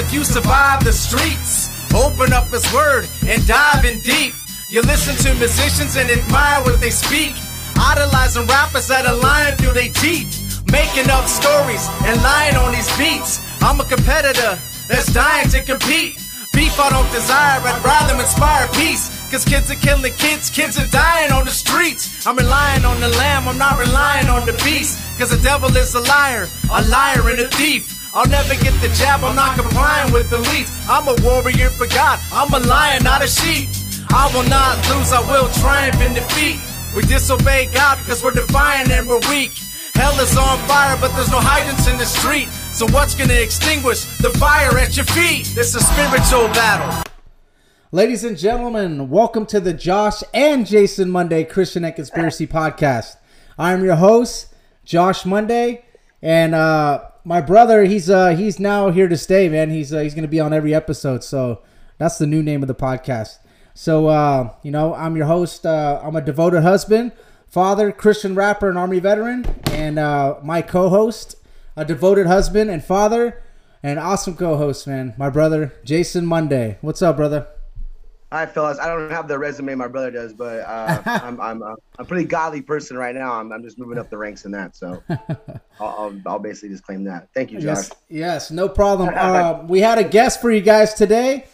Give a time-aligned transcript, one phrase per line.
[0.00, 1.68] if you survive the streets.
[1.92, 4.34] Open up his word and dive in deep.
[4.70, 7.36] You listen to musicians and admire what they speak.
[7.76, 10.64] Idolizing rappers that are lying through their teeth.
[10.72, 13.44] Making up stories and lying on these beats.
[13.60, 16.16] I'm a competitor that's dying to compete.
[16.52, 19.12] Beef I don't desire, I'd rather inspire peace.
[19.30, 22.26] Cause kids are killing kids, kids are dying on the streets.
[22.26, 24.98] I'm relying on the lamb, I'm not relying on the beast.
[25.18, 27.99] Cause the devil is a liar, a liar and a thief.
[28.12, 30.72] I'll never get the jab, I'm not complying with the leads.
[30.88, 33.68] I'm a warrior for God, I'm a lion, not a sheep.
[34.10, 36.58] I will not lose, I will triumph in defeat.
[36.96, 39.52] We disobey God because we're defiant and we're weak.
[39.94, 42.48] Hell is on fire, but there's no hydrants in the street.
[42.72, 45.46] So what's gonna extinguish the fire at your feet?
[45.56, 47.04] It's a spiritual battle.
[47.92, 53.18] Ladies and gentlemen, welcome to the Josh and Jason Monday Christian and Conspiracy Podcast.
[53.56, 54.52] I'm your host,
[54.84, 55.84] Josh Monday,
[56.20, 59.70] and uh, my brother, he's uh, he's now here to stay, man.
[59.70, 61.60] He's uh, he's gonna be on every episode, so
[61.98, 63.38] that's the new name of the podcast.
[63.74, 65.66] So uh, you know, I'm your host.
[65.66, 67.12] Uh, I'm a devoted husband,
[67.46, 71.36] father, Christian rapper, and army veteran, and uh, my co-host,
[71.76, 73.42] a devoted husband and father,
[73.82, 75.14] and awesome co-host, man.
[75.16, 76.78] My brother, Jason Monday.
[76.80, 77.46] What's up, brother?
[78.32, 78.78] Hi, fellas.
[78.78, 82.24] I don't have the resume my brother does, but uh, I'm I'm uh, a pretty
[82.24, 83.32] godly person right now.
[83.32, 86.84] I'm, I'm just moving up the ranks in that, so I'll, I'll, I'll basically just
[86.84, 87.28] claim that.
[87.34, 87.88] Thank you, Josh.
[87.88, 89.10] Yes, yes, no problem.
[89.16, 91.46] uh, we had a guest for you guys today,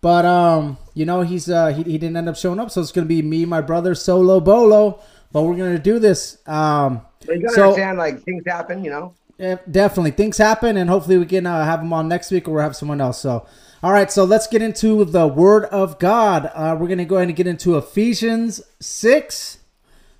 [0.00, 2.92] but um, you know he's uh he, he didn't end up showing up, so it's
[2.92, 5.00] gonna be me, my brother, solo bolo.
[5.32, 6.38] But we're gonna do this.
[6.46, 9.14] Um, But you gotta so understand, like things happen, you know.
[9.36, 12.52] yeah, definitely things happen, and hopefully we can uh, have him on next week, or
[12.52, 13.18] we'll have someone else.
[13.18, 13.48] So.
[13.82, 16.50] All right, so let's get into the Word of God.
[16.52, 19.56] Uh, we're going to go ahead and get into Ephesians 6.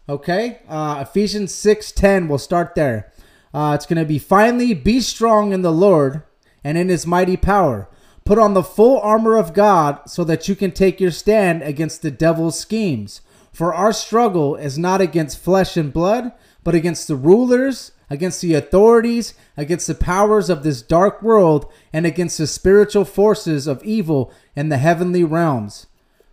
[0.09, 3.13] Okay, uh, Ephesians 6.10, we'll start there.
[3.53, 6.23] Uh, it's going to be, Finally, be strong in the Lord
[6.65, 7.87] and in his mighty power.
[8.25, 12.01] Put on the full armor of God so that you can take your stand against
[12.01, 13.21] the devil's schemes.
[13.53, 16.33] For our struggle is not against flesh and blood,
[16.65, 22.07] but against the rulers, against the authorities, against the powers of this dark world, and
[22.07, 25.87] against the spiritual forces of evil in the heavenly realms.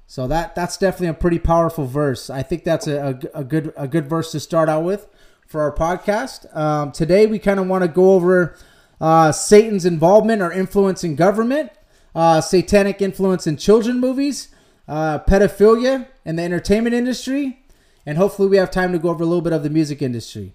[0.08, 2.30] So that that's definitely a pretty powerful verse.
[2.30, 5.08] I think that's a, a, a good a good verse to start out with
[5.46, 6.56] for our podcast.
[6.56, 8.58] Um, today we kind of want to go over
[9.02, 11.72] uh, Satan's involvement or influence in government,
[12.16, 14.48] uh, satanic influence in children movies,
[14.88, 17.64] uh, pedophilia in the entertainment industry,
[18.08, 20.54] and hopefully we have time to go over a little bit of the music industry.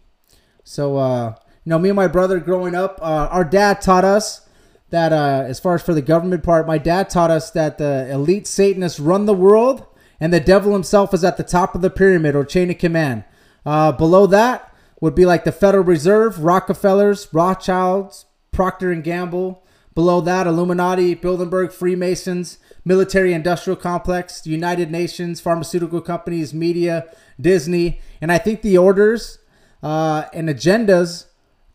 [0.65, 4.49] So, uh, you know, me and my brother growing up, uh, our dad taught us
[4.89, 8.11] that, uh, as far as for the government part, my dad taught us that the
[8.11, 9.85] elite Satanists run the world
[10.19, 13.23] and the devil himself is at the top of the pyramid or chain of command.
[13.67, 19.63] Uh, below that would be like the Federal Reserve, Rockefellers, Rothschilds, Procter and Gamble.
[19.95, 27.07] Below that, Illuminati, Bilderberg, Freemasons, military industrial complex, the United Nations, pharmaceutical companies, media,
[27.41, 28.01] Disney.
[28.21, 29.39] And I think the orders
[29.83, 31.27] uh, and agendas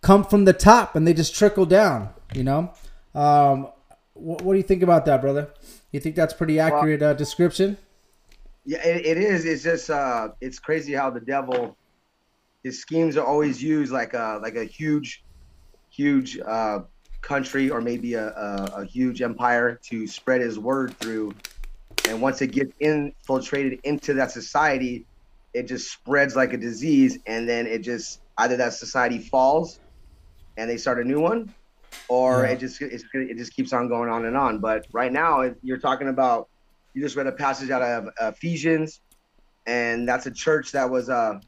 [0.01, 2.73] come from the top and they just trickle down, you know?
[3.16, 3.69] Um,
[4.13, 5.50] what, what do you think about that, brother?
[5.91, 7.78] You think that's pretty accurate uh, description?
[8.66, 9.45] Yeah, it, it is.
[9.45, 11.78] It's just uh, it's crazy how the devil,
[12.63, 15.24] his schemes are always used like a like a huge,
[15.89, 16.79] huge uh,
[17.27, 21.33] country or maybe a, a, a huge empire to spread his word through,
[22.07, 25.05] and once it gets infiltrated into that society,
[25.53, 29.79] it just spreads like a disease, and then it just either that society falls,
[30.57, 31.53] and they start a new one,
[32.07, 32.51] or Yeah.
[32.51, 34.59] it just it's, it just keeps on going on and on.
[34.59, 36.47] But right now, if you're talking about
[36.94, 39.01] you just read a passage out of Ephesians,
[39.65, 41.39] and that's a church that was uh,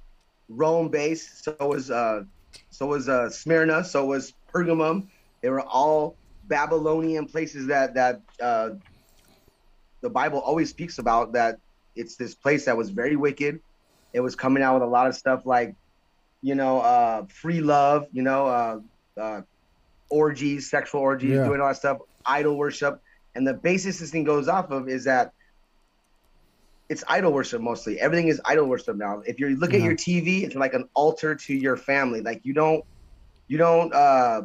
[0.50, 1.44] Rome based.
[1.46, 2.23] So was uh,
[2.69, 3.84] so was uh, Smyrna.
[3.84, 5.07] So was Pergamum.
[5.41, 8.72] They were all Babylonian places that that uh,
[10.01, 11.34] the Bible always speaks about.
[11.34, 11.58] That
[11.96, 13.59] it's this place that was very wicked.
[14.14, 15.75] It was coming out with a lot of stuff like,
[16.41, 18.05] you know, uh, free love.
[18.11, 18.79] You know, uh,
[19.19, 19.41] uh,
[20.09, 21.46] orgies, sexual orgies, Yeah.
[21.46, 22.99] doing all that stuff, idol worship.
[23.35, 25.31] And the basis this thing goes off of is that
[26.90, 27.99] it's idol worship mostly.
[27.99, 29.22] Everything is idol worship now.
[29.25, 32.22] If you look at your TV, it's like an altar to your family.
[32.22, 32.84] Like you don't,
[33.47, 34.41] you don't, uh,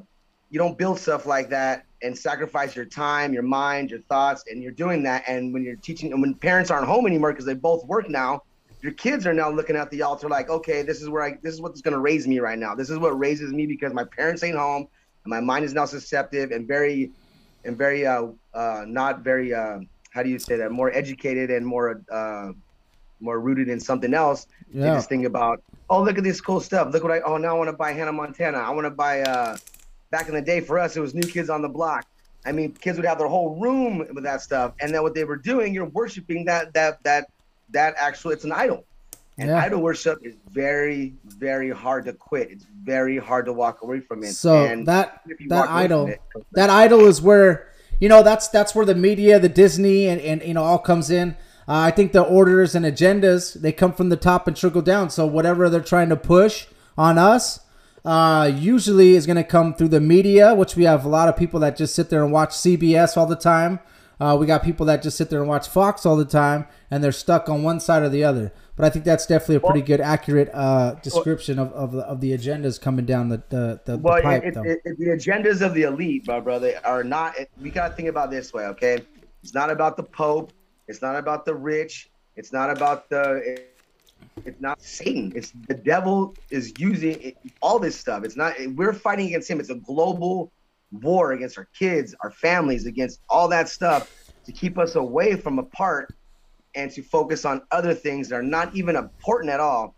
[0.55, 4.63] you don't build stuff like that and sacrifice your time, your mind, your thoughts, and
[4.63, 5.25] you're doing that.
[5.27, 8.41] And when you're teaching, and when parents aren't home anymore because they both work now,
[8.81, 11.55] your kids are now looking at the altar like, okay, this is where I, this
[11.55, 12.73] is what's going to raise me right now.
[12.77, 14.87] This is what raises me because my parents ain't home
[15.25, 17.11] and my mind is now susceptible and very,
[17.65, 19.79] and very, uh, uh, not very, uh,
[20.13, 20.71] how do you say that?
[20.71, 22.53] More educated and more, uh,
[23.19, 24.47] more rooted in something else.
[24.73, 24.95] They Yeah.
[24.95, 26.93] just think about, oh, look at this cool stuff.
[26.93, 28.59] Look what I, oh, now I want to buy Hannah Montana.
[28.59, 29.57] I want to buy, uh,
[30.15, 32.07] back in the day for us, it was New Kids on the Block.
[32.47, 35.25] I mean, kids would have their whole room with that stuff, and then what they
[35.25, 37.27] were doing, you're worshiping that that that
[37.71, 38.31] that actual.
[38.31, 38.85] It's an idol,
[39.39, 39.59] and Yeah.
[39.59, 42.51] idol worship is very very hard to quit.
[42.53, 44.35] It's very hard to walk away from it.
[44.35, 46.69] So and that that walk away from idol it, it comes back.
[46.69, 47.67] that idol is where
[47.99, 51.11] you know that's that's where the media, the Disney, and, and you know all comes
[51.11, 51.31] in.
[51.67, 55.11] Uh, I think the orders and agendas they come from the top and trickle down.
[55.11, 57.61] So whatever they're trying to push on us,
[58.05, 61.37] uh, usually is going to come through the media, which we have a lot of
[61.37, 63.81] people that just sit there and watch CBS all the time.
[64.21, 67.03] Uh, we got people that just sit there and watch Fox all the time, and
[67.03, 68.53] they're stuck on one side or the other.
[68.77, 72.21] But I think that's definitely a pretty good, accurate uh, description of, of, the, of
[72.21, 74.45] the agendas coming down the the, the, the Well, pipe.
[74.45, 77.35] it, it, it, the agendas of the elite, my brother, are not.
[77.61, 79.01] We gotta think about it this way, okay?
[79.43, 80.53] It's not about the Pope.
[80.89, 82.11] It's not about the rich.
[82.37, 83.65] It's not about the.
[84.37, 85.33] It, it's not Satan.
[85.35, 88.25] It's the devil is using it, all this stuff.
[88.25, 88.55] It's not.
[88.75, 89.61] We're fighting against him.
[89.61, 90.51] It's a global
[90.93, 95.59] war against our kids, our families, against all that stuff to keep us away from
[95.59, 96.15] apart
[96.75, 99.95] and to focus on other things that are not even important at all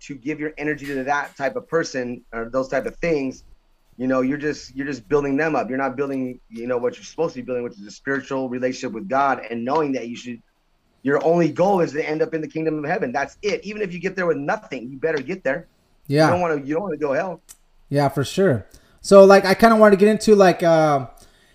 [0.00, 3.44] to give your energy to that type of person or those type of things
[3.96, 6.96] you know you're just you're just building them up you're not building you know what
[6.96, 10.08] you're supposed to be building which is a spiritual relationship with god and knowing that
[10.08, 10.40] you should
[11.06, 13.80] your only goal is to end up in the kingdom of heaven that's it even
[13.80, 15.68] if you get there with nothing you better get there
[16.08, 17.40] you yeah, don't want to you don't want to go hell
[17.88, 18.66] Yeah, for sure.
[19.00, 21.06] So like I kind of want to get into like uh,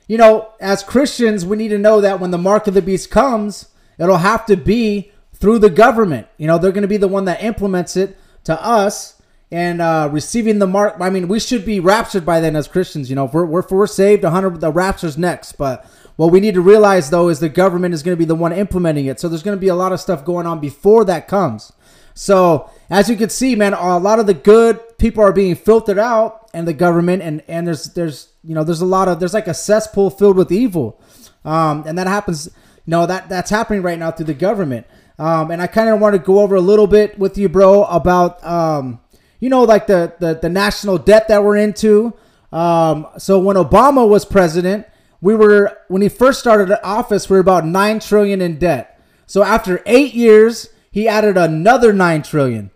[0.07, 3.09] you know, as Christians, we need to know that when the mark of the beast
[3.09, 6.27] comes, it'll have to be through the government.
[6.37, 9.21] You know, they're going to be the one that implements it to us
[9.51, 10.95] and uh, receiving the mark.
[10.99, 13.09] I mean, we should be raptured by then as Christians.
[13.09, 15.53] You know, if we're, we're, if we're saved, 100 the rapture's next.
[15.53, 15.85] But
[16.21, 18.53] what we need to realize though is the government is going to be the one
[18.53, 19.19] implementing it.
[19.19, 21.73] So there's going to be a lot of stuff going on before that comes.
[22.13, 25.97] So as you can see, man, a lot of the good people are being filtered
[25.97, 29.33] out, and the government, and and there's there's you know there's a lot of there's
[29.33, 31.01] like a cesspool filled with evil,
[31.43, 32.51] um, and that happens.
[32.85, 34.85] You know that that's happening right now through the government.
[35.17, 37.85] Um, and I kind of want to go over a little bit with you, bro,
[37.85, 38.99] about um,
[39.39, 42.13] you know like the the, the national debt that we're into.
[42.51, 44.85] Um, so when Obama was president,
[45.21, 48.99] we were when he first started office, we were about nine trillion in debt.
[49.27, 52.71] So after eight years, he added another nine trillion.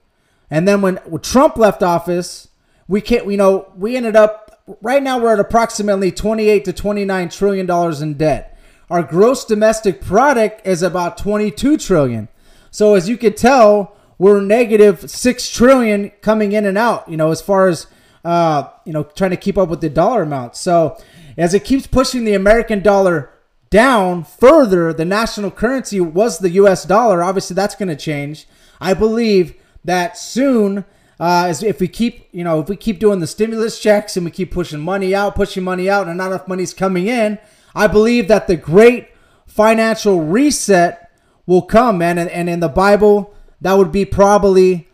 [0.50, 2.47] And then when, when Trump left office,
[2.88, 7.30] we can't, you know, we ended up right now we're at approximately 28 to 29
[7.30, 8.57] trillion dollars in debt.
[8.89, 12.30] Our gross domestic product is about 22 trillion.
[12.69, 17.31] So as you can tell, we're negative 6 trillion coming in and out, you know,
[17.31, 17.88] as far as
[18.24, 20.56] uh, you know, trying to keep up with the dollar amount.
[20.56, 20.97] So
[21.38, 23.32] as it keeps pushing the American dollar
[23.70, 27.24] down further, the national currency was the US dollar.
[27.24, 28.48] Obviously, that's going to change.
[28.80, 30.86] I believe that soon,
[31.20, 34.32] uh, if we keep, you know, if we keep doing the stimulus checks and we
[34.32, 37.40] keep pushing money out, pushing money out, and not enough money's coming in,
[37.74, 39.10] I believe that the great
[39.46, 41.12] financial reset
[41.46, 42.18] will come, man.
[42.18, 44.88] And, and in the Bible, that would be probably,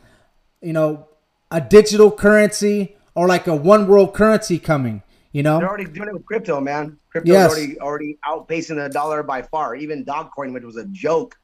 [0.62, 1.08] you know,
[1.50, 5.04] a digital currency or like a one world currency coming.
[5.34, 6.98] You know, they're already doing it with crypto man.
[7.10, 7.52] Crypto Yes.
[7.58, 9.76] is already already outpacing the dollar by far.
[9.76, 11.38] Even Dogecoin which was a joke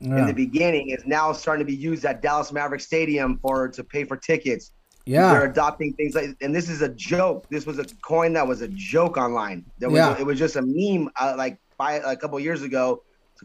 [0.00, 3.82] in the beginning is now starting to be used at Dallas Maverick Stadium for to
[3.84, 4.72] pay for tickets.
[5.06, 5.32] Yeah.
[5.32, 7.48] they're adopting things like and this is a joke.
[7.48, 9.64] This was a coin that was a joke online.
[9.78, 10.18] There was Yeah.
[10.18, 13.02] it was just a meme uh, like by a couple years ago.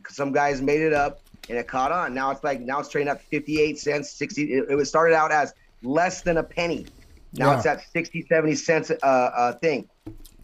[0.10, 2.14] Some guys made it up and it caught on.
[2.14, 5.32] Now it's like now it's trading at 58 cents 60 it, it was started out
[5.32, 5.54] as
[5.84, 6.86] less than a penny
[7.34, 7.58] now Yeah.
[7.58, 9.88] it's at 60 70 cents uh, uh thing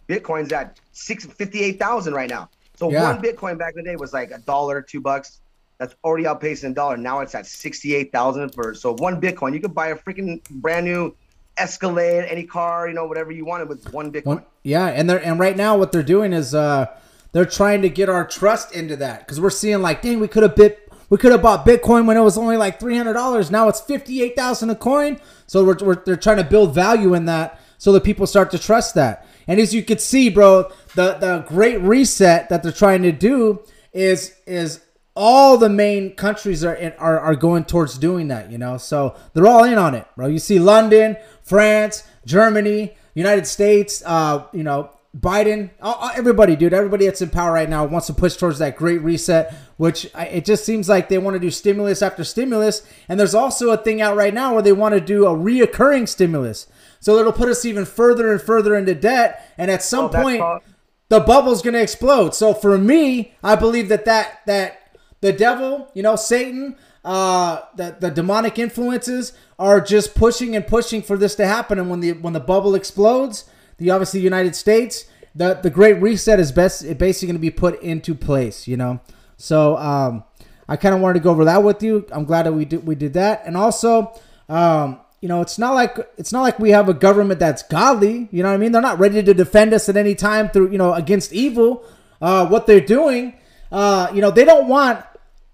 [0.08, 3.12] bitcoin's at six fifty-eight thousand right now so Yeah.
[3.12, 5.40] one bitcoin back in the day was like a dollar two bucks
[5.78, 6.98] that's already outpacing a dollar.
[6.98, 9.54] Now it's at sixty-eight thousand for so one Bitcoin.
[9.54, 11.16] You could buy a freaking brand new
[11.56, 14.26] Escalade, any car, you know, whatever you wanted with one Bitcoin.
[14.26, 16.84] One- yeah, and they're and right now what they're doing is uh
[17.32, 20.42] they're trying to get our trust into that because we're seeing like, dang, we could
[20.42, 23.50] have bit we could have bought Bitcoin when it was only like three hundred dollars.
[23.50, 25.20] Now it's fifty eight thousand a coin.
[25.46, 28.58] So we're, we're they're trying to build value in that so that people start to
[28.58, 29.26] trust that.
[29.46, 33.62] And as you could see, bro, the the great reset that they're trying to do
[33.92, 34.80] is is
[35.16, 38.78] all the main countries are, in, are are going towards doing that, you know.
[38.78, 40.28] So they're all in on it, bro.
[40.28, 45.70] You see London, France, Germany, United States, uh, you know, Biden,
[46.14, 49.52] everybody, dude, everybody that's in power right now wants to push towards that great reset,
[49.76, 52.82] which it just seems like they want to do stimulus after stimulus.
[53.08, 56.08] And there's also a thing out right now where they want to do a reoccurring
[56.08, 56.68] stimulus.
[57.00, 59.52] So it'll put us even further and further into debt.
[59.58, 60.60] And at some Oh, point, all-
[61.08, 62.36] the bubble's going to explode.
[62.36, 67.96] So for me, I believe that that that the devil, you know, Satan, uh, the
[67.98, 71.80] the demonic influences are just pushing and pushing for this to happen.
[71.80, 73.44] And when the when the bubble explodes,
[73.80, 77.82] the obviously United States, the the Great Reset is best basically going to be put
[77.82, 78.68] into place.
[78.68, 79.00] You know,
[79.36, 80.22] so um,
[80.68, 82.06] I kind of wanted to go over that with you.
[82.12, 84.12] I'm glad that we did we did that, and also.
[84.48, 88.26] Um, you know, it's not like it's not like we have a government that's godly.
[88.32, 88.72] You know what I mean?
[88.72, 91.84] They're not ready to defend us at any time through you know against evil.
[92.22, 93.34] Uh, what they're doing,
[93.70, 95.04] uh, you know, they don't want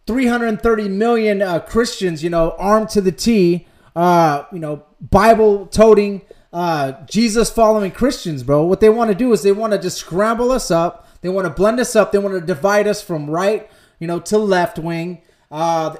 [0.06, 6.22] 330 million uh, Christians, you know, armed to the T, uh, you know, Bible toting,
[6.52, 8.64] uh, Jesus following Christians, bro.
[8.64, 11.08] What they want to do is they want to just scramble us up.
[11.20, 12.12] They want to blend us up.
[12.12, 15.22] They want to divide us from right, you know, to left wing.
[15.50, 15.96] Uh,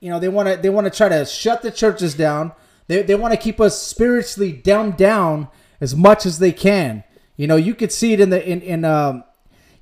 [0.00, 2.52] you know, they want to they want to try to shut the churches down.
[2.86, 5.48] They, they want to keep us spiritually dumbed down
[5.80, 7.04] as much as they can.
[7.36, 9.24] You know, you could see it in the in in um,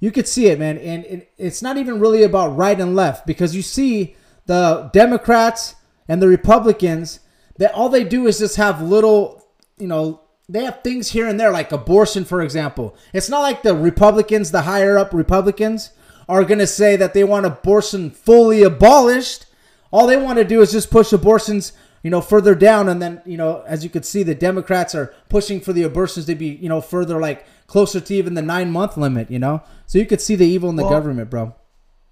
[0.00, 0.78] you could see it, man.
[0.78, 5.74] And it, it's not even really about right and left because you see the Democrats
[6.08, 7.20] and the Republicans
[7.58, 9.37] that all they do is just have little,
[9.78, 12.96] you know, they have things here and there like abortion, for example.
[13.12, 15.90] It's not like the Republicans, the higher up Republicans,
[16.28, 19.46] are going to say that they want abortion fully abolished.
[19.90, 22.88] All they want to do is just push abortions you know, further down.
[22.88, 26.26] And then, you know, as you could see, the Democrats are pushing for the abortions
[26.26, 29.62] to be, you know, further like closer to even the nine month limit, you know?
[29.86, 31.54] So you could see the evil in the well, government, bro.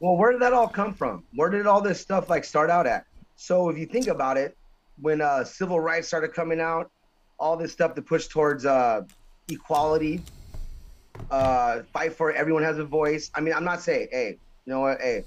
[0.01, 1.25] Well, where did that all come from?
[1.35, 3.07] Where did all this stuff like start out at?
[3.37, 4.57] So if you think about it,
[5.01, 6.91] when uh, civil rights started coming out,
[7.39, 9.03] all this stuff to push towards uh,
[9.49, 10.23] equality,
[11.31, 13.31] uh, fight for everyone has a voice.
[13.35, 15.25] I mean, I'm not saying, hey, you know what, hey,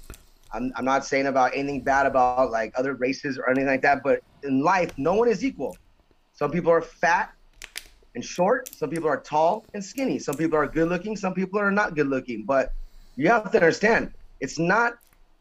[0.52, 4.02] I'm, I'm not saying about anything bad about like other races or anything like that,
[4.02, 5.76] but in life, no one is equal.
[6.32, 7.32] Some people are fat
[8.14, 8.74] and short.
[8.74, 10.18] Some people are tall and skinny.
[10.18, 11.16] Some people are good looking.
[11.16, 12.44] Some people are not good looking.
[12.44, 12.72] But
[13.16, 14.94] you have to understand, it's not,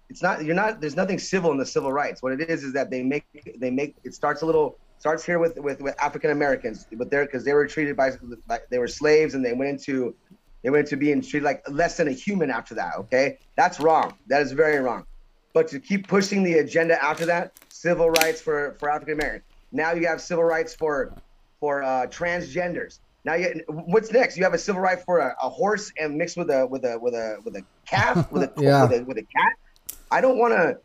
[0.09, 0.43] it's not.
[0.43, 0.81] You're not.
[0.81, 2.21] There's nothing civil in the civil rights.
[2.23, 3.25] What it is is that they make,
[3.59, 3.95] they make.
[4.03, 4.77] It starts a little.
[4.99, 8.11] Starts here with with, with African Americans, but they're because they were treated by,
[8.47, 10.13] by they were slaves and they went into
[10.61, 12.95] they went into being treated like less than a human after that.
[12.97, 14.13] Okay, that's wrong.
[14.27, 15.05] That is very wrong.
[15.53, 19.43] But to keep pushing the agenda after that, civil rights for for African Americans.
[19.71, 21.13] Now you have civil rights for
[21.59, 22.99] for uh, transgenders.
[23.25, 24.37] Now you, what's next?
[24.37, 26.97] You have a civil right for a, a, horse and mixed with a with a
[26.99, 28.83] with a with a calf with a, yeah.
[28.87, 29.53] with, a with a cat.
[30.11, 30.77] I don't want to.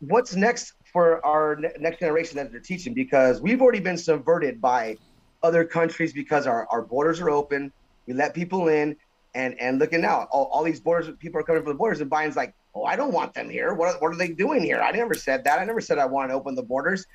[0.00, 2.94] What's next for our ne- next generation that they're teaching?
[2.94, 4.98] Because we've already been subverted by
[5.42, 7.72] other countries because our, our borders are open.
[8.06, 8.96] We let people in,
[9.34, 12.10] and and looking now, all, all these borders, people are coming from the borders, and
[12.10, 13.74] Biden's like, oh, I don't want them here.
[13.74, 14.80] What, what are they doing here?
[14.80, 15.58] I never said that.
[15.58, 17.06] I never said I want to open the borders.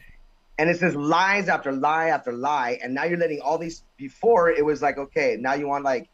[0.60, 2.80] And it's just lies after lie after lie.
[2.82, 6.10] And now you're letting all these, before it was like, okay, now you want like,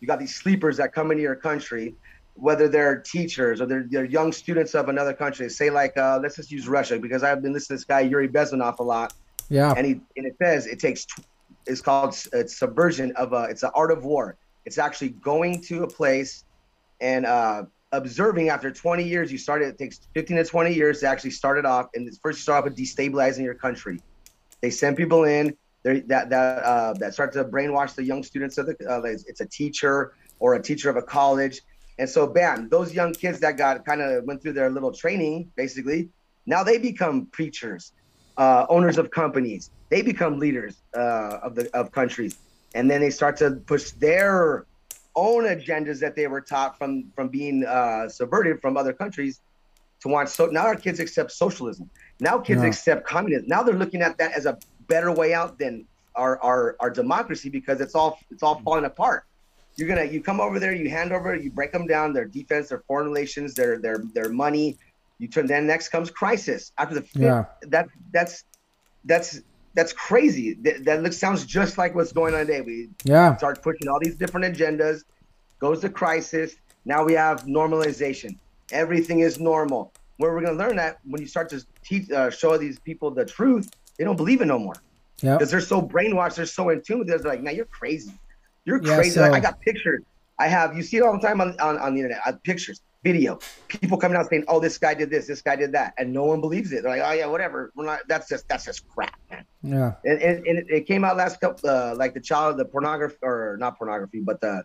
[0.00, 1.94] you got these sleepers that come into your country,
[2.34, 5.48] whether they're teachers or they're, they're young students of another country.
[5.48, 8.28] Say like, uh, let's just use Russia because I've been listening to this guy, Yuri
[8.28, 9.14] Bezmenov a lot.
[9.48, 9.72] Yeah.
[9.76, 11.06] And he, and it says it takes,
[11.66, 14.36] it's called, it's subversion of, a, it's an art of war.
[14.64, 16.44] It's actually going to a place
[17.00, 21.06] and, uh, observing after 20 years, you started, it takes 15 to 20 years to
[21.06, 21.86] actually start it off.
[21.94, 24.00] And first you start off with destabilizing your country.
[24.60, 28.66] They send people in that, that, uh, that start to brainwash the young students of
[28.66, 31.60] the, uh, it's a teacher or a teacher of a college.
[31.98, 35.50] And so, bam, those young kids that got kind of went through their little training,
[35.54, 36.08] basically,
[36.46, 37.92] now they become preachers,
[38.36, 39.70] uh, owners of companies.
[39.90, 42.36] They become leaders uh, of the of countries,
[42.74, 44.66] and then they start to push their
[45.16, 49.40] own agendas that they were taught from from being uh, subverted from other countries
[50.00, 51.88] to want so now our kids accept socialism
[52.20, 52.68] now kids yeah.
[52.68, 54.58] accept communism now they're looking at that as a
[54.88, 55.86] better way out than
[56.16, 59.24] our, our our democracy because it's all it's all falling apart
[59.76, 62.68] you're gonna you come over there you hand over you break them down their defense
[62.68, 64.76] their foreign relations their their their money
[65.18, 67.44] you turn then next comes crisis after the fifth, yeah.
[67.62, 68.44] that that's
[69.04, 69.40] that's
[69.74, 70.54] that's crazy.
[70.54, 72.60] That, that looks sounds just like what's going on today.
[72.60, 75.02] We yeah start pushing all these different agendas,
[75.58, 76.56] goes to crisis.
[76.84, 78.36] Now we have normalization.
[78.72, 79.92] Everything is normal.
[80.18, 83.24] Where we're gonna learn that when you start to teach, uh, show these people the
[83.24, 84.74] truth, they don't believe it no more.
[85.20, 87.22] Yeah, because they're so brainwashed, they're so in tune with it.
[87.22, 88.12] They're like, "Now you're crazy.
[88.64, 89.22] You're yeah, crazy." So...
[89.22, 90.02] Like, I got pictures.
[90.38, 92.20] I have you see it all the time on, on, on the internet.
[92.26, 93.38] I pictures video.
[93.68, 96.24] People coming out saying, "Oh, this guy did this, this guy did that," and no
[96.24, 96.82] one believes it.
[96.82, 98.00] They're like, "Oh yeah, whatever." We're not.
[98.08, 99.44] That's just that's just crap, man.
[99.62, 99.92] Yeah.
[100.04, 103.56] And and, and it, came out last couple, uh, like the child, the pornography or
[103.60, 104.64] not pornography, but the.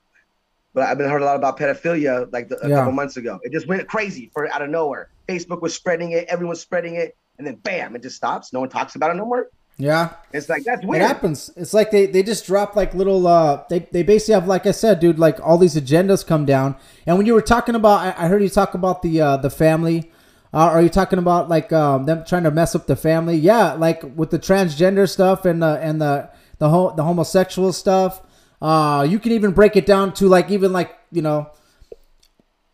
[0.72, 2.76] But I've been heard a lot about pedophilia like the, a yeah.
[2.76, 3.40] couple months ago.
[3.42, 5.10] It just went crazy for out of nowhere.
[5.28, 8.54] Facebook was spreading it, everyone's spreading it, and then bam, it just stops.
[8.54, 9.50] No one talks about it no more.
[9.80, 10.10] Yeah.
[10.34, 11.02] It's like that's weird.
[11.02, 11.52] It happens.
[11.56, 14.72] It's like they, they just drop like little uh they, they basically have like I
[14.72, 16.76] said, dude, like all these agendas come down.
[17.08, 19.50] And when you were talking about I, I heard you talk about the uh the
[19.50, 20.12] family.
[20.54, 23.38] Uh, are you talking about like um them trying to mess up the family?
[23.38, 28.22] Yeah, like with the transgender stuff and the and the the ho- the homosexual stuff.
[28.62, 31.50] Uh, you can even break it down to like even like you know,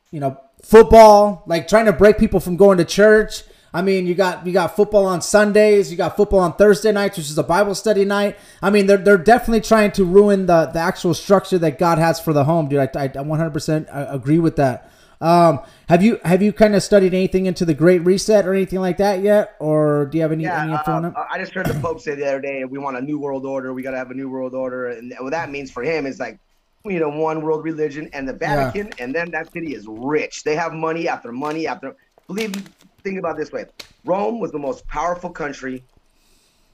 [0.10, 3.44] you know, football, like trying to break people from going to church.
[3.76, 7.18] I mean, you got you got football on Sundays, you got football on Thursday nights,
[7.18, 8.38] which is a Bible study night.
[8.62, 12.18] I mean, they're they're definitely trying to ruin the the actual structure that God has
[12.18, 12.80] for the home, dude.
[12.80, 14.90] I, I 100% agree with that.
[15.20, 18.80] Um, have you have you kind of studied anything into the Great Reset or anything
[18.80, 21.14] like that yet, or do you have any, yeah, any info on uh, it?
[21.30, 23.74] I just heard the Pope say the other day, we want a new world order.
[23.74, 26.18] We got to have a new world order, and what that means for him is
[26.18, 26.40] like
[26.86, 29.04] we need a one world religion, and the Vatican, yeah.
[29.04, 30.46] and then that city is rich.
[30.46, 31.94] They have money after money after.
[32.28, 32.64] Believe me,
[33.06, 33.66] think about this way:
[34.04, 35.84] Rome was the most powerful country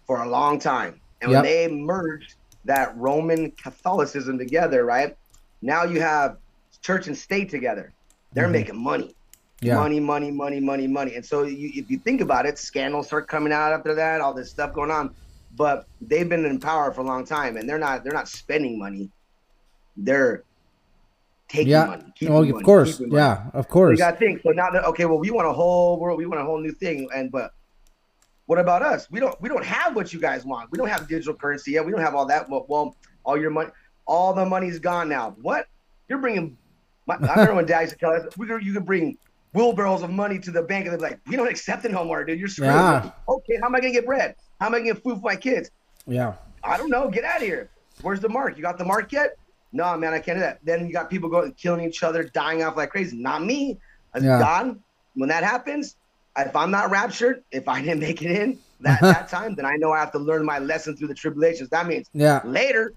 [0.08, 1.44] for a long time, and yep.
[1.44, 2.36] when they merged
[2.66, 5.16] that Roman Catholicism together, right?
[5.62, 6.38] Now you have
[6.82, 7.94] church and state together.
[8.34, 8.54] They're mm-hmm.
[8.54, 9.16] making money.
[9.62, 9.76] Yeah.
[9.76, 11.16] Money, money, money, money, money.
[11.16, 14.34] And so you, if you think about it, scandals start coming out after that, all
[14.34, 15.14] this stuff going on.
[15.56, 18.80] But they've been in power for a long time and they're not they're not spending
[18.80, 19.12] money.
[19.98, 20.44] They're
[21.51, 21.86] taking yeah.
[21.86, 22.13] money.
[22.24, 23.01] Oh, money, of course.
[23.05, 24.00] Yeah, of course.
[24.00, 24.41] You gotta think.
[24.41, 26.72] So now that okay, well, we want a whole world, we want a whole new
[26.72, 27.10] thing.
[27.13, 27.53] And but
[28.46, 29.10] what about us?
[29.12, 30.72] We don't we don't have what you guys want.
[30.72, 31.86] We don't have digital currency yet.
[31.86, 32.50] We don't have all that.
[32.50, 33.70] Well, well all your money,
[34.05, 35.36] all the money's gone now.
[35.41, 35.67] What?
[36.10, 36.58] You're bringing
[37.08, 39.17] my, I remember when Dad used to tell us, we you could bring
[39.53, 42.24] wheelbarrows of money to the bank and they're like, we don't accept it no more,
[42.24, 42.39] dude.
[42.39, 42.70] You're screwed.
[42.70, 43.12] Yeah.
[43.27, 44.36] Okay, how am I going to get bread?
[44.60, 45.72] How am I going to get food for my kids?
[46.08, 46.36] Yeah.
[46.63, 47.10] I don't know.
[47.10, 47.70] Get out of here.
[48.01, 48.55] Where's the mark?
[48.55, 49.38] You got the mark yet?
[49.74, 50.60] No, man, I can't do that.
[50.63, 53.18] Then you got people going killing each other, dying off like crazy.
[53.18, 53.80] Not me.
[54.13, 54.40] As yeah.
[54.40, 54.80] God,
[55.16, 55.96] when that happens,
[56.38, 59.75] if I'm not raptured, if I didn't make it in that, that time, then I
[59.75, 61.70] know I have to learn my lesson through the tribulations.
[61.70, 62.42] That means yeah.
[62.44, 62.94] later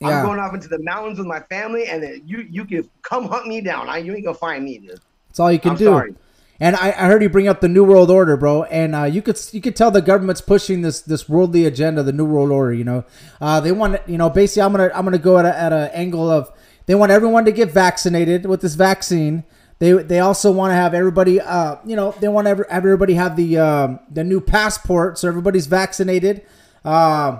[0.00, 0.20] yeah.
[0.20, 3.46] I'm going off into the mountains with my family, and you you can come hunt
[3.46, 3.88] me down.
[3.88, 5.00] I, you ain't gonna find me, dude.
[5.28, 5.84] That's all you can I'm do.
[5.84, 6.14] Sorry.
[6.62, 8.64] And I, I, heard you bring up the New World Order, bro.
[8.64, 12.12] And uh, you could you could tell the government's pushing this this worldly agenda, the
[12.12, 12.74] New World Order.
[12.74, 13.04] You know,
[13.40, 15.90] uh, they want you know basically I'm gonna I'm gonna go at a, at an
[15.94, 16.52] angle of
[16.84, 19.44] they want everyone to get vaccinated with this vaccine.
[19.78, 23.36] They they also want to have everybody uh you know they want have everybody have
[23.36, 26.44] the um, the new passport so everybody's vaccinated.
[26.84, 27.38] Uh,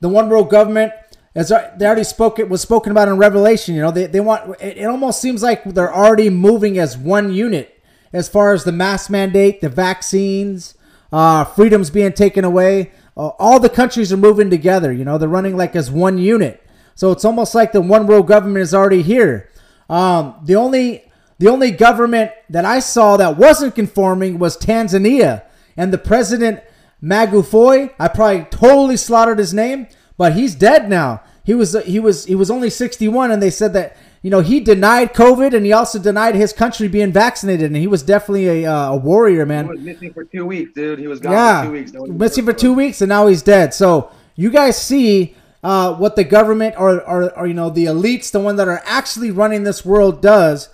[0.00, 0.92] the one world government
[1.34, 3.74] as they already spoke it was spoken about in Revelation.
[3.74, 7.30] You know, they, they want it, it almost seems like they're already moving as one
[7.30, 7.77] unit
[8.12, 10.74] as far as the mask mandate, the vaccines,
[11.12, 12.92] uh, freedoms being taken away.
[13.16, 14.92] Uh, all the countries are moving together.
[14.92, 16.62] You know, they're running like as one unit.
[16.94, 19.50] So it's almost like the one world government is already here.
[19.88, 21.04] Um, the only
[21.38, 25.44] the only government that I saw that wasn't conforming was Tanzania,
[25.76, 26.60] and the president
[27.02, 27.94] Magufuli.
[27.98, 31.22] I probably totally slaughtered his name, but he's dead now.
[31.44, 34.60] He was he was he was only 61, and they said that you know he
[34.60, 38.72] denied COVID, and he also denied his country being vaccinated, and he was definitely a,
[38.72, 39.66] uh, a warrior, man.
[39.66, 40.98] He was missing for two weeks, dude.
[40.98, 41.92] He was gone yeah, for two weeks.
[41.92, 43.74] No missing for two weeks, and now he's dead.
[43.74, 48.30] So you guys see uh, what the government or, or or you know the elites,
[48.30, 50.68] the one that are actually running this world, does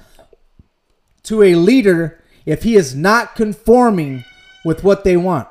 [1.24, 4.24] to a leader if he is not conforming
[4.64, 5.48] with what they want.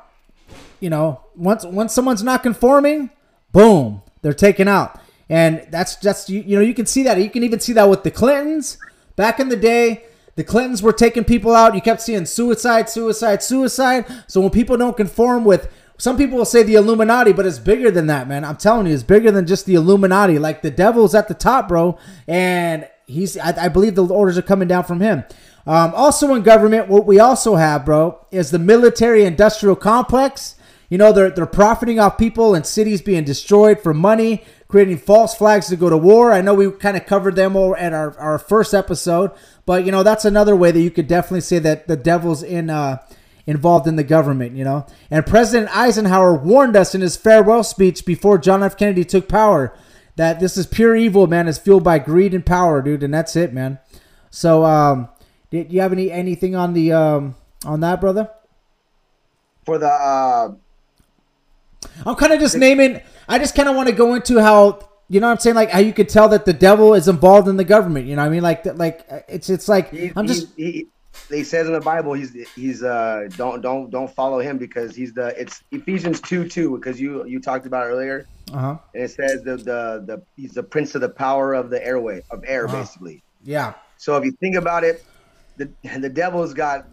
[0.80, 3.10] You know, once once someone's not conforming,
[3.52, 5.00] boom, they're taken out.
[5.28, 7.88] And that's just you, you know you can see that you can even see that
[7.88, 8.78] with the Clintons
[9.16, 10.04] back in the day.
[10.36, 11.74] The Clintons were taking people out.
[11.74, 14.04] You kept seeing suicide, suicide, suicide.
[14.26, 17.90] So when people don't conform with some people will say the Illuminati, but it's bigger
[17.90, 18.44] than that, man.
[18.44, 20.38] I'm telling you, it's bigger than just the Illuminati.
[20.38, 23.38] Like the devil's at the top, bro, and he's.
[23.38, 25.24] I, I believe the orders are coming down from him.
[25.66, 30.56] Um, also in government, what we also have, bro, is the military-industrial complex.
[30.94, 35.34] You know, they're they're profiting off people and cities being destroyed for money creating false
[35.34, 36.30] flags to go to war.
[36.30, 39.32] I know we kind of covered them at our, our first episode,
[39.66, 42.70] but you know that's another way that you could definitely say that the devil's in
[42.70, 42.98] uh,
[43.44, 44.54] involved in the government.
[44.54, 48.76] You know, and President Eisenhower warned us in his farewell speech before John F.
[48.76, 49.76] Kennedy took power
[50.14, 51.48] that this is pure evil, man.
[51.48, 53.80] It's fueled by greed and power, dude, and that's it, man.
[54.30, 55.08] So, um,
[55.50, 57.34] did you have any anything on the um,
[57.66, 58.30] on that, brother?
[59.64, 60.54] For the uh,
[62.06, 63.00] I'm kind of just naming.
[63.28, 65.70] I just kind of want to go into how you know what I'm saying, like
[65.70, 68.06] how you could tell that the devil is involved in the government.
[68.06, 68.42] You know what I mean?
[68.42, 70.48] Like, like it's it's like he, I'm just.
[70.56, 70.88] He,
[71.28, 75.12] he, says in the Bible, he's he's uh don't don't don't follow him because he's
[75.12, 78.26] the it's Ephesians two two because you you talked about earlier.
[78.52, 78.76] Uh-huh.
[78.94, 82.22] And it says the, the the he's the prince of the power of the airway
[82.30, 82.78] of air uh-huh.
[82.78, 83.22] basically.
[83.42, 83.74] Yeah.
[83.98, 85.04] So if you think about it,
[85.56, 86.88] the the devil's got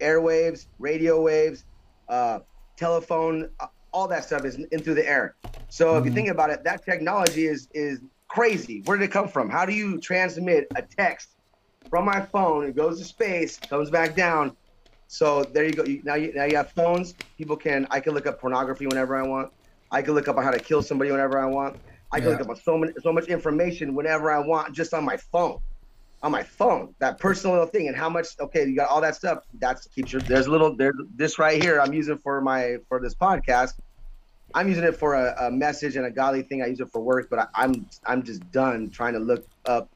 [0.00, 1.64] airwaves, radio waves,
[2.08, 2.40] uh,
[2.76, 3.50] telephone,
[3.98, 5.34] all that stuff is in through the air.
[5.68, 5.98] So mm-hmm.
[5.98, 6.14] if you mm-hmm.
[6.14, 8.82] think about it, that technology is is crazy.
[8.84, 9.50] Where did it come from?
[9.50, 11.30] How do you transmit a text
[11.90, 12.64] from my phone?
[12.64, 14.56] It goes to space, comes back down.
[15.08, 15.84] So there you go.
[15.84, 17.14] You, now you now you have phones.
[17.36, 19.52] People can I can look up pornography whenever I want.
[19.90, 21.76] I can look up on how to kill somebody whenever I want.
[22.12, 22.32] I can Yeah.
[22.32, 25.58] look up on so many, so much information whenever I want, just on my phone,
[26.22, 26.94] on my phone.
[26.98, 28.28] That personal little thing, and how much?
[28.38, 29.38] Okay, you got all that stuff.
[29.54, 30.22] That's keeps your.
[30.22, 30.76] There's a little.
[30.76, 31.80] There's this right here.
[31.80, 33.72] I'm using for my for this podcast.
[34.54, 36.62] I'm using it for a, a message and a godly thing.
[36.62, 39.88] I use it for work, but I, I'm I'm just done trying to look up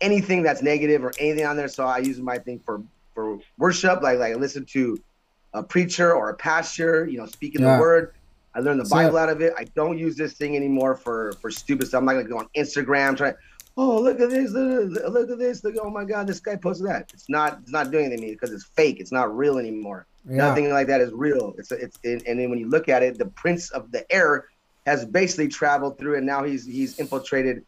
[0.00, 1.68] anything that's negative or anything on there.
[1.68, 2.82] So I use my thing for
[3.14, 4.98] for worship, like like I listen to
[5.54, 7.76] a preacher or a pastor, you know, speaking Yeah.
[7.76, 8.14] the word.
[8.54, 9.52] I learned the So- Bible out of it.
[9.56, 11.98] I don't use this thing anymore for for stupid stuff.
[12.00, 13.34] I'm not gonna go on Instagram trying.
[13.80, 14.50] Oh, look at this!
[14.50, 15.62] Look, at- look at this!
[15.62, 15.76] Look!
[15.80, 17.10] Oh my God, this guy posted that.
[17.14, 17.60] It's not.
[17.62, 18.98] It's not doing anything because it's fake.
[18.98, 20.04] It's not real anymore.
[20.28, 20.36] Yeah.
[20.36, 21.54] Nothing like that is real.
[21.58, 24.46] It's it's and and then when you look at it, the prince of the air
[24.86, 27.64] has basically traveled through, and now he's he's infiltrated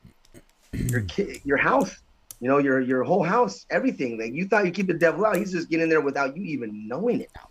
[0.72, 1.96] your ki- your house.
[2.40, 4.18] You know, your your whole house, everything.
[4.18, 6.88] Like you thought you keep the devil out, he's just getting there without you even
[6.88, 7.48] knowing it now.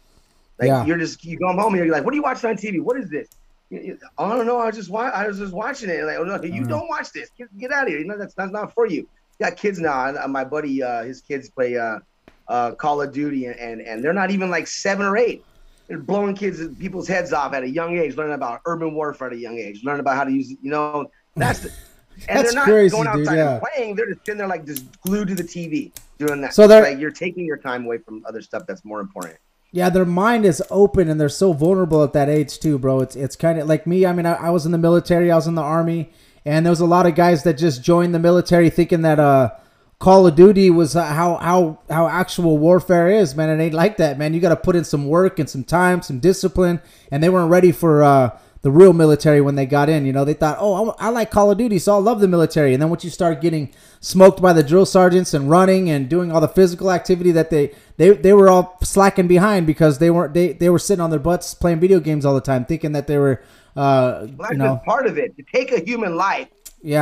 [0.59, 0.85] Like Yeah.
[0.85, 2.81] you're just you come home and you're like, what are you watching on TV?
[2.81, 3.27] What is this?
[3.71, 4.57] I don't know.
[4.57, 6.03] I was just wa- I was just watching it.
[6.03, 6.69] Like, oh no, you Mhm.
[6.69, 7.29] don't watch this.
[7.37, 7.99] Get, get out of here.
[7.99, 9.01] You know that's that's not for you.
[9.39, 10.07] You got kids now.
[10.07, 11.99] uh, My buddy, uh, his kids play uh,
[12.49, 15.45] uh, Call of Duty, and, and and they're not even like seven or eight.
[15.87, 19.33] They're blowing kids people's heads off at a young age, learning about urban warfare at
[19.33, 20.49] a young age, learning about how to use.
[20.49, 21.71] You know, that's the,
[22.27, 23.53] and That's they're not crazy, going dude, outside yeah.
[23.53, 23.95] and playing.
[23.95, 26.53] They're just sitting there like just glued to the TV doing that.
[26.53, 29.37] So they're- like you're taking your time away from other stuff that's more important.
[29.71, 33.01] Yeah, their mind is open and they're so vulnerable at that age too, bro.
[33.01, 34.03] It's it's kind of like me.
[34.03, 36.09] I mean, I, I was in the military, I was in the army,
[36.43, 39.51] and there was a lot of guys that just joined the military thinking that uh,
[39.99, 43.49] Call of Duty was uh, how how how actual warfare is, man.
[43.49, 44.33] It ain't like that, man.
[44.33, 46.79] You got to put in some work and some time, some discipline,
[47.11, 50.05] and they weren't ready for uh, the real military when they got in.
[50.05, 52.29] You know, they thought, oh, I, I like Call of Duty, so I love the
[52.29, 52.73] military.
[52.73, 56.31] And then once you start getting smoked by the drill sergeants and running and doing
[56.31, 60.33] all the physical activity that they they, they were all slacking behind because they weren't
[60.33, 63.07] they, they were sitting on their butts playing video games all the time, thinking that
[63.07, 63.43] they were
[63.75, 65.35] uh, Well, you know part of it.
[65.37, 66.47] To take a human life,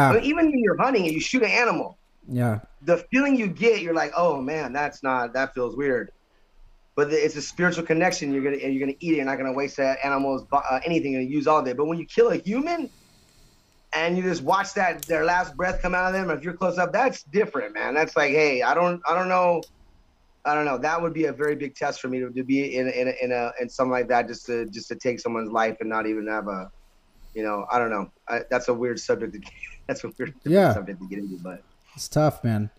[0.10, 3.35] I yeah mean, even when you're hunting and you shoot an animal, yeah the feeling
[3.35, 6.11] you get, you're like, oh man, that's not that feels weird.
[6.95, 8.33] But it's a spiritual connection.
[8.33, 9.17] You're gonna and you're gonna eat it.
[9.17, 11.13] You're not gonna waste that animal's uh, anything.
[11.13, 11.77] You're gonna use all of it.
[11.77, 12.91] But when you kill a human,
[13.93, 16.77] and you just watch that their last breath come out of them, if you're close
[16.77, 17.93] up, that's different, man.
[17.93, 19.61] That's like, hey, I don't, I don't know,
[20.45, 20.77] I don't know.
[20.77, 23.13] That would be a very big test for me to, to be in in a,
[23.23, 26.07] in a in something like that, just to just to take someone's life and not
[26.07, 26.69] even have a,
[27.33, 28.07] you know, I don't know.
[28.27, 29.33] I, that's a weird subject.
[29.33, 29.41] To,
[29.87, 30.73] that's a weird Yeah.
[30.73, 31.59] subject to get into, but.
[31.97, 32.69] It's tough, man.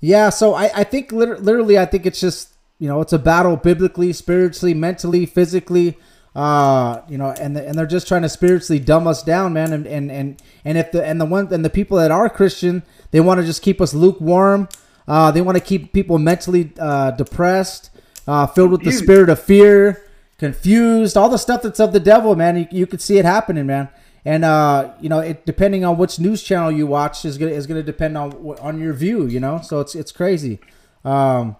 [0.00, 3.20] Yeah, so I, I think liter- literally, I think it's just you know it's a
[3.20, 5.96] battle biblically, spiritually, mentally, physically.
[6.34, 9.72] Uh, you know, and the, and they're just trying to spiritually dumb us down, man.
[9.72, 12.82] And and and and if the and the one and the people that are Christian,
[13.12, 14.68] they want to just keep us lukewarm.
[15.06, 17.90] Uh, they want to keep people mentally uh, depressed,
[18.26, 20.04] uh, filled with the spirit of fear,
[20.38, 22.56] confused, all the stuff that's of the devil, man.
[22.56, 23.88] You, you could see it happening, man.
[24.24, 27.66] And uh, you know, it depending on which news channel you watch is gonna is
[27.66, 29.60] gonna depend on on your view, you know.
[29.62, 30.60] So it's it's crazy.
[31.04, 31.56] Um,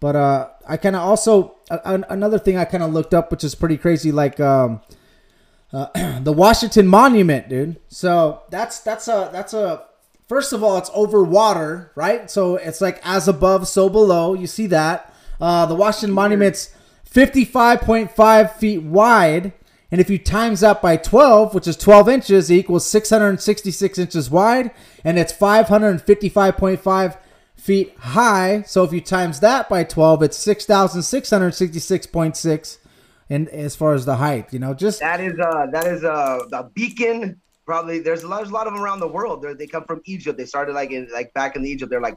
[0.00, 3.44] but uh, I kind of also uh, another thing I kind of looked up, which
[3.44, 4.80] is pretty crazy, like um,
[5.72, 7.78] uh, the Washington Monument, dude.
[7.88, 9.84] So that's that's a that's a
[10.30, 12.30] first of all, it's over water, right?
[12.30, 14.34] So it's like as above, so below.
[14.34, 19.52] You see that uh, the Washington Monument's fifty five point five feet wide.
[19.90, 24.30] And if you times that by 12, which is 12 inches, it equals 666 inches
[24.30, 24.70] wide,
[25.04, 27.18] and it's 555.5
[27.56, 28.62] feet high.
[28.62, 32.78] So if you times that by 12, it's 6,666.6
[33.30, 36.40] and as far as the height, you know, just That is uh that is uh
[36.52, 37.40] a beacon.
[37.64, 39.42] Probably there's a lot, there's a lot of them around the world.
[39.42, 40.36] They're, they come from Egypt.
[40.36, 41.90] They started like in like back in Egypt.
[41.90, 42.16] They're like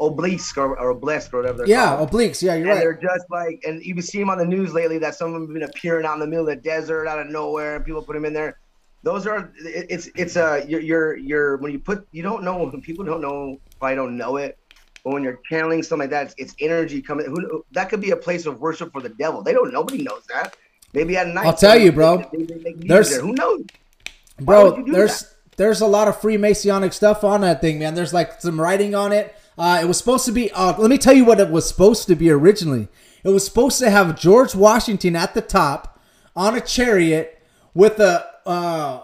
[0.00, 1.58] obelisk or, or obelisk or whatever.
[1.58, 2.10] They're yeah, called.
[2.10, 2.42] obliques.
[2.42, 2.78] Yeah, you're and right.
[2.80, 5.42] they're just like, and you see them on the news lately that some of them
[5.42, 8.02] have been appearing out in the middle of the desert, out of nowhere, and people
[8.02, 8.58] put them in there.
[9.02, 13.04] Those are, it's, it's a, you're, you're, you're, when you put, you don't know, people
[13.04, 14.58] don't know, probably don't know it,
[15.04, 17.26] but when you're channeling something like that, it's, it's energy coming.
[17.26, 19.42] Who, that could be a place of worship for the devil.
[19.42, 20.56] They don't, nobody knows that.
[20.94, 21.46] Maybe at night.
[21.46, 22.18] I'll tell you, bro.
[22.32, 23.20] they- they- There's- there.
[23.20, 23.64] who knows?
[24.40, 27.94] Bro would you do there's there's a lot of freemasonic stuff on that thing man
[27.94, 30.98] there's like some writing on it uh, it was supposed to be uh, let me
[30.98, 32.88] tell you what it was supposed to be originally
[33.22, 36.00] it was supposed to have george washington at the top
[36.36, 37.40] on a chariot
[37.74, 39.00] with a uh,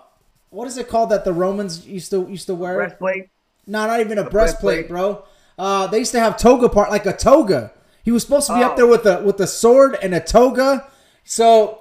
[0.50, 3.28] what is it called that the romans used to used to wear Breastplate.
[3.66, 4.88] no not even a breastplate breastplate.
[4.88, 5.24] bro
[5.58, 8.62] uh, they used to have toga part like a toga he was supposed to be
[8.62, 8.76] up Oh.
[8.76, 10.86] there with a with a sword and a toga
[11.24, 11.79] so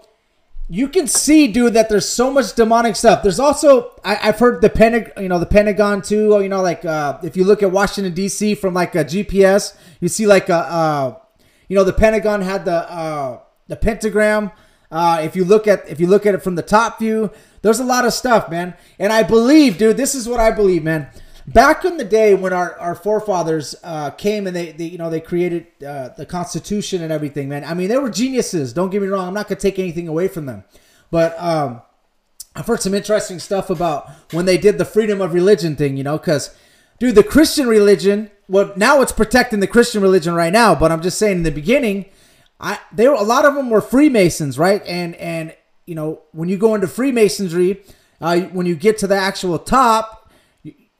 [0.72, 3.24] you can see, dude, that there's so much demonic stuff.
[3.24, 6.40] There's also I, I've heard the Pentagon, you know, the Pentagon too.
[6.42, 8.54] You know, like uh, if you look at Washington D.C.
[8.56, 11.16] from like a GPS, you see like a, uh,
[11.68, 14.52] you know, the Pentagon had the uh, the pentagram
[14.92, 17.30] Uh, if you look at if you look at it from the top view,
[17.62, 18.74] there's a lot of stuff, man.
[18.98, 21.08] And I believe, dude, this is what I believe, man.
[21.54, 25.10] Back in the day when our, our forefathers uh, came and they, they you know
[25.10, 27.64] they created uh, the Constitution and everything, man.
[27.64, 28.72] I mean, they were geniuses.
[28.72, 29.28] Don't get me wrong.
[29.28, 30.64] I'm not gonna take anything away from them,
[31.10, 31.82] but um,
[32.56, 35.98] I've heard some interesting stuff about when they did the freedom of religion thing.
[35.98, 36.56] You know, because
[37.00, 38.32] dude, the Christian religion.
[38.48, 41.52] Well, now it's protecting the Christian religion right now, but I'm just saying in the
[41.52, 42.06] beginning,
[42.60, 44.86] I they were a lot of them were Freemasons, right?
[44.86, 47.82] And and you know when you go into Freemasonry,
[48.22, 50.19] uh, when you get to the actual top,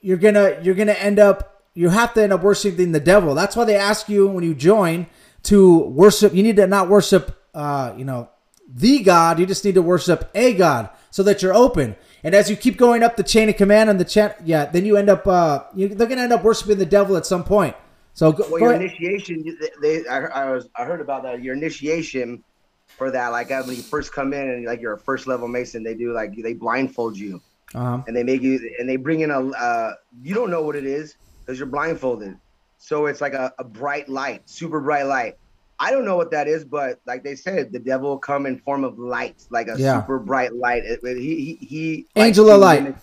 [0.02, 3.36] you're gonna you're gonna end up you have to end up worshiping the devil.
[3.36, 5.08] That's why they ask you when you join
[5.44, 6.34] to worship.
[6.34, 8.30] You need to not worship, uh, you know,
[8.68, 9.40] the God.
[9.40, 11.96] You just need to worship a God so that you're open.
[12.24, 14.86] And as you keep going up the chain of command and the chat, yeah, then
[14.86, 17.76] you end up uh, you, they're gonna end up worshiping the devil at some point.
[18.14, 18.82] So go, well, go your ahead.
[18.82, 21.42] initiation, they, I, I was, I heard about that.
[21.42, 22.44] Your initiation
[22.88, 25.84] for that, like when you first come in and like you're a first level mason,
[25.84, 27.42] they do like they blindfold you
[27.76, 28.02] Uh-huh.
[28.08, 30.86] and they make you and they bring in a uh, you don't know what it
[30.86, 32.36] is because you're blindfolded
[32.78, 35.36] so it's like a, a bright light super bright light
[35.80, 38.58] i don't know what that is but like they said the devil will come in
[38.58, 40.00] form of light like a Yeah.
[40.02, 42.82] super bright light It- it- he he, he Angel of light.
[42.84, 42.96] mimic-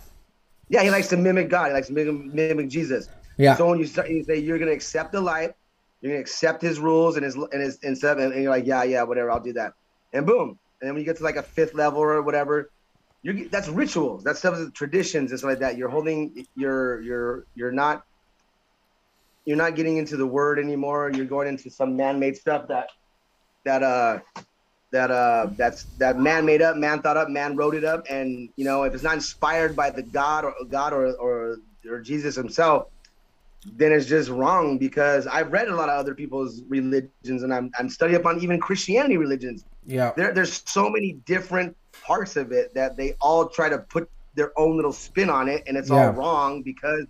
[0.69, 3.55] yeah he likes to mimic god he likes to mimic, mimic jesus Yeah.
[3.55, 5.53] so when you start you say you're gonna accept the light
[6.01, 8.65] you're gonna accept his rules and his and his and stuff and, and you're like
[8.65, 9.73] yeah yeah whatever i'll do that
[10.11, 12.69] and boom and then when you get to like a fifth level or whatever
[13.23, 14.23] you're that's rituals.
[14.23, 15.77] That stuff is traditions and stuff like that.
[15.77, 16.45] You're holding.
[16.55, 18.03] You're you're you're not.
[19.45, 21.09] You're not getting into the word anymore.
[21.13, 22.89] You're going into some man-made stuff that
[23.65, 24.19] that uh
[24.91, 28.49] that uh that's that man made up, man thought up, man wrote it up, and
[28.55, 31.57] you know if it's not inspired by the God or God or or,
[31.89, 32.85] or Jesus himself,
[33.65, 37.71] then it's just wrong because I've read a lot of other people's religions and I'm
[37.77, 40.13] I'm studying up on even Christianity religions Yeah.
[40.15, 41.75] there, there's so many different
[42.07, 45.63] parts of it that they all try to put their own little spin on it,
[45.67, 46.07] and it's Yeah.
[46.07, 47.05] all wrong because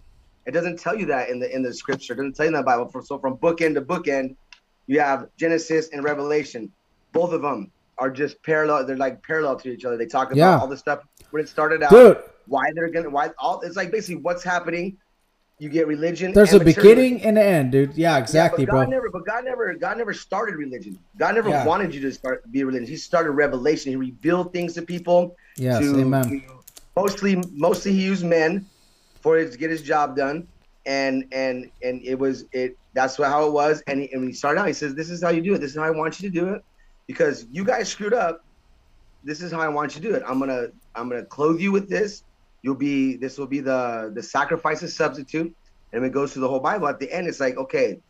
[0.47, 2.13] it doesn't tell you that in the in the scripture.
[2.13, 2.89] It doesn't tell you in the Bible.
[3.03, 4.35] So from bookend to bookend,
[4.87, 6.71] you have Genesis and Revelation.
[7.11, 8.85] Both of them are just parallel.
[8.85, 9.97] They're like parallel to each other.
[9.97, 10.57] They talk about Yeah.
[10.59, 10.99] all the stuff
[11.31, 13.61] when it started out, Dude, why they're gonna, why all.
[13.61, 14.97] It's like basically what's happening.
[15.59, 16.33] You get religion.
[16.33, 17.95] there's a beginning and an end, dude.
[17.95, 18.91] Yeah, exactly, yeah, but God bro.
[18.91, 20.99] Never, but God never, God never started religion.
[21.17, 21.65] God never Yeah.
[21.65, 22.87] wanted you to start be religion.
[22.87, 23.89] He started revelation.
[23.91, 25.35] He revealed things to people.
[25.55, 26.43] Yes, to, amen.
[26.95, 28.67] mostly, mostly he used men
[29.21, 30.47] for it to get his job done,
[30.85, 32.77] and and and it was it.
[32.93, 33.81] That's what, how it was.
[33.87, 35.59] And, he, and when he started out, he says, "This is how you do it.
[35.59, 36.61] This is how I want you to do it,
[37.07, 38.41] because you guys screwed up.
[39.23, 40.21] This is how I want you to do it.
[40.27, 42.21] I'm gonna I'm gonna clothe you with this.
[42.67, 45.55] You'll be this will be the the sacrifice of substitute."
[45.93, 46.89] And it goes through the whole Bible.
[46.89, 48.01] At the end, it's like, okay,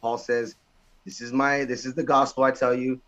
[0.00, 0.56] Paul says,
[1.04, 2.44] "This is my this is the gospel.
[2.44, 2.98] I tell you,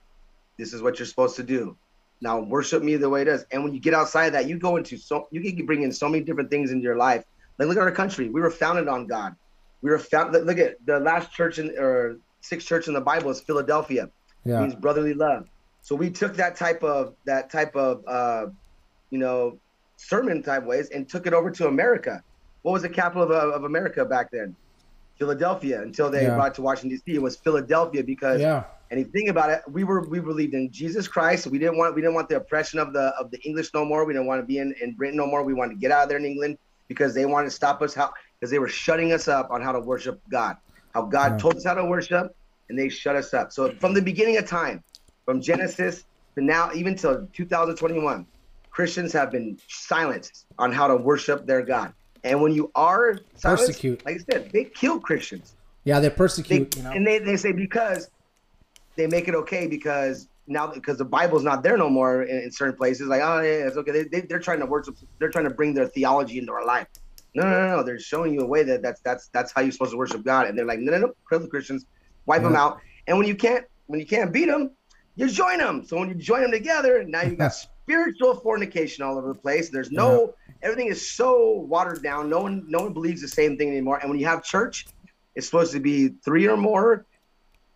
[0.58, 1.78] this is what you're supposed to do."
[2.20, 3.46] Now worship me the way it is.
[3.50, 5.92] And when you get outside of that, you go into so you can bring in
[5.92, 7.24] so many different things into your life.
[7.58, 8.28] Like look at our country.
[8.28, 9.34] We were founded on God.
[9.80, 10.32] We were found.
[10.32, 14.10] Look at the last church in or sixth church in the Bible is Philadelphia.
[14.58, 15.48] It means brotherly love.
[15.80, 18.46] So we took that type of that type of uh,
[19.08, 19.58] you know
[20.08, 22.22] sermon type ways and took it over to America.
[22.62, 24.56] What was the capital of, uh, of America back then?
[25.18, 25.82] Philadelphia.
[25.82, 26.34] Until they Yeah.
[26.34, 28.64] brought it to Washington D.C., it was Philadelphia because Yeah.
[28.90, 31.46] and if you think about it, we were we believed in Jesus Christ.
[31.46, 34.04] We didn't want we didn't want the oppression of the of the English no more.
[34.04, 35.42] We didn't want to be in, in Britain no more.
[35.44, 36.56] We wanted to get out of there in England
[36.88, 38.10] because they wanted to stop us how
[38.40, 40.56] because they were shutting us up on how to worship God.
[40.94, 41.36] How God Yeah.
[41.38, 42.30] told us how to worship
[42.68, 43.52] and they shut us up.
[43.52, 44.82] So from the beginning of time,
[45.24, 46.04] from Genesis
[46.36, 48.26] to now, even till 2021,
[48.72, 51.92] Christians have been silenced on how to worship their God.
[52.24, 54.04] And when you are silenced, Persecute.
[54.04, 55.54] like I said, they kill Christians.
[55.84, 56.90] Yeah, they They, persecute, you know.
[56.90, 58.08] And they, they say because
[58.96, 62.50] they make it okay because now because the Bible's not there no more in, in
[62.50, 63.08] certain places.
[63.08, 63.90] Like oh yeah, it's okay.
[63.92, 64.96] They, they they're trying to worship.
[65.18, 66.86] They're trying to bring their theology into our life.
[67.34, 67.82] No, no, no, no.
[67.82, 70.46] They're showing you a way that that's that's that's how you're supposed to worship God.
[70.46, 71.12] And they're like no, no, no.
[71.28, 71.86] Kill the Christians,
[72.26, 72.80] wipe them out.
[73.06, 74.70] And when you can't when you can't beat them,
[75.16, 75.84] you join them.
[75.84, 79.70] So when you join them together, now you got spiritual fornication all over the place.
[79.70, 82.28] There's no everything is so watered down.
[82.28, 83.98] No one no one believes the same thing anymore.
[83.98, 84.86] And when you have church,
[85.34, 87.06] it's supposed to be three or more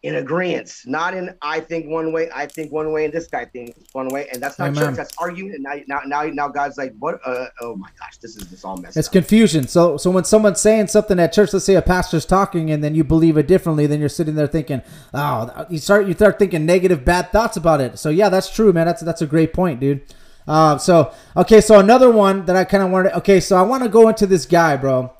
[0.07, 3.45] in agreement, not in I think one way, I think one way, and this guy
[3.45, 4.83] thinks one way, and that's not Amen.
[4.85, 4.97] church.
[4.97, 5.55] That's arguing.
[5.55, 7.19] And now, now, now, now, God's like, what?
[7.25, 9.12] Uh, oh my gosh, this is this all messed It's up.
[9.12, 9.66] confusion.
[9.66, 12.95] So, so when someone's saying something at church, let's say a pastor's talking, and then
[12.95, 14.81] you believe it differently, then you're sitting there thinking,
[15.12, 18.73] "Oh, you start you start thinking negative, bad thoughts about it." So, yeah, that's true,
[18.73, 18.87] man.
[18.87, 20.03] That's that's a great point, dude.
[20.47, 23.16] Uh, so, okay, so another one that I kind of wanted.
[23.19, 25.12] Okay, so I want to go into this guy, bro.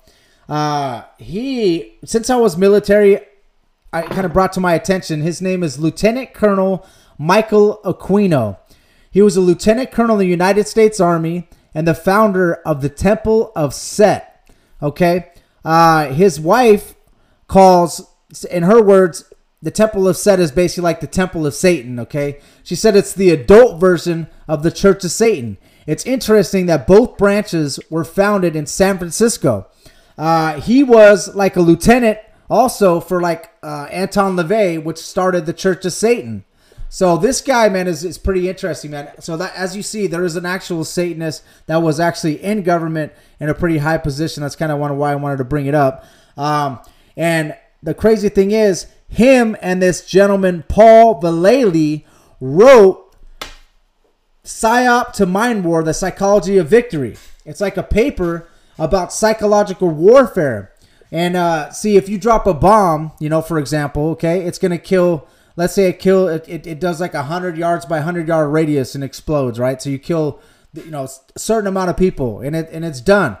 [0.47, 3.19] Uh, he since I was military,
[3.93, 5.21] I kind of brought to my attention.
[5.21, 6.85] His name is Lieutenant Colonel
[7.17, 8.57] Michael Aquino.
[9.09, 12.89] He was a lieutenant colonel in the United States Army and the founder of the
[12.89, 14.51] Temple of Set.
[14.81, 15.31] Okay,
[15.63, 16.95] uh, his wife
[17.47, 18.13] calls,
[18.51, 21.97] in her words, the Temple of Set is basically like the Temple of Satan.
[21.97, 25.57] Okay, she said it's the adult version of the Church of Satan.
[25.87, 29.67] It's interesting that both branches were founded in San Francisco.
[30.17, 35.53] Uh, he was like a lieutenant also for like uh, Anton LaVey, which started the
[35.53, 36.43] Church of Satan.
[36.89, 39.09] So this guy, man, is, is pretty interesting, man.
[39.19, 43.11] So that as you see, there is an actual Satanist that was actually in government
[43.39, 44.41] in a pretty high position.
[44.41, 46.05] That's kind of one why I wanted to bring it up.
[46.37, 46.79] Um,
[47.17, 52.05] and the crazy thing is, him and this gentleman Paul Vallely
[52.39, 53.15] wrote
[54.43, 57.17] Psyop to Mind War: The Psychology of Victory.
[57.45, 58.47] It's like a paper
[58.79, 60.71] about psychological warfare.
[61.11, 64.77] And uh, see, if you drop a bomb, you know, for example, okay, it's gonna
[64.77, 68.29] kill let's say it kill it, it, it does like a hundred yards by hundred
[68.29, 69.81] yard radius and explodes, right?
[69.81, 70.39] So you kill
[70.73, 73.37] you know a certain amount of people and it and it's done.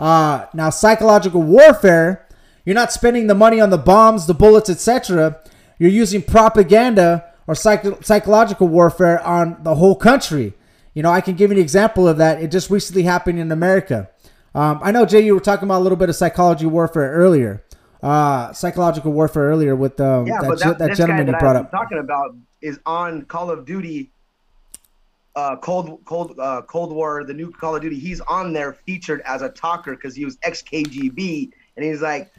[0.00, 2.26] Uh, now psychological warfare,
[2.64, 5.40] you're not spending the money on the bombs, the bullets, etc.
[5.78, 10.54] You're using propaganda or psych- psychological warfare on the whole country.
[10.94, 12.42] You know, I can give you an example of that.
[12.42, 14.10] It just recently happened in America.
[14.58, 17.64] Um, I know Jay, you were talking about a little bit of psychology warfare earlier
[18.02, 21.64] uh, psychological warfare earlier with um, yeah, that, that, that gentleman that you brought I'm
[21.64, 21.70] up.
[21.70, 24.10] Talking about is on Call of Duty,
[25.36, 27.98] uh, Cold Cold uh, Cold War, the new Call of Duty.
[27.98, 32.32] He's on there featured as a talker because he was ex KGB, and he's like,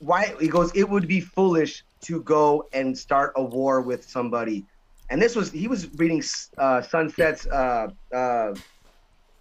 [0.00, 0.34] why?
[0.40, 4.64] He goes, it would be foolish to go and start a war with somebody.
[5.10, 6.22] And this was he was reading
[6.58, 8.54] uh, Sun Tzu's uh, uh,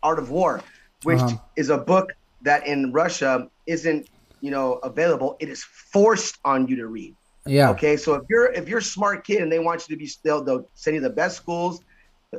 [0.03, 0.61] Art of War,
[1.03, 1.37] which uh-huh.
[1.55, 4.07] is a book that in Russia isn't
[4.41, 5.37] you know available.
[5.39, 7.15] It is forced on you to read.
[7.45, 7.71] Yeah.
[7.71, 10.07] Okay so if you're if you're a smart kid and they want you to be
[10.07, 11.81] still they'll send you the best schools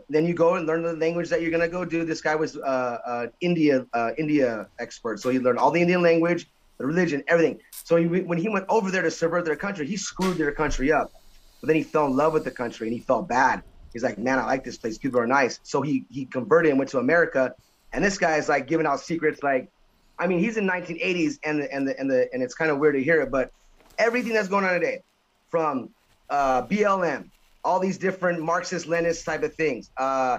[0.08, 2.04] then you go and learn the language that you're going to go do.
[2.04, 6.02] This guy was uh, uh india uh, india expert so he learned all the indian
[6.02, 6.48] language
[6.78, 7.60] the religion everything.
[7.84, 10.92] So he, when he went over there to subvert their country he screwed their country
[10.92, 11.12] up.
[11.60, 13.62] But then he fell in love with the country and he felt bad.
[13.92, 14.98] He's like man i like this place.
[14.98, 15.60] People are nice.
[15.62, 17.54] So he he converted and went to america
[17.92, 19.70] and this guy is like giving out secrets like
[20.18, 22.78] I mean, he's in 1980s, and the, and the and the and it's kind of
[22.78, 23.50] weird to hear it, but
[23.98, 25.02] everything that's going on today,
[25.48, 25.90] from
[26.30, 27.28] uh, BLM,
[27.64, 29.90] all these different Marxist Leninist type of things.
[29.96, 30.38] Uh,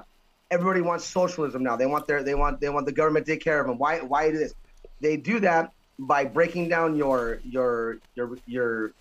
[0.52, 1.76] everybody wants socialism now.
[1.76, 3.78] They want their they want they want the government to take care of them.
[3.78, 4.54] Why why do this?
[5.02, 8.94] They do that by breaking down your your your your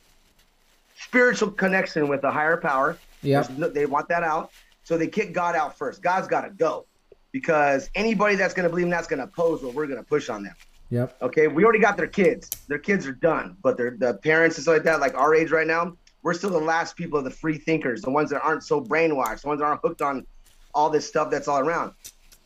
[0.98, 2.98] spiritual connection with a higher power.
[3.22, 4.50] Yeah, they want that out,
[4.82, 6.02] so they kick God out first.
[6.02, 6.86] God's got to go
[7.32, 10.04] because anybody that's going to believe in that's going to oppose what we're going to
[10.04, 10.54] push on them.
[10.90, 11.16] Yep.
[11.22, 11.48] Okay.
[11.48, 12.50] We already got their kids.
[12.68, 15.50] Their kids are done, but their the parents and stuff like that, like our age
[15.50, 18.62] right now, we're still the last people of the free thinkers, the ones that aren't
[18.62, 20.26] so brainwashed, the ones that aren't hooked on
[20.74, 21.92] all this stuff that's all around.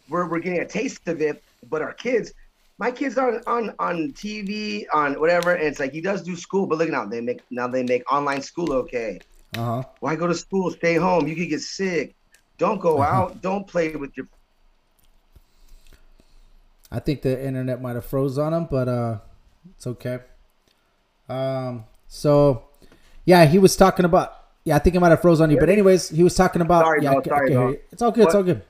[0.08, 2.32] We're, we're getting a taste of it, but our kids,
[2.78, 6.66] my kids on on on TV, on whatever, and it's like he does do school,
[6.66, 9.18] but look now they make now they make online school okay.
[9.56, 9.82] Uh-huh.
[10.00, 10.70] Why go to school?
[10.70, 11.26] Stay home.
[11.26, 12.14] You could get sick.
[12.58, 13.10] Don't go uh-huh.
[13.22, 13.42] out.
[13.42, 14.28] Don't play with your
[16.90, 19.18] I think the internet might have froze on him, but uh,
[19.74, 20.20] it's okay.
[21.28, 22.64] Um, so
[23.24, 24.34] yeah, he was talking about.
[24.64, 26.84] Yeah, I think it might have froze on you, but anyways, he was talking about.
[26.84, 27.76] Sorry, yeah, no, sorry, no.
[27.92, 28.20] It's all good.
[28.20, 28.62] What, it's all good.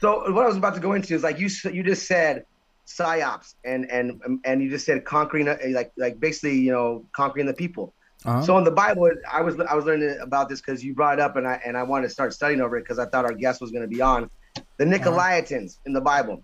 [0.00, 2.44] So what I was about to go into is like you you just said
[2.86, 7.54] psyops and and and you just said conquering like like basically you know conquering the
[7.54, 7.92] people.
[8.24, 8.42] Uh-huh.
[8.42, 11.20] So in the Bible, I was I was learning about this because you brought it
[11.20, 13.32] up and I and I wanted to start studying over it because I thought our
[13.32, 14.98] guest was going to be on the uh-huh.
[14.98, 15.82] Nicolaitans uh-huh.
[15.86, 16.42] in the Bible.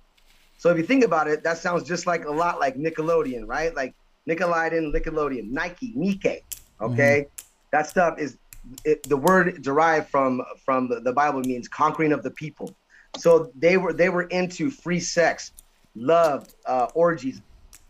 [0.63, 3.75] So if you think about it, that sounds just like a lot like Nickelodeon, right?
[3.75, 3.97] Like
[4.29, 6.45] Nickelodeon, Nickelodeon, Nike, Nike.
[6.81, 7.47] Okay, mm-hmm.
[7.73, 8.39] that stuff is
[8.85, 12.73] it, the word derived from from the, the Bible means conquering of the people.
[13.17, 15.51] So they were they were into free sex,
[15.97, 17.43] love, uh, orgies,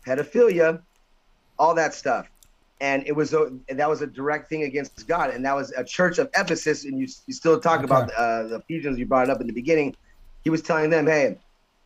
[0.03, 0.81] pedophilia,
[1.59, 2.27] all that stuff,
[2.81, 5.83] and it was a that was a direct thing against God, and that was a
[5.83, 6.85] church of Ephesus.
[6.85, 7.85] And you you still talk okay.
[7.85, 9.95] about uh, the Ephesians you brought up in the beginning.
[10.43, 11.37] He was telling them, hey,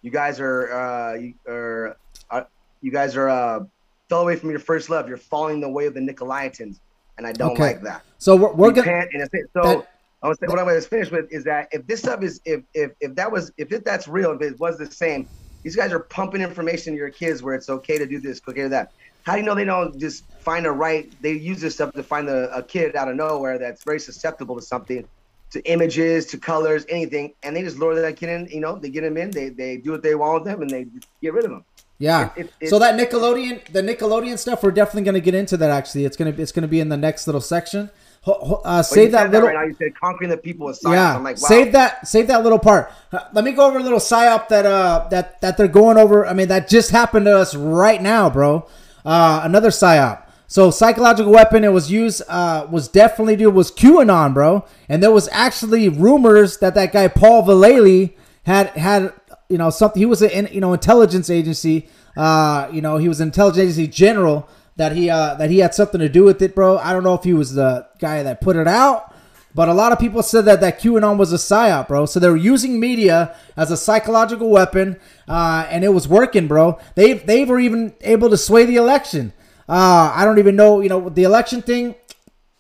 [0.02, 1.98] you guys are uh, you are
[2.30, 2.44] uh,
[2.82, 3.60] you guys are uh,
[4.10, 5.08] fell away from your first love.
[5.08, 6.80] You're following the way of the Nicolaitans,
[7.18, 7.64] and I don't okay.
[7.64, 8.04] like that.
[8.18, 9.06] So we're, we're gonna.
[9.12, 9.88] And so that,
[10.24, 12.62] I was what I'm going to finish with is that if this stuff is if
[12.74, 15.28] if if that was if it, that's real if it was the same,
[15.64, 18.64] these guys are pumping information to your kids where it's okay to do this, okay
[18.64, 18.92] to that.
[19.24, 21.12] How do you know they don't just find a right?
[21.22, 24.56] They use this stuff to find a, a kid out of nowhere that's very susceptible
[24.56, 25.08] to something
[25.52, 28.48] to images, to colors, anything, and they just lure that kid in.
[28.48, 30.70] You know, they get him in, they they do what they want with them, and
[30.70, 30.86] they
[31.22, 31.66] get rid of them.
[32.00, 32.30] Yeah.
[32.36, 35.70] It, it, so that Nickelodeon, the Nickelodeon stuff, we're definitely going to get into that.
[35.70, 37.90] Actually, it's gonna it's gonna be in the next little section.
[38.26, 39.48] uh, save that little.
[39.48, 40.94] That right now, you said conquering the people with psyops.
[40.94, 41.48] Yeah, I'm like, wow.
[41.48, 42.08] save that.
[42.08, 42.92] Save that little part.
[43.12, 46.26] Uh, let me go over a little psyop that uh that that they're going over.
[46.26, 48.68] I mean, that just happened to us right now, bro.
[49.04, 50.24] Uh, another psyop.
[50.48, 54.66] So psychological weapon it was used uh, was definitely dude was QAnon, bro.
[54.88, 59.14] And there was actually rumors that that guy Paul Vallely had had
[59.50, 60.00] you know something.
[60.00, 61.90] He was an you know intelligence agency.
[62.16, 65.74] Uh, you know he was an intelligence agency general that he uh, that he had
[65.74, 66.78] something to do with it, bro.
[66.78, 69.14] I don't know if he was the guy that put it out,
[69.54, 72.06] but a lot of people said that that QAnon was a psyop, bro.
[72.06, 76.80] So they were using media as a psychological weapon, uh, and it was working, bro.
[76.96, 79.34] They they were even able to sway the election.
[79.70, 81.96] Uh, I don't even know, you know, the election thing.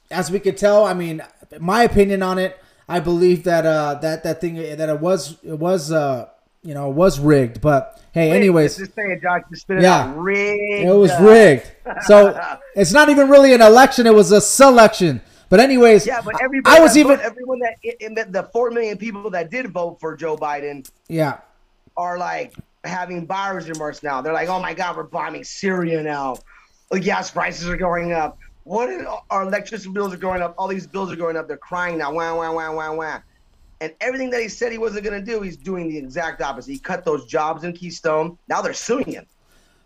[0.09, 1.21] As we could tell, I mean,
[1.59, 5.59] my opinion on it, I believe that uh, that that thing that it was it
[5.59, 6.29] was uh,
[6.63, 7.59] you know was rigged.
[7.59, 9.41] But hey, Wait, anyways, just say it, Josh.
[9.51, 10.13] Just it Yeah.
[10.15, 10.87] Rigged.
[10.87, 11.69] it was rigged.
[12.03, 12.39] So
[12.75, 15.21] it's not even really an election; it was a selection.
[15.49, 18.43] But anyways, Yeah, but I- everybody I was that even everyone that it meant the
[18.43, 21.39] four million people that did vote for Joe Biden yeah.
[21.95, 22.53] are like
[22.83, 24.21] having buyer's remorse now.
[24.21, 26.37] They're like, oh my god, we're bombing Syria now.
[26.91, 28.37] Oh, Gas prices are going up.
[28.63, 30.55] What is, our electricity bills are going up.
[30.57, 31.47] All these bills are going up.
[31.47, 32.11] They're crying now.
[32.13, 33.19] Wah wah wah wah wah.
[33.79, 36.71] And everything that he said he wasn't going to do, he's doing the exact opposite.
[36.71, 38.37] He cut those jobs in Keystone.
[38.49, 39.25] Now they're suing him.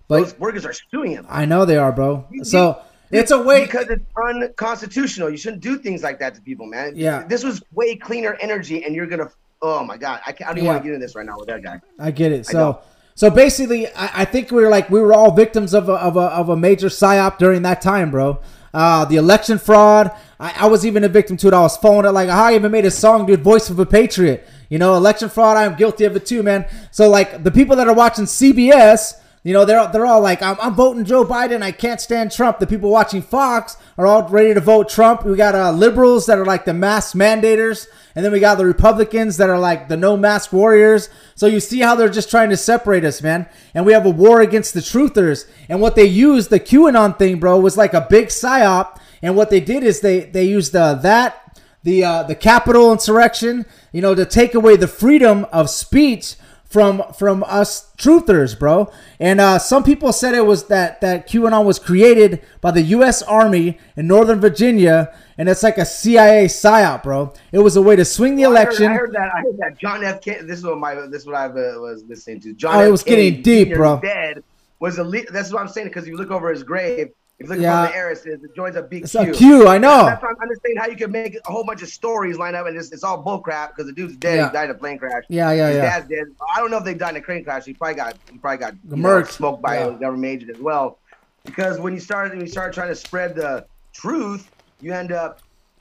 [0.08, 1.26] those But workers are suing him.
[1.30, 2.26] I know they are, bro.
[2.44, 2.82] So
[3.12, 3.66] it's a way.
[3.66, 5.30] because it's unconstitutional.
[5.30, 6.94] You shouldn't do things like that to people, man.
[6.96, 7.24] Yeah.
[7.28, 9.30] This was way cleaner energy, and you're gonna.
[9.62, 10.72] Oh my god, I, can't, I don't even Yeah.
[10.72, 11.82] want to get into this right now with that guy.
[12.00, 12.46] I get it.
[12.48, 12.82] So.
[13.22, 16.18] So basically, I, I think we were like we were all victims of a, of
[16.18, 18.40] a of a major psyop during that time, bro.
[18.74, 20.10] Uh, the election fraud.
[20.40, 21.54] I, I was even a victim to it.
[21.54, 23.44] I was following it like I even made a song, dude.
[23.44, 24.50] Voice of a Patriot.
[24.70, 25.56] You know, election fraud.
[25.56, 26.66] I am guilty of it too, man.
[26.90, 29.21] So like the people that are watching CBS.
[29.44, 31.64] You know, they're, they're all like, I'm, I'm voting Joe Biden.
[31.64, 32.60] I can't stand Trump.
[32.60, 35.26] The people watching Fox are all ready to vote Trump.
[35.26, 37.88] We got uh, liberals that are like the mask mandators.
[38.16, 41.10] And then we got the Republicans that are like the no mask warriors.
[41.34, 43.48] So you see how they're just trying to separate us, man.
[43.74, 45.50] And we have a war against the truthers.
[45.68, 49.00] And what they used, the QAnon thing, bro, was like a big psyop.
[49.24, 53.66] And what they did is they, they used uh, that, the, uh, the Capitol insurrection,
[53.92, 56.36] you know, to take away the freedom of speech
[56.72, 58.90] from from us truthers, bro.
[59.20, 63.22] And uh, some people said it was that that QAnon was created by the U.S.
[63.22, 67.34] Army in Northern Virginia, and it's like a CIA psyop, bro.
[67.52, 68.86] It was a way to swing the I heard, election.
[68.88, 69.30] I heard that.
[69.36, 70.22] I heard that John F.
[70.22, 70.48] Kennedy.
[70.48, 70.96] This is what my.
[70.96, 72.54] This is what I uh, was listening to.
[72.54, 72.76] John.
[72.76, 72.92] Oh, it F.
[72.92, 74.00] was getting deep, bro.
[74.00, 74.42] Dead
[74.80, 75.04] was a.
[75.04, 77.10] Le- that's what I'm saying because you look over his grave.
[77.42, 77.80] If you look Yeah.
[77.80, 79.22] on the heiress, it joins a big It's Q.
[79.22, 80.06] a Q, I know.
[80.06, 82.68] That's why I'm understanding how you can make a whole bunch of stories line up
[82.68, 84.36] and it's, it's all bullcrap because the dude's dead.
[84.36, 84.48] Yeah.
[84.50, 85.24] He died in a plane crash.
[85.28, 85.68] Yeah, yeah, yeah.
[85.70, 85.82] His yeah.
[85.82, 86.24] dad's dead.
[86.56, 87.66] I don't know if they died in a plane crash.
[87.66, 89.88] He probably got he probably got you know, smoked by Yeah.
[89.88, 91.00] a government agent as well.
[91.46, 94.48] Because when you start when you start trying to spread the truth,
[94.80, 95.40] you end up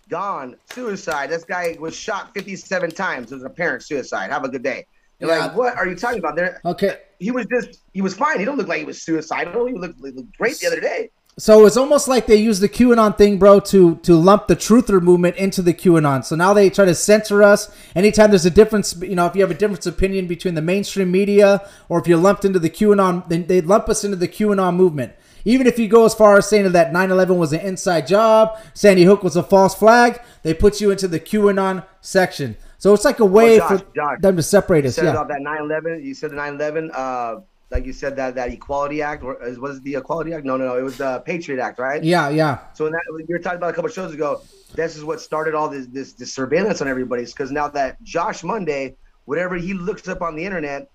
[0.08, 0.56] gone.
[0.72, 1.28] Suicide.
[1.28, 3.30] This guy was shot 57 times.
[3.32, 4.30] It was apparent suicide.
[4.30, 4.86] Have a good day.
[5.18, 5.46] You're Yeah.
[5.46, 6.34] like, what are you talking about?
[6.36, 8.38] There, Okay, he was just he was fine.
[8.38, 9.66] He don't look like he was suicidal.
[9.66, 11.10] He looked, he looked great the other day.
[11.38, 15.00] So it's almost like they use the QAnon thing, bro, to to lump the truther
[15.00, 16.24] movement into the QAnon.
[16.24, 17.74] So now they try to censor us.
[17.94, 21.10] Anytime there's a difference, you know, if you have a difference opinion between the mainstream
[21.10, 24.74] media or if you're lumped into the QAnon, then they lump us into the QAnon
[24.76, 25.12] movement.
[25.46, 29.04] Even if you go as far as saying that 9/11 was an inside job, Sandy
[29.04, 32.56] Hook was a false flag, they put you into the QAnon section.
[32.76, 34.96] So it's like a way Josh, for Josh, them to separate You us.
[34.96, 35.10] said Yeah.
[35.12, 36.02] about that 9/11.
[36.04, 36.90] You said the 9/11.
[36.94, 37.36] Uh,
[37.70, 40.44] like you said that that Equality Act or was the Equality Act?
[40.44, 40.76] No, no, no.
[40.76, 42.02] It was the Patriot Act, right?
[42.02, 42.58] Yeah, yeah.
[42.74, 44.42] So when that you were talking about a couple of shows ago,
[44.74, 47.24] this is what started all this this, this surveillance on everybody.
[47.24, 50.90] Because now that Josh Monday, whatever he looks up on the internet,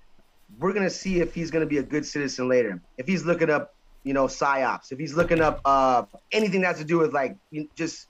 [0.60, 2.82] we're gonna see if he's gonna be a good citizen later.
[2.98, 3.74] If he's looking up,
[4.04, 4.92] you know, psyops.
[4.92, 7.38] If he's looking up uh, anything that has to do with like
[7.76, 8.08] just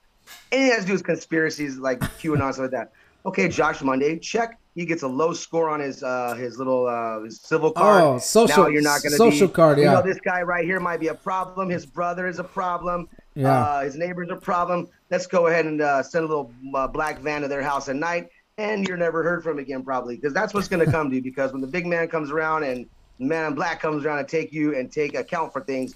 [0.51, 2.91] anything that has to do with conspiracies like QAnon stuff like that.
[3.27, 4.59] Okay, Josh Monday, check.
[4.75, 8.03] He gets a low score on his uh, his little uh, his civil card.
[8.03, 9.93] Oh, social- Now you're not gonna social be, card, You yeah.
[9.93, 11.69] know, this guy right here might be a problem.
[11.69, 13.07] His brother is a problem.
[13.35, 13.57] Yeah.
[13.57, 14.89] Uh, his neighbor's a problem.
[15.09, 17.95] Let's go ahead and uh, send a little uh, black van to their house at
[17.95, 21.15] night, and you're never heard from again, probably, because that's what's going to come to
[21.15, 21.21] you.
[21.21, 22.85] Because when the big man comes around and
[23.17, 25.93] man in black comes around to take you and take account for things,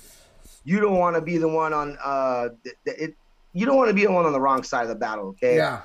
[0.64, 2.50] you don't want to be the one on uh,
[2.86, 3.14] it.
[3.52, 5.28] You don't want to be the one on the wrong side of the battle.
[5.30, 5.58] Okay.
[5.58, 5.82] Yeah.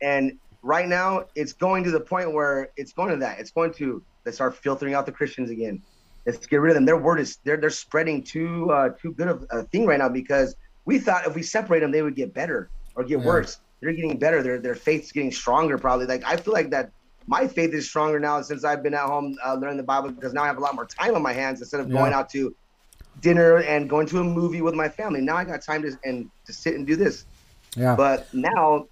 [0.00, 3.38] And right now, it's going to the point where it's going to that.
[3.40, 5.82] It's going to let's start filtering out the Christians again.
[6.26, 6.84] Let's get rid of them.
[6.84, 10.08] Their word is they're they're spreading too uh, too good of a thing right now
[10.08, 10.54] because
[10.84, 13.26] we thought if we separate them, they would get better or get Yeah.
[13.26, 13.58] worse.
[13.80, 14.42] They're getting better.
[14.42, 15.78] Their their faith's getting stronger.
[15.78, 16.90] Probably like I feel like that.
[17.26, 20.32] My faith is stronger now since I've been at home uh, learning the Bible because
[20.32, 21.94] now I have a lot more time on my hands instead of Yeah.
[21.98, 22.54] going out to
[23.20, 25.20] dinner and going to a movie with my family.
[25.20, 27.24] Now I got time to and to sit and do this.
[27.76, 27.94] Yeah.
[27.96, 28.86] But now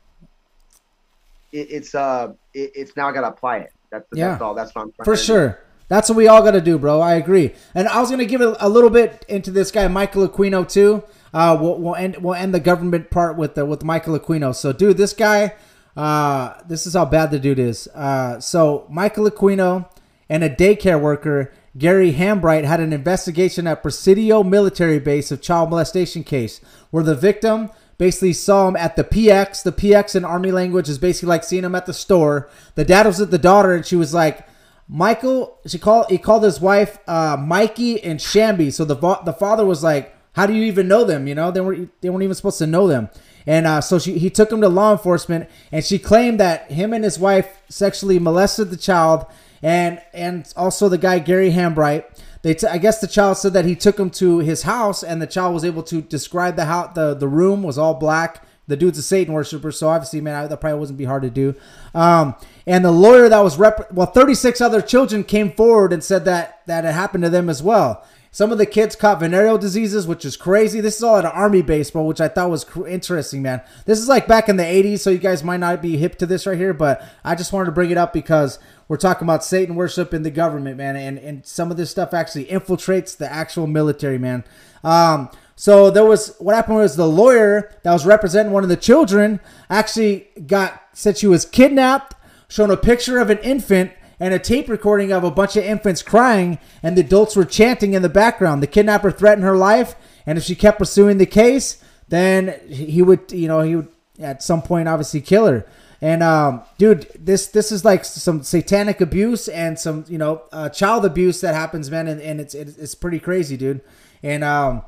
[1.52, 3.72] it, it's uh it, it's now I gotta apply it.
[3.90, 4.30] That's, Yeah.
[4.30, 4.54] that's all.
[4.54, 5.24] That's what I'm trying For to do.
[5.26, 5.60] sure.
[5.88, 7.00] That's what we all got to do, bro.
[7.00, 7.54] I agree.
[7.74, 11.02] And I was gonna give it a little bit into this guy Michael Aquino too.
[11.32, 14.54] Uh, we'll, we'll end we'll end the government part with the, with Michael Aquino.
[14.54, 15.54] So, dude, this guy,
[15.96, 17.88] uh, this is how bad the dude is.
[17.88, 19.88] Uh, so Michael Aquino
[20.28, 25.70] and a daycare worker Gary Hambright had an investigation at Presidio military base of child
[25.70, 29.62] molestation case, where the victim basically saw him at the PX.
[29.62, 32.48] The PX in Army language is basically like seeing him at the store.
[32.74, 34.46] The dad was with the daughter, and she was like.
[34.90, 36.06] Michael, she called.
[36.08, 38.70] He called his wife uh, Mikey and Shamby.
[38.70, 41.28] So the the father was like, "How do you even know them?
[41.28, 43.10] You know, they weren't they weren't even supposed to know them."
[43.46, 46.92] And uh, so she he took him to law enforcement, and she claimed that him
[46.92, 49.26] and his wife sexually molested the child,
[49.62, 52.04] and and also the guy Gary Hambright.
[52.42, 55.20] They t- I guess the child said that he took him to his house, and
[55.20, 56.92] the child was able to describe the house.
[56.94, 58.44] the The room was all black.
[58.68, 61.30] The dude's a Satan worshiper, so obviously, man, I, that probably wasn't be hard to
[61.30, 61.54] do.
[61.94, 62.34] Um,
[62.66, 66.60] and the lawyer that was rep, well, 36 other children came forward and said that
[66.66, 68.04] that it happened to them as well.
[68.30, 70.80] Some of the kids caught venereal diseases, which is crazy.
[70.80, 73.62] This is all at an army base, bro, which I thought was cr- interesting, man.
[73.86, 76.26] This is like back in the 80s, so you guys might not be hip to
[76.26, 79.44] this right here, but I just wanted to bring it up because we're talking about
[79.44, 83.30] Satan worship in the government, man, and, and some of this stuff actually infiltrates the
[83.30, 84.44] actual military, man.
[84.84, 88.76] Um, so there was what happened was the lawyer that was representing one of the
[88.76, 92.14] children actually got said she was kidnapped,
[92.48, 96.02] shown a picture of an infant and a tape recording of a bunch of infants
[96.02, 98.62] crying, and the adults were chanting in the background.
[98.62, 99.94] The kidnapper threatened her life,
[100.26, 103.88] and if she kept pursuing the case, then he would, you know, he would
[104.20, 105.66] at some point obviously kill her.
[106.00, 110.68] And um, dude, this this is like some satanic abuse and some you know uh,
[110.68, 113.80] child abuse that happens, man, and, and it's, it's pretty crazy, dude.
[114.22, 114.82] And um,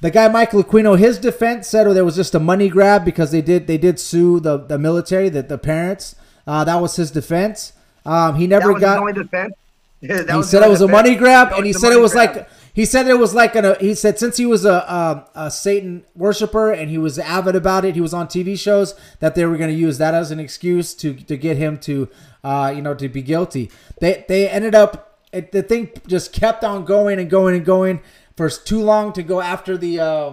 [0.00, 3.30] the guy Michael Aquino, his defense said oh, there was just a money grab because
[3.30, 6.16] they did they did sue the, the military, the, the parents.
[6.46, 7.74] Uh, that was his defense.
[8.08, 8.98] Um, he never got.
[8.98, 9.54] only defense.
[10.00, 10.06] He
[10.44, 12.36] said it was a money grab, and he said it was grab.
[12.36, 13.74] like he said it was like an.
[13.80, 17.84] He said since he was a, a a Satan worshiper and he was avid about
[17.84, 20.38] it, he was on TV shows that they were going to use that as an
[20.38, 22.08] excuse to to get him to,
[22.44, 23.72] uh, you know, to be guilty.
[24.00, 28.00] They they ended up it, the thing just kept on going and going and going
[28.36, 30.32] for too long to go after the uh,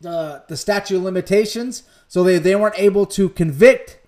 [0.00, 3.98] the the statute of limitations, so they they weren't able to convict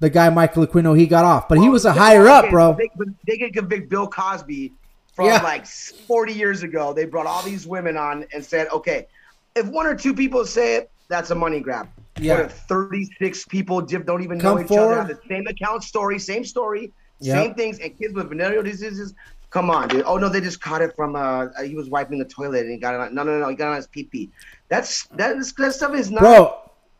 [0.00, 0.98] the guy Michael Aquino.
[0.98, 2.76] He got off, but he was a higher up, bro.
[2.78, 2.90] They,
[3.26, 4.72] they could convict Bill Cosby
[5.14, 5.42] from Yeah.
[5.42, 6.92] like 40 years ago.
[6.92, 9.06] They brought all these women on and said, okay,
[9.54, 11.88] if one or two people say it, that's a money grab.
[12.18, 12.34] Yeah.
[12.36, 14.94] What if 36 people don't even Come know each other, forward.
[14.96, 17.34] have the same account story, same story, Yep.
[17.34, 19.14] same things, and kids with venereal diseases?
[19.48, 20.02] Come on, dude.
[20.04, 22.76] Oh no, they just caught it from uh he was wiping the toilet and he
[22.76, 24.28] got it on no no no, he got it on his pee pee.
[24.68, 26.58] That's that is that stuff is not bro.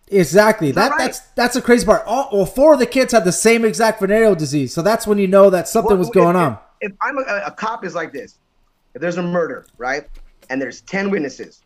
[0.09, 0.71] Exactly.
[0.71, 0.99] That right.
[0.99, 2.05] that's that's the crazy part.
[2.07, 5.19] All well, four of the kids had the same exact venereal disease, so that's when
[5.19, 6.59] you know that something Well, was going if, on.
[6.81, 8.37] If I'm a, a cop, is like this:
[8.95, 10.07] if there's a murder, right,
[10.49, 11.63] and there's ten witnesses,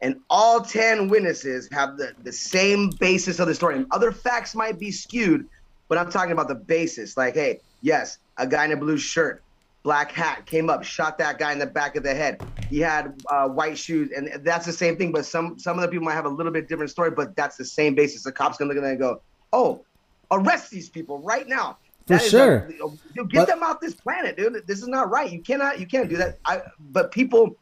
[0.00, 4.54] and all ten witnesses have the the same basis of the story, and other facts
[4.54, 5.46] might be skewed,
[5.88, 7.18] but I'm talking about the basis.
[7.18, 9.42] Like, hey, yes, a guy in a blue shirt,
[9.82, 12.40] black hat, came up, shot that guy in the back of the head.
[12.68, 15.12] He had uh, white shoes, and that's the same thing.
[15.12, 17.64] But some some other people might have a little bit different story, but that's the
[17.64, 18.22] same basis.
[18.24, 19.20] The cops gonna look at that and go,
[19.52, 19.84] oh,
[20.30, 21.78] arrest these people right now.
[22.06, 22.56] For That sure.
[22.56, 24.66] a- dude, get But- them off this planet, dude.
[24.66, 25.30] This is not right.
[25.30, 26.38] You cannot, you can't do that.
[26.44, 27.56] I, but people,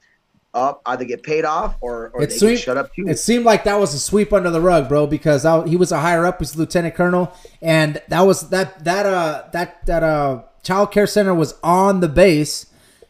[0.55, 3.07] uh, either get paid off or, or It they seemed, get shut up too.
[3.07, 5.93] it seemed like that was a sweep under the rug, bro, because I, he was
[5.93, 10.43] a higher up, was lieutenant colonel, and that was that that uh that that uh
[10.69, 12.67] child care center was on the base.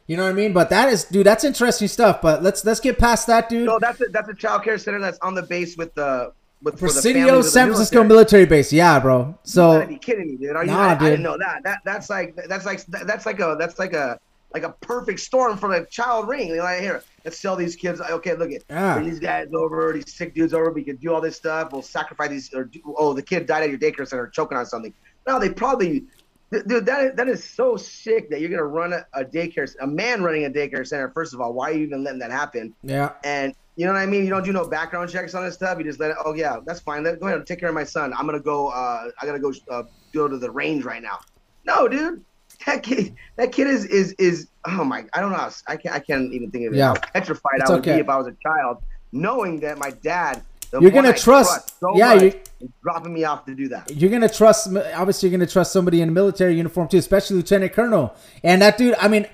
[0.07, 0.53] You know what I mean?
[0.55, 2.23] But that is, dude, that's interesting stuff.
[2.23, 3.67] But let's let's get past that, dude.
[3.67, 6.33] no, that's a, that's a child care center that's on the base with the
[6.63, 8.09] with Presidio, families of the San Francisco military.
[8.09, 8.73] military base.
[8.73, 9.19] Yeah, bro.
[9.27, 10.57] You So gotta be kidding me, dude.
[10.57, 10.71] Are you?
[10.71, 11.09] Nah, I, I dude.
[11.11, 11.63] didn't know that.
[11.65, 14.19] That that's like that's like that's like a that's like a
[14.55, 16.49] like a perfect storm for a child ring.
[16.49, 18.01] They're like, here, let's sell these kids.
[18.01, 18.99] Okay, look at Yeah.
[19.01, 20.71] These guys over, these sick dudes over.
[20.73, 21.71] We can do all this stuff.
[21.71, 22.55] We'll sacrifice these.
[22.55, 24.95] Or do, oh, the kid died at your daycare center choking on something.
[25.27, 26.05] No, they probably.
[26.51, 29.87] Dude, that is, that is so sick that you're gonna run a, a daycare, a
[29.87, 31.11] man running a daycare center.
[31.11, 32.75] First of all, why are you even letting that happen?
[32.83, 34.25] yeah, And you know what I mean?
[34.25, 35.79] You don't do no background checks on this stuff.
[35.79, 36.17] You just let it.
[36.25, 37.05] Oh yeah, that's fine.
[37.05, 38.15] Let, go ahead and take care of my son.
[38.15, 38.69] I'm gonna go.
[38.69, 39.83] Uh, I gotta go uh,
[40.15, 41.19] go to the range right now.
[41.65, 42.25] No, dude.
[42.67, 43.15] That kid.
[43.37, 44.49] That kid is is is.
[44.65, 45.05] Oh my.
[45.13, 45.49] I don't know.
[45.69, 45.95] I can't.
[45.95, 46.79] I can't even think of it.
[46.79, 46.89] Yeah.
[46.89, 47.95] How petrified It's I would okay.
[47.95, 48.83] be if I was a child,
[49.13, 50.43] knowing that my dad.
[50.71, 53.69] The You're gonna I trust- so yeah, much, you- is dropping me off to do
[53.69, 53.91] that.
[53.91, 54.69] you're gonna trust.
[54.95, 58.15] Obviously, you're gonna trust somebody in a military uniform too, especially lieutenant colonel.
[58.43, 59.27] And that dude, I mean,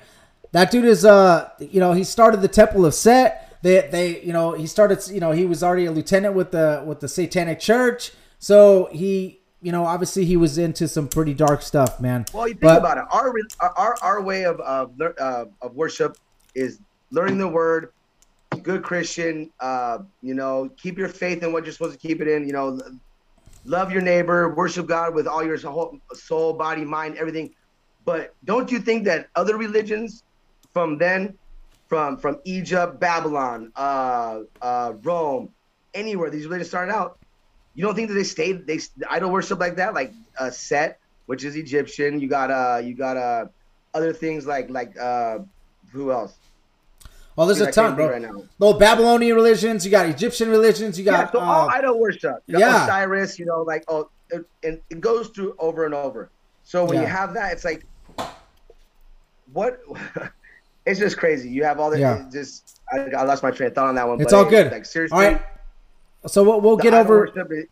[0.53, 3.57] that dude is uh, you know, he started the Temple of Set.
[3.63, 6.83] they they you know he started you know he was already a lieutenant with the
[6.87, 11.63] with the Satanic Church, so he you know obviously he was into some pretty dark
[11.63, 12.27] stuff, man.
[12.33, 13.05] Well, you think But- about it.
[13.11, 13.35] Our
[13.77, 16.17] our our way of of, uh, of worship
[16.55, 16.79] is
[17.11, 17.91] learning the word,
[18.63, 19.51] good Christian.
[19.61, 22.47] Uh, you know, keep your faith in what you're supposed to keep it in.
[22.47, 22.81] You know,
[23.65, 27.55] love your neighbor, worship God with all your whole soul, body, mind, everything.
[28.05, 30.23] But don't you think that other religions
[30.73, 31.39] from then,
[31.89, 35.51] from from Egypt, Babylon, uh, uh, Rome,
[35.95, 37.19] anywhere these religions started out,
[37.75, 41.45] you don't think that they stayed they idol worship like that, like uh, Set, which
[41.45, 42.21] is Egyptian.
[42.21, 43.47] You got uh you got uh
[43.95, 45.39] other things like like uh
[45.93, 46.35] who else?
[47.37, 48.11] Oh, there's a ton, bro.
[48.11, 48.45] right now.
[48.59, 52.37] The Babylonian religions, you got Egyptian religions, you got Yeah, so all uh, idol worship.
[52.47, 52.85] Yeah.
[52.85, 56.31] Osiris, you know, like oh, it, and it goes through over and over.
[56.63, 57.85] So when you have that, it's like,
[59.53, 59.81] what?
[60.87, 61.51] it's just crazy.
[61.51, 62.27] You have all the Yeah.
[62.33, 62.81] just.
[62.93, 64.21] I, I lost my train of thought on that one.
[64.21, 64.71] It's but all good.
[64.71, 65.43] Like seriously, all right.
[66.27, 67.27] So we'll, we'll get over.
[67.27, 67.67] is-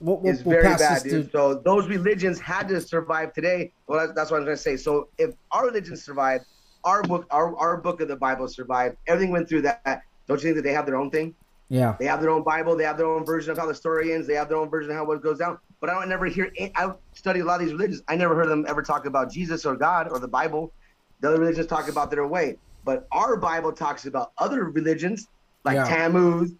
[0.00, 1.24] We'll, we'll, is we'll very bad, dude.
[1.26, 3.72] to So those religions had to survive today.
[3.88, 4.76] Well, that's, that's what I'm going to say.
[4.76, 6.44] So if our religion survived,
[6.84, 8.96] our book, our, our book of the Bible survived.
[9.06, 10.02] Everything went through that.
[10.26, 11.34] Don't you think that they have their own thing?
[11.68, 11.96] yeah.
[11.98, 12.76] They have their own Bible.
[12.76, 14.26] They have their own version of how the story ends.
[14.26, 15.58] They have their own version of how what goes down.
[15.80, 16.50] But I don't never hear.
[16.74, 18.02] I study a lot of these religions.
[18.08, 20.72] I never heard them ever talk about Jesus or God or the Bible.
[21.20, 22.56] The other religions talk about their way.
[22.84, 25.28] But our Bible talks about other religions
[25.64, 25.84] like Yeah.
[25.84, 26.52] Tammuz,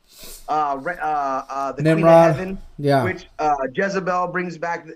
[0.48, 2.02] uh, uh, uh, the Nimrod.
[2.02, 3.04] Queen of Heaven, Yeah.
[3.04, 4.86] which uh, Jezebel brings back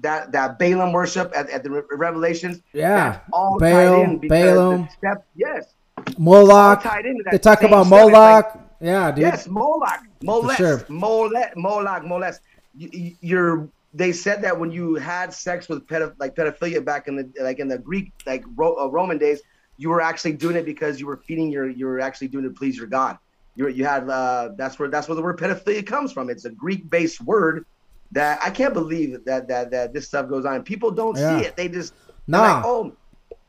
[0.00, 2.62] that that Balaam worship at, at the Re- Revelations.
[2.72, 3.10] Yeah.
[3.12, 3.70] That's all Baal,
[4.04, 4.88] tied in Balaam.
[4.96, 5.74] step, yes,
[6.18, 6.82] Moloch.
[6.82, 7.82] tied into that They talk about.
[7.82, 8.58] It's like- Moloch.
[8.80, 9.22] yeah, dude.
[9.22, 10.84] Yes, Moloch, Molest, sure.
[10.88, 12.40] Molet, Moloch, Molest.
[12.76, 13.68] You- you- You're.
[13.94, 17.58] They said that when you had sex with pedoph- like pedophilia back in the like
[17.58, 19.40] in the Greek like Ro- uh, Roman days,
[19.78, 21.68] you were actually doing it because you were feeding your.
[21.68, 23.18] You were actually doing it to please your God.
[23.58, 26.30] You you had uh, that's where that's where the word pedophilia comes from.
[26.30, 27.66] It's a Greek-based word
[28.12, 30.62] that I can't believe that that that this stuff goes on.
[30.62, 31.40] People don't Yeah.
[31.40, 31.56] see it.
[31.56, 31.92] They just
[32.28, 32.40] Nah.
[32.54, 32.92] like, oh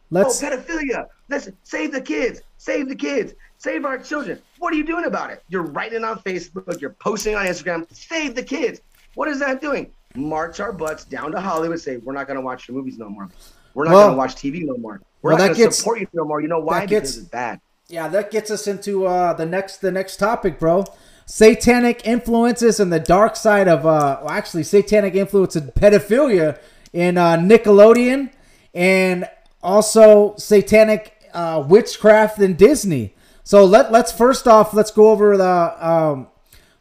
[0.09, 0.41] Let's.
[0.43, 1.05] oh, pedophilia.
[1.29, 2.41] Let's save the kids.
[2.57, 3.35] Save the kids.
[3.59, 4.41] Save our children.
[4.57, 5.43] What are you doing about it?
[5.47, 6.81] You're writing on Facebook.
[6.81, 7.85] You're posting on Instagram.
[7.93, 8.81] Save the kids.
[9.13, 9.91] What is that doing?
[10.15, 11.79] March our butts down to Hollywood.
[11.79, 13.29] Say we're not going to watch your movies no more.
[13.75, 15.01] We're not Well- going to watch TV no more.
[15.21, 16.41] We're well, not going to support you no more.
[16.41, 16.87] You know why?
[16.87, 17.59] gets- because it's bad.
[17.91, 20.85] Yeah, that gets us into uh, the next the next topic, bro.
[21.25, 26.59] Satanic influences and the dark side of uh, well, actually satanic influence and pedophilia
[26.93, 28.31] in uh, Nickelodeon,
[28.75, 29.27] and
[29.63, 33.15] also satanic uh, witchcraft in Disney.
[33.43, 36.27] So let let's first off let's go over the um,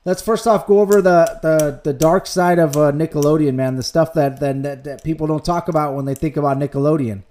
[0.04, 3.76] let's first off go over the the, the dark side of uh, Nickelodeon, man.
[3.76, 7.22] The stuff that, that that people don't talk about when they think about Nickelodeon.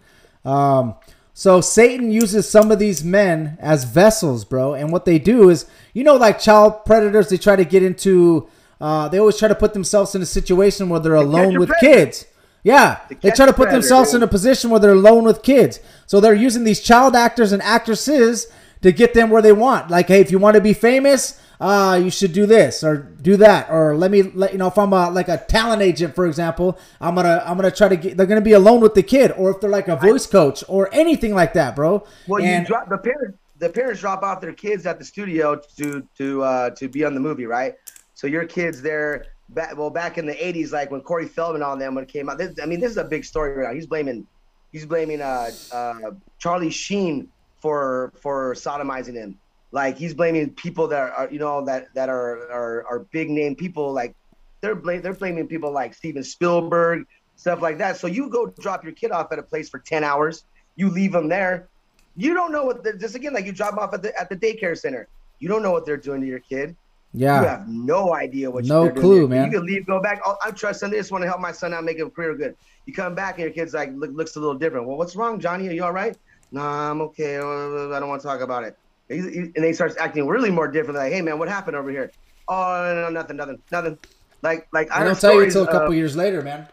[0.44, 0.96] Um,
[1.38, 4.74] so Satan uses some of these men as vessels, bro.
[4.74, 8.50] And what they do is, you know, like child predators, they try to get into.
[8.82, 12.06] Uh, they always try to put themselves in a situation where they're alone with predator.
[12.06, 12.26] kids.
[12.64, 14.24] Yeah, they try to put predator, themselves dude.
[14.24, 15.80] in a position where they're alone with kids.
[16.08, 18.48] So they're using these child actors and actresses
[18.82, 19.92] to get them where they want.
[19.92, 23.36] Like, hey, if you want to be famous, uh, you should do this or do
[23.38, 26.28] that, or let me let you know if I'm a, like a talent agent, for
[26.28, 28.18] example, I'm gonna I'm gonna try to get.
[28.18, 30.94] They're gonna be alone with the kid, or if they're like a voice coach or
[30.94, 32.06] anything like that, bro.
[32.28, 33.38] Well, and you drop the parents.
[33.60, 37.16] The parents drop off their kids at the studio to to uh, to be on
[37.16, 37.76] the movie, right?
[38.14, 39.26] So your kids there.
[39.50, 42.30] Back, well, back in the '80s, like when Corey Feldman on them when it came
[42.30, 42.38] out.
[42.38, 43.74] This, I mean, this is a big story right now.
[43.74, 44.28] He's blaming,
[44.74, 47.30] he's blaming uh, uh, Charlie Sheen
[47.62, 49.40] for for sodomizing him.
[49.72, 53.56] Like he's blaming people that are you know that that are are, are big name
[53.56, 53.92] people.
[53.92, 54.16] Like
[54.62, 57.06] they're blaming they're blaming people like Steven Spielberg,
[57.36, 57.98] stuff like that.
[57.98, 60.46] So you go drop your kid off at a place for ten hours.
[60.76, 61.68] You leave them there.
[62.16, 62.84] You don't know what.
[63.00, 65.08] Just again, like you drop them off at the at the daycare center.
[65.40, 66.76] You don't know what they're doing to your kid.
[67.14, 69.46] Yeah, you have no idea what No they're doing to clue, man.
[69.46, 70.22] You can leave, go back.
[70.26, 71.12] Oh, I'm trusting this.
[71.12, 72.56] Want to help my son out, make his career good.
[72.86, 74.88] You come back and your kid's like look, looks a little different.
[74.88, 75.68] Well, what's wrong, Johnny?
[75.68, 76.18] Are you all right?
[76.52, 77.38] Nah, I'm okay.
[77.38, 78.78] I don't want to talk about it.
[79.10, 80.98] He's, he, and he starts acting really more different.
[80.98, 82.12] Like, hey man, what happened over here?
[82.48, 83.98] Oh, no, no, nothing, nothing, nothing.
[84.42, 86.68] Like, like I don't tell you until a couple of- years later, man.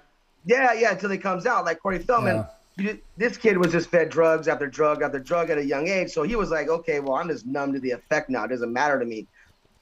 [0.44, 1.64] yeah, yeah, until he comes out.
[1.64, 2.44] Like Corey Feldman,
[2.78, 2.92] Yeah.
[3.16, 6.10] this kid was just fed drugs after drug after drug at a young age.
[6.10, 8.44] So he was like, okay, well, I'm just numb to the effect now.
[8.44, 9.26] It doesn't matter to me.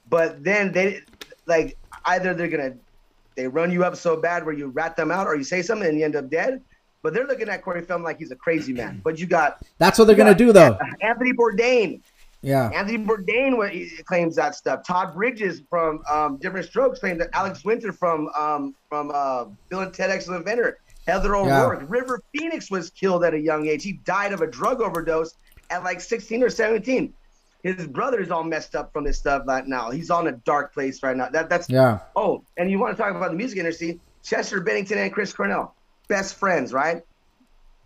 [0.09, 1.01] But then they,
[1.45, 2.73] like, either they're gonna,
[3.35, 5.87] they run you up so bad where you rat them out, or you say something
[5.87, 6.61] and you end up dead.
[7.01, 9.01] But they're looking at Corey Feldman like he's a crazy man.
[9.03, 10.77] But you got That's what they're gonna do, though.
[11.01, 11.99] Anthony Bourdain.
[12.43, 14.85] Yeah, Anthony Bourdain claims that stuff.
[14.85, 19.79] Todd Bridges from um, Diff'rent Strokes claimed that Alex Winter from um, from uh, Bill
[19.79, 20.77] and Ted Excellent Adventure.
[21.07, 21.63] Heather Yeah.
[21.65, 21.83] O'Rourke.
[21.87, 23.83] River Phoenix was killed at a young age.
[23.83, 25.35] He died of a drug overdose
[25.69, 27.13] at like 16 or 17.
[27.63, 29.89] his brother's all messed up from this stuff right now.
[29.89, 31.29] He's on a dark place right now.
[31.29, 31.99] That that's Yeah.
[32.15, 33.99] Oh, and you want to talk about the music industry?
[34.23, 35.75] Chester Bennington and Chris Cornell,
[36.07, 37.01] best friends, right?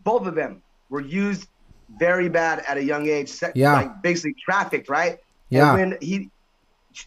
[0.03, 1.47] Both of them were used
[1.89, 3.33] very bad at a young age.
[3.55, 3.73] Yeah.
[3.73, 5.19] like basically trafficked, right?
[5.49, 5.75] Yeah.
[5.75, 6.29] And when he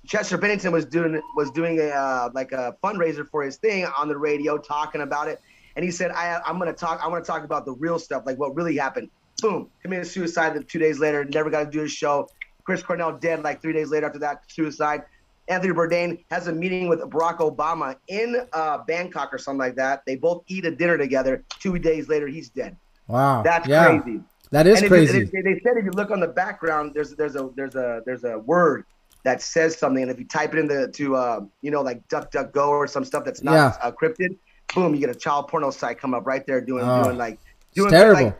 [0.07, 4.09] Chester Bennington was doing was doing a uh, like a fundraiser for his thing on
[4.09, 5.41] the radio, talking about it,
[5.77, 7.01] and he said, "I I'm gonna talk.
[7.03, 9.11] I want to talk about the real stuff, like what really happened."
[9.43, 10.69] Boom, committed suicide.
[10.69, 12.29] Two days later, never got to do his show.
[12.63, 15.03] Chris Cornell dead like three days later after that suicide.
[15.49, 20.05] Anthony Bourdain has a meeting with Barack Obama in uh, Bangkok or something like that.
[20.07, 21.43] They both eat a dinner together.
[21.59, 22.77] Two days later, he's dead.
[23.09, 23.43] Wow.
[23.43, 23.99] That's yeah.
[23.99, 24.21] crazy.
[24.51, 25.25] That is and crazy.
[25.25, 28.25] They, they said if you look on the background, there's there's a there's a there's
[28.25, 28.85] a word
[29.23, 32.69] that says something, and if you type it into to uh, you know like DuckDuckGo
[32.69, 33.77] or some stuff that's not Yeah.
[33.83, 34.37] uh, crypted,
[34.75, 37.05] boom, you get a child porno site come up right there doing Oh.
[37.05, 37.35] doing like
[37.69, 38.25] It's doing terrible.
[38.25, 38.39] like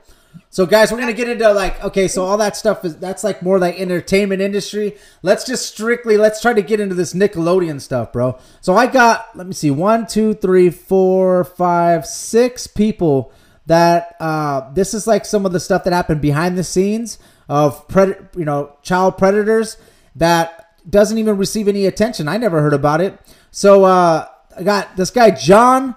[0.49, 3.43] so guys, we're gonna get into like okay, so all that stuff is that's like
[3.43, 4.97] more like entertainment industry.
[5.23, 8.39] Let's just strictly let's try to get into this Nickelodeon stuff, bro.
[8.61, 13.33] So I got let me see one, two, three, four, five, six people
[13.71, 17.87] that uh this is like some of the stuff that happened behind the scenes of
[17.87, 19.77] pred you know child predators
[20.17, 22.27] that doesn't even receive any attention.
[22.27, 23.17] I never heard about it.
[23.53, 24.27] So uh
[24.59, 25.95] I got this guy John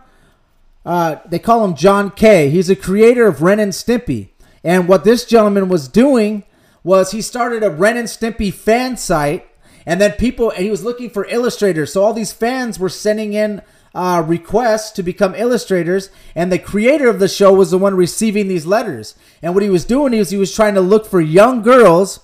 [0.86, 2.50] uh, they call him John Kay.
[2.50, 4.30] He's a creator of Ren and Stimpy.
[4.64, 6.44] And what this gentleman was doing
[6.84, 9.48] was he started a Ren and Stimpy fan site,
[9.86, 11.94] and then people, and he was looking for illustrators.
[11.94, 13.62] So all these fans were sending in
[13.94, 18.48] uh, requests to become illustrators, and the creator of the show was the one receiving
[18.48, 19.16] these letters.
[19.42, 22.22] And what he was doing is he was trying to look for young girls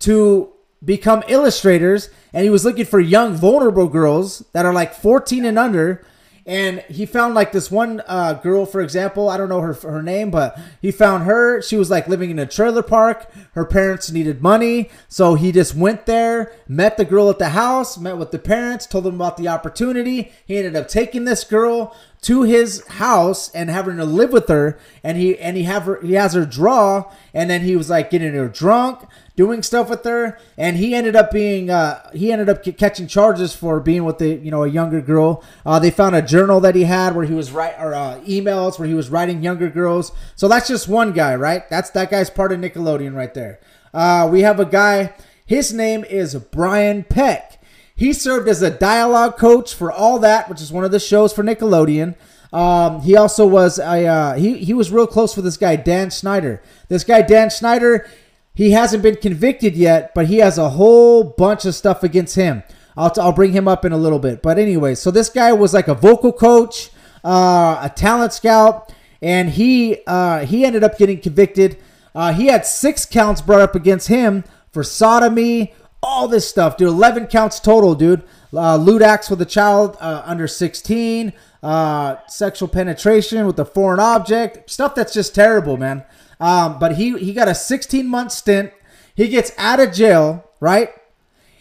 [0.00, 0.52] to
[0.84, 5.58] become illustrators and he was looking for young vulnerable girls that are like 14 and
[5.58, 6.04] under
[6.46, 10.02] and he found like this one uh, girl for example i don't know her her
[10.02, 11.60] name but he found her.
[11.62, 13.30] She was like living in a trailer park.
[13.52, 14.90] Her parents needed money.
[15.08, 18.86] So he just went there met the girl at the house met with the parents
[18.86, 20.32] told them about the opportunity.
[20.46, 24.76] He ended up taking this girl to his house and having to live with her
[25.04, 28.10] and he and he have her he has her draw and then he was like
[28.10, 29.06] getting her drunk
[29.36, 33.54] doing stuff with her and he ended up being uh he ended up catching charges
[33.54, 35.40] for being with the you know a younger girl.
[35.64, 38.76] Uh they found a journal that he had where he was write or uh, emails
[38.76, 40.10] where he was writing younger girls.
[40.34, 41.70] So that's just one guy right?
[41.70, 43.60] That's that guy's part of nickelodeon right there.
[43.94, 45.14] Uh we have a guy
[45.44, 47.55] his name is brian peck
[47.96, 51.32] he served as a dialogue coach for all that, which is one of the shows
[51.32, 52.14] for Nickelodeon.
[52.52, 56.10] Um, he also was a uh, he he was real close with this guy Dan
[56.10, 56.62] Schneider.
[56.88, 58.08] This guy Dan Schneider,
[58.54, 62.62] he hasn't been convicted yet, but he has a whole bunch of stuff against him.
[62.96, 64.42] I'll I'll bring him up in a little bit.
[64.42, 66.90] But anyway, so this guy was like a vocal coach,
[67.24, 71.78] uh, a talent scout, and he uh, he ended up getting convicted.
[72.14, 76.88] Uh, he had six counts brought up against him for sodomy, all this stuff, dude.
[76.88, 78.22] 11 counts total, dude.
[78.54, 81.32] Uh, acts with a child uh, under 16,
[81.62, 86.04] uh, sexual penetration with a foreign object, stuff that's just terrible, man.
[86.40, 88.72] Um, but he, he got a 16 month stint.
[89.14, 90.90] He gets out of jail, right?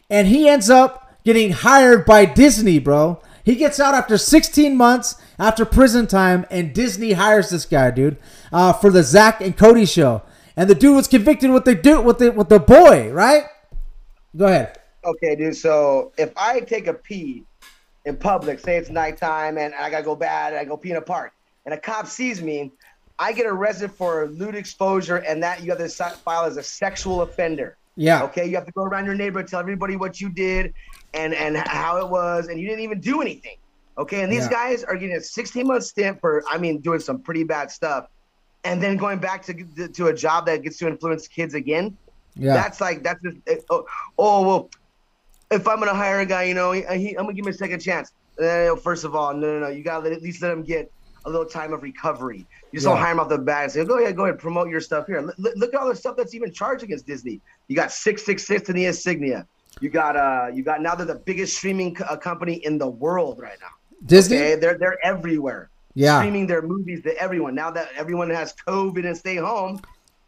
[0.09, 3.21] And he ends up getting hired by Disney, bro.
[3.43, 8.17] He gets out after 16 months after prison time, and Disney hires this guy, dude,
[8.51, 10.23] uh, for the Zack and Cody show.
[10.57, 13.43] And the dude was convicted with the dude with the with the boy, right?
[14.35, 14.79] Go ahead.
[15.03, 15.55] Okay, dude.
[15.55, 17.43] So if I take a pee
[18.05, 20.97] in public, say it's nighttime and I gotta go bad, and I go pee in
[20.97, 21.33] a park,
[21.65, 22.71] and a cop sees me,
[23.17, 27.21] I get arrested for lewd exposure, and that you have to file as a sexual
[27.21, 27.77] offender.
[27.95, 28.23] Yeah.
[28.23, 30.73] Okay, you have to go around your neighborhood, tell everybody what you did,
[31.13, 33.55] and and how it was, and you didn't even do anything.
[33.97, 34.49] Okay, and these Yeah.
[34.49, 38.07] guys are getting a 16 month stint for, I mean, doing some pretty bad stuff,
[38.65, 39.53] and then going back to
[39.87, 41.97] to a job that gets to influence kids again.
[42.35, 42.53] Yeah.
[42.53, 43.37] That's like that's just
[43.69, 43.85] oh,
[44.17, 44.69] oh well.
[45.51, 47.57] If I'm gonna hire a guy, you know, he, he, I'm gonna give him a
[47.57, 48.11] second chance.
[48.41, 49.67] Uh, first of all, no, no, no.
[49.67, 50.91] You gotta let, at least let him get
[51.25, 52.45] a little time of recovery.
[52.71, 54.69] You just don't hire him off the bat and say, "Go ahead, go ahead, promote
[54.69, 57.41] your stuff here." Look, look at all the stuff that's even charged against Disney.
[57.67, 59.47] You got six six six in the insignia.
[59.81, 62.87] You got uh, you got now they're the biggest streaming co- uh, company in the
[62.87, 63.67] world right now.
[64.05, 64.37] Disney.
[64.37, 65.69] Okay, they're they're everywhere.
[65.97, 66.19] Yeah.
[66.19, 67.55] streaming their movies to everyone.
[67.55, 69.79] Now that everyone has COVID and stay home,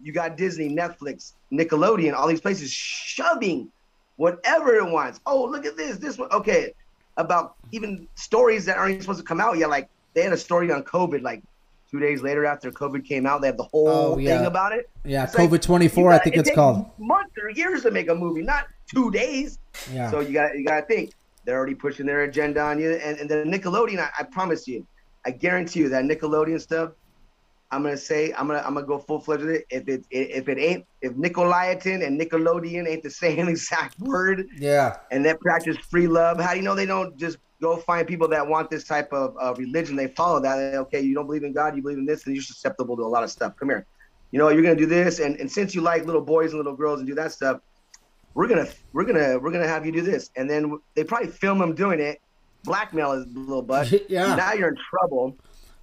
[0.01, 3.69] you got Disney, Netflix, Nickelodeon, all these places shoving
[4.17, 5.19] whatever it wants.
[5.25, 6.29] Oh, look at this, this one.
[6.31, 6.73] Okay,
[7.17, 9.69] about even stories that aren't even supposed to come out yet.
[9.69, 11.41] Like they had a story on COVID, like
[11.89, 14.37] two days later after COVID came out, they have the whole Oh, yeah.
[14.37, 14.89] thing about it.
[15.05, 16.89] Yeah, It's like, COVID 24, you I think it it's takes called.
[16.99, 19.59] Months or years to make a movie, not two days.
[19.91, 20.11] Yeah.
[20.11, 21.11] So you got you got to think
[21.45, 23.99] they're already pushing their agenda on you, and and the Nickelodeon.
[23.99, 24.85] I, I promise you,
[25.25, 26.91] I guarantee you that Nickelodeon stuff.
[27.71, 29.65] I'm gonna say I'm gonna I'm gonna go full fledged with it.
[29.69, 34.97] If it if it ain't if Nicolaitan and Nickelodeon ain't the same exact word, Yeah.
[35.11, 38.27] and they practice free love, how do you know they don't just go find people
[38.29, 39.95] that want this type of uh, religion?
[39.97, 40.55] They follow that.
[40.71, 43.03] They, okay, you don't believe in God, you believe in this, and you're susceptible to
[43.03, 43.55] a lot of stuff.
[43.57, 43.85] Come here,
[44.31, 46.75] you know you're gonna do this, and and since you like little boys and little
[46.75, 47.59] girls and do that stuff,
[48.33, 51.57] we're gonna we're gonna we're gonna have you do this, and then they probably film
[51.59, 52.21] them doing it,
[52.63, 53.91] blackmail his little butt.
[54.09, 54.35] Yeah.
[54.35, 55.35] Now you're in trouble.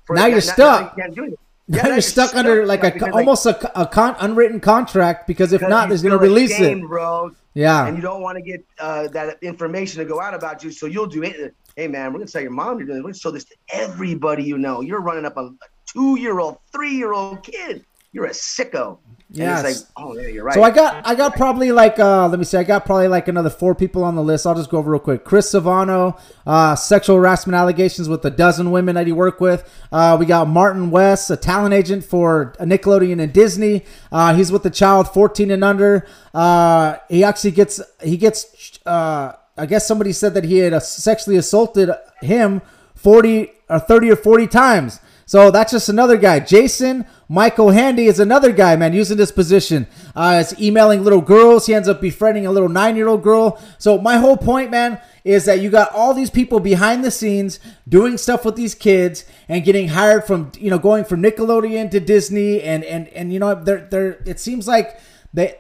[0.07, 0.97] For- Now you're stuck.
[0.97, 1.39] you can't do it.
[1.67, 5.89] Now you're stuck under like a almost a, a con, unwritten contract because if not,
[5.89, 6.81] there's gonna release it.
[6.83, 7.31] bro.
[7.55, 10.73] Yeah, And you don't want to get uh, that information to go out about you,
[10.73, 11.55] so you'll do it.
[11.77, 12.99] Hey man, we're gonna tell your mom you're doing.
[12.99, 14.81] We're gonna show this to everybody you know.
[14.81, 15.53] You're running up a, a
[15.87, 17.85] two-year-old, three-year-old kid.
[18.13, 18.99] You're a sicko.
[19.37, 19.65] Yes.
[19.65, 20.55] like, oh yeah, you're right.
[20.55, 23.29] So I got I got probably like uh let me see I got probably like
[23.29, 24.47] another four people on the list.
[24.47, 25.25] I'll just go over real quick.
[25.25, 29.69] Chris Savino, uh, sexual harassment allegations with a dozen women that he worked with.
[29.91, 33.85] Uh, we got Martin Weiss, a talent agent for Nickelodeon and Disney.
[34.13, 36.07] Uh, he's with the child 14 and under.
[36.33, 41.37] Uh, he actually gets he gets uh, I guess somebody said that he had sexually
[41.37, 41.91] assaulted
[42.23, 42.63] him
[42.95, 45.01] 40 or 30 or 40 times.
[45.27, 46.41] So that's just another guy.
[46.41, 49.87] Jason Michael Handy is another guy, man, using this position.
[50.15, 51.67] Uh, it's emailing little girls.
[51.67, 53.61] He ends up befriending a little nine year old girl.
[53.79, 57.61] So my whole point, man, is that you got all these people behind the scenes
[57.89, 62.01] doing stuff with these kids and getting hired from, you know, going from Nickelodeon to
[62.01, 62.61] Disney.
[62.63, 65.01] And, and, and you know, they're, they're, it seems like
[65.33, 65.57] they,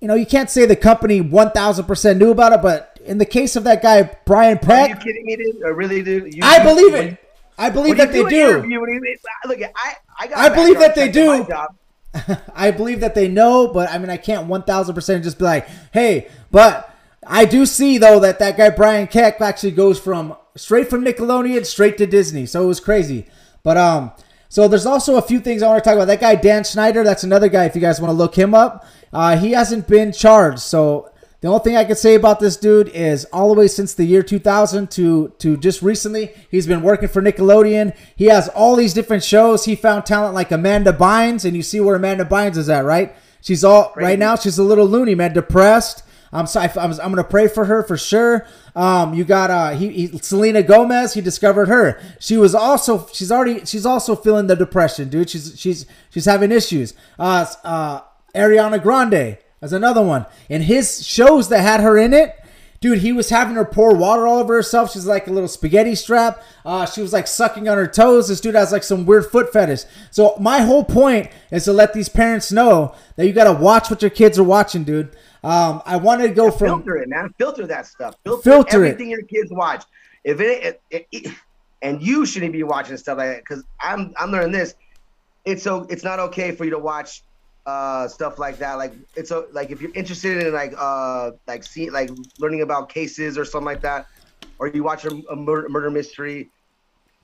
[0.00, 3.56] you know, you can't say the company 1000% knew about it, but in the case
[3.56, 5.62] of that guy, Brian Are you kidding me, dude?
[5.64, 6.34] Or really, dude?
[6.34, 7.18] You, I believe it.
[7.58, 8.48] I believe that they do.
[8.48, 10.38] interview, when you- look, I, I got.
[10.38, 11.46] I believe that they do.
[12.54, 16.28] I believe that they know, but I mean, I can't 1000% just be like, hey,
[16.50, 16.94] but
[17.26, 21.66] I do see, though, that that guy, Brian Peck, actually goes from straight from Nickelodeon
[21.66, 22.46] straight to Disney.
[22.46, 23.26] So it was crazy.
[23.62, 24.12] But, um,
[24.48, 26.06] so there's also a few things I want to talk about.
[26.06, 28.86] That guy, Dan Schneider, that's another guy, if you guys want to look him up.
[29.12, 30.60] Uh, he hasn't been charged.
[30.60, 33.94] So the only thing I could say about this dude is all the way since
[33.94, 37.96] the year 2000 to to just recently, he's been working for Nickelodeon.
[38.16, 39.64] He has all these different shows.
[39.64, 43.14] He found talent like Amanda Bynes, and you see where Amanda Bynes is at, right?
[43.40, 44.34] She's all right now.
[44.34, 46.02] She's a little loony, man, depressed.
[46.32, 46.70] I'm sorry.
[46.76, 48.44] I'm, I'm gonna pray for her for sure.
[48.74, 51.14] Um, you got uh, he, he Selena Gomez.
[51.14, 52.00] He discovered her.
[52.18, 55.30] She was also she's already she's also feeling the depression, dude.
[55.30, 56.94] She's she's she's having issues.
[57.16, 58.00] Uh, uh,
[58.34, 60.26] Ariana Grande is another one.
[60.48, 62.34] And his shows that had her in it,
[62.80, 64.92] dude, he was having her pour water all over herself.
[64.92, 66.42] She's like a little spaghetti strap.
[66.64, 68.28] Uh, she was like sucking on her toes.
[68.28, 69.82] This dude has like some weird foot fetish.
[70.10, 73.90] So my whole point is to let these parents know that you got to watch
[73.90, 75.16] what your kids are watching, dude.
[75.44, 77.32] Um, I wanted to go from filter it, man.
[77.38, 78.16] Filter that stuff.
[78.24, 78.88] Filter, Filter it.
[78.92, 79.84] everything your kids watch.
[80.24, 81.34] If it, it, it-
[81.80, 84.74] and you shouldn't be watching stuff like that because I'm I'm learning this.
[85.44, 87.22] It's so it's not okay for you to watch
[87.68, 88.74] uh stuff like that.
[88.82, 92.88] Like it's so like if you're interested in like uh like see like learning about
[92.88, 94.06] cases or something like that,
[94.58, 96.48] or you watch a, a murder, murder mystery,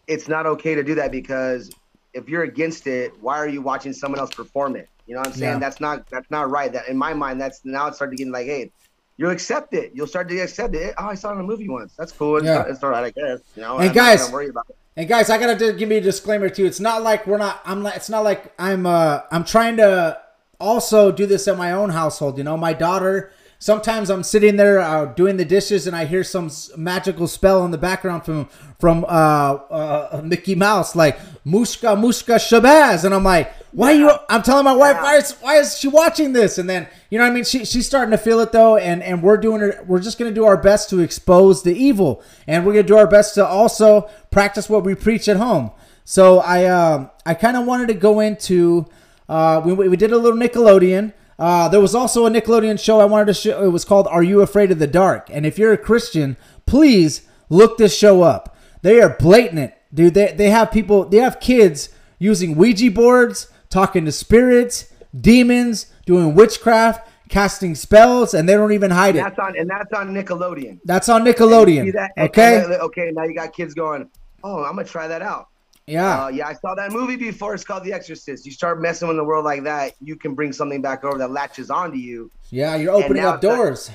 [0.06, 1.70] it's not okay to do that because
[2.12, 4.88] if you're against it, why are you watching someone else perform it?
[5.06, 5.52] You know what I'm saying?
[5.54, 5.58] Yeah.
[5.58, 6.70] That's not that's not right.
[6.72, 8.70] That in my mind, that's now it's starting to get like, hey,
[9.16, 9.92] you'll accept it.
[9.94, 10.94] You'll start to accept it.
[10.98, 11.94] Oh, I saw it in a movie once.
[11.96, 12.36] That's cool.
[12.36, 12.58] It's, Yeah.
[12.58, 13.40] not, it's all right, I guess.
[13.56, 14.76] You know, hey I'm guys- gonna worry about it.
[14.96, 16.66] And guys, I gotta give me a disclaimer too.
[16.66, 17.60] It's not like we're not.
[17.64, 17.96] I'm like.
[17.96, 18.86] It's not like I'm.
[18.86, 19.22] Uh.
[19.32, 20.20] I'm trying to
[20.60, 22.38] also do this at my own household.
[22.38, 23.30] You know, my daughter.
[23.60, 27.70] Sometimes I'm sitting there uh, doing the dishes and I hear some magical spell in
[27.70, 28.46] the background from
[28.78, 34.10] from uh, uh, Mickey Mouse, like Mushka Mushka Shabazz, and I'm like, why you?
[34.28, 36.58] I'm telling my wife, why is why is she watching this?
[36.58, 39.02] And then you know, what I mean, she she's starting to feel it though, and
[39.02, 39.86] and we're doing it.
[39.86, 43.06] We're just gonna do our best to expose the evil, and we're gonna do our
[43.06, 45.70] best to also practice what we preach at home.
[46.04, 48.86] So I um I kind of wanted to go into
[49.28, 51.12] uh we we did a little Nickelodeon.
[51.36, 53.62] Uh, there was also a Nickelodeon show I wanted to show.
[53.64, 57.22] It was called "Are You Afraid of the Dark?" And if you're a Christian, please
[57.48, 58.56] look this show up.
[58.82, 60.14] They are blatant, dude.
[60.14, 61.06] They they have people.
[61.06, 68.48] They have kids using Ouija boards, talking to spirits, demons, doing witchcraft, casting spells, and
[68.48, 69.24] they don't even hide it.
[69.24, 70.80] That's on and that's on Nickelodeon.
[70.84, 71.92] That's on Nickelodeon.
[71.94, 72.12] that?
[72.16, 72.62] Okay.
[72.62, 73.10] okay.
[73.12, 74.08] Now you got kids going.
[74.42, 75.48] Oh, I'm gonna try that out.
[75.86, 76.24] Yeah.
[76.24, 77.54] Uh, yeah, I saw that movie before.
[77.54, 78.46] It's called The Exorcist.
[78.46, 81.30] You start messing with the world like that, you can bring something back over that
[81.30, 82.30] latches onto you.
[82.50, 82.76] Yeah.
[82.76, 83.90] You're opening up doors.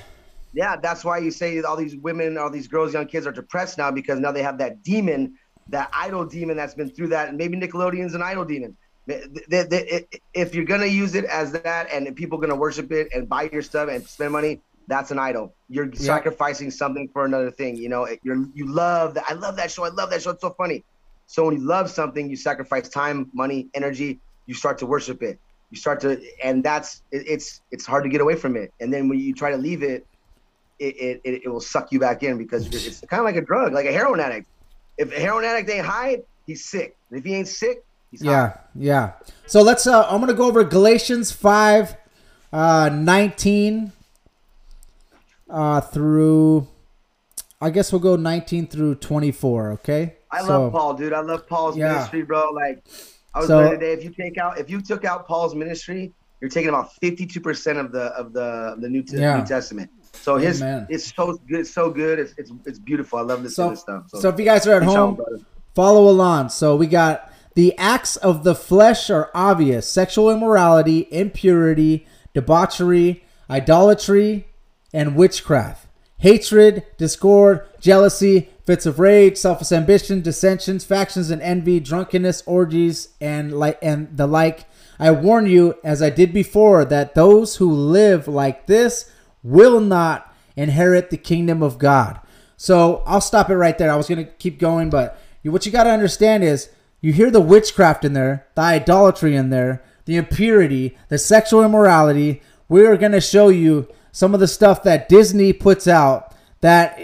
[0.52, 3.78] Yeah, that's why you say all these women, all these girls, young kids are depressed
[3.78, 5.34] now because now they have that demon,
[5.68, 7.28] that idol demon that's been through that.
[7.28, 8.76] And maybe Nickelodeon's an idol demon.
[9.06, 13.08] They- they- they- If you're gonna use it as that, and people gonna worship it
[13.14, 15.54] and buy your stuff and spend money, that's an idol.
[15.68, 17.76] You're sacrificing something for another thing.
[17.76, 19.24] You know, you're you love that.
[19.28, 19.84] I love that show.
[19.84, 20.30] I love that show.
[20.30, 20.84] It's so funny.
[21.30, 25.38] So when you love something, you sacrifice time, money, energy you start to worship it.
[25.70, 28.72] You start to, and that's it, it's it's hard to get away from it.
[28.80, 30.04] And then when you try to leave it,
[30.80, 33.72] it it, it will suck you back in because it's kind of like a drug,
[33.72, 34.48] like a heroin addict.
[34.98, 36.96] If a heroin addict ain't high, he's sick.
[37.12, 38.58] If he ain't sick, he's Yeah, high.
[38.74, 39.12] yeah.
[39.46, 39.86] So let's.
[39.86, 41.94] Uh, I'm gonna go over Galatians five,
[42.52, 43.92] uh, nineteen,
[45.48, 46.66] uh, through.
[47.60, 49.70] I guess we'll go nineteen through twenty four.
[49.70, 50.16] Okay.
[50.32, 51.12] I So- love Paul, dude.
[51.12, 51.92] I love Paul's Yeah.
[51.92, 52.50] ministry, bro.
[52.52, 52.84] Like
[53.34, 53.92] I was So- learning today.
[53.92, 57.78] If you take out, if you took out Paul's ministry, you're taking about 52 percent
[57.78, 59.38] of the of the the New, Yeah.
[59.38, 59.90] New Testament.
[60.12, 60.86] So his Amen.
[60.90, 62.18] it's so good, it's so good.
[62.18, 63.18] It's it's, it's beautiful.
[63.18, 64.04] I love this So, of stuff.
[64.08, 65.38] so if you guys are at home, brother.
[65.74, 66.48] follow along.
[66.48, 74.46] So we got the acts of the flesh are obvious: sexual immorality, impurity, debauchery, idolatry,
[74.92, 75.86] and witchcraft.
[76.18, 83.52] Hatred, discord, jealousy, fits of rage, selfish ambition, dissensions, factions, and envy, drunkenness, orgies, and
[83.52, 84.64] like and the like.
[84.96, 89.10] I warn you, as I did before, that those who live like this
[89.42, 92.20] will not inherit the kingdom of God.
[92.56, 93.90] So I'll stop it right there.
[93.90, 96.68] I was gonna keep going, but what you got to understand is
[97.00, 102.40] you hear the witchcraft in there, the idolatry in there, the impurity, the sexual immorality.
[102.68, 107.00] We're gonna show you some of the stuff that Disney puts out that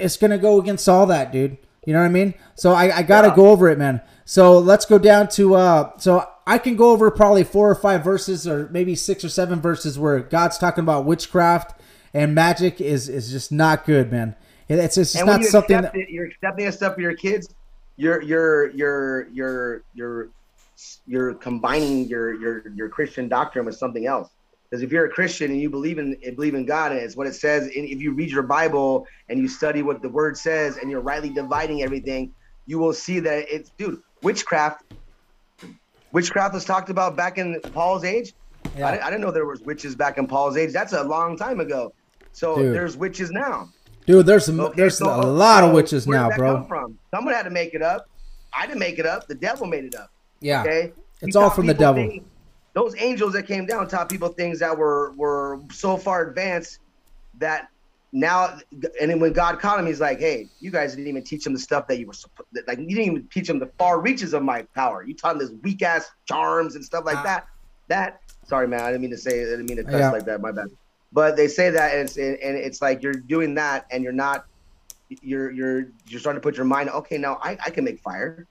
[0.00, 1.56] it's gonna go against all that, dude.
[1.86, 2.34] You know what I mean?
[2.54, 3.36] So I, I gotta Yeah.
[3.36, 4.00] go over it, man.
[4.24, 8.02] So let's go down to uh so I can go over probably four or five
[8.04, 11.80] verses or maybe six or seven verses where God's talking about witchcraft
[12.12, 14.36] and magic is is just not good, man.
[14.68, 17.14] It- It's it's just and not something that it, you're accepting this stuff for your
[17.14, 17.48] kids.
[17.96, 20.28] You're you're you're you're you're
[21.06, 24.28] you're combining your your your Christian doctrine with something else.
[24.70, 27.26] Because if you're a Christian and you believe in believe in God and it's what
[27.26, 30.76] it says, and if you read your Bible and you study what the Word says
[30.76, 32.32] and you're rightly dividing everything,
[32.66, 34.84] you will see that it's dude witchcraft.
[36.12, 38.32] Witchcraft was talked about back in Paul's age.
[38.76, 38.86] Yeah.
[38.88, 40.72] I, didn't, I didn't know there was witches back in Paul's age.
[40.72, 41.92] That's a long time ago.
[42.32, 42.74] So Dude.
[42.74, 43.68] there's witches now.
[44.06, 44.26] dude.
[44.26, 46.54] There's some, Okay, there's so- a oh, lot of witches now, that bro.
[46.56, 46.98] Come from?
[47.12, 48.08] Someone had to make it up.
[48.56, 49.26] I didn't make it up.
[49.28, 50.10] The devil made it up.
[50.40, 50.92] Yeah, Okay,
[51.22, 52.06] It's all from the devil.
[52.06, 52.24] things-
[52.72, 56.78] those angels that came down taught people things that were were so far advanced
[57.38, 57.68] that
[58.12, 58.58] now,
[59.00, 61.52] and then when God caught him, he's like, "Hey, you guys didn't even teach them
[61.52, 62.48] the stuff that you were supposed.
[62.66, 65.04] Like, you didn't even teach them the far reaches of my power.
[65.04, 67.46] You taught them this weak ass charms and stuff like that.
[67.88, 68.20] That.
[68.46, 68.80] Sorry, man.
[68.80, 69.42] I didn't mean to say.
[69.42, 70.10] I didn't mean to cuss Yeah.
[70.10, 70.40] like that.
[70.40, 70.70] My bad.
[71.12, 74.46] But they say that, and it's and it's like you're doing that, and you're not.
[75.22, 76.90] You're you're you're starting to put your mind.
[76.90, 78.46] Okay, now I, I can make fire.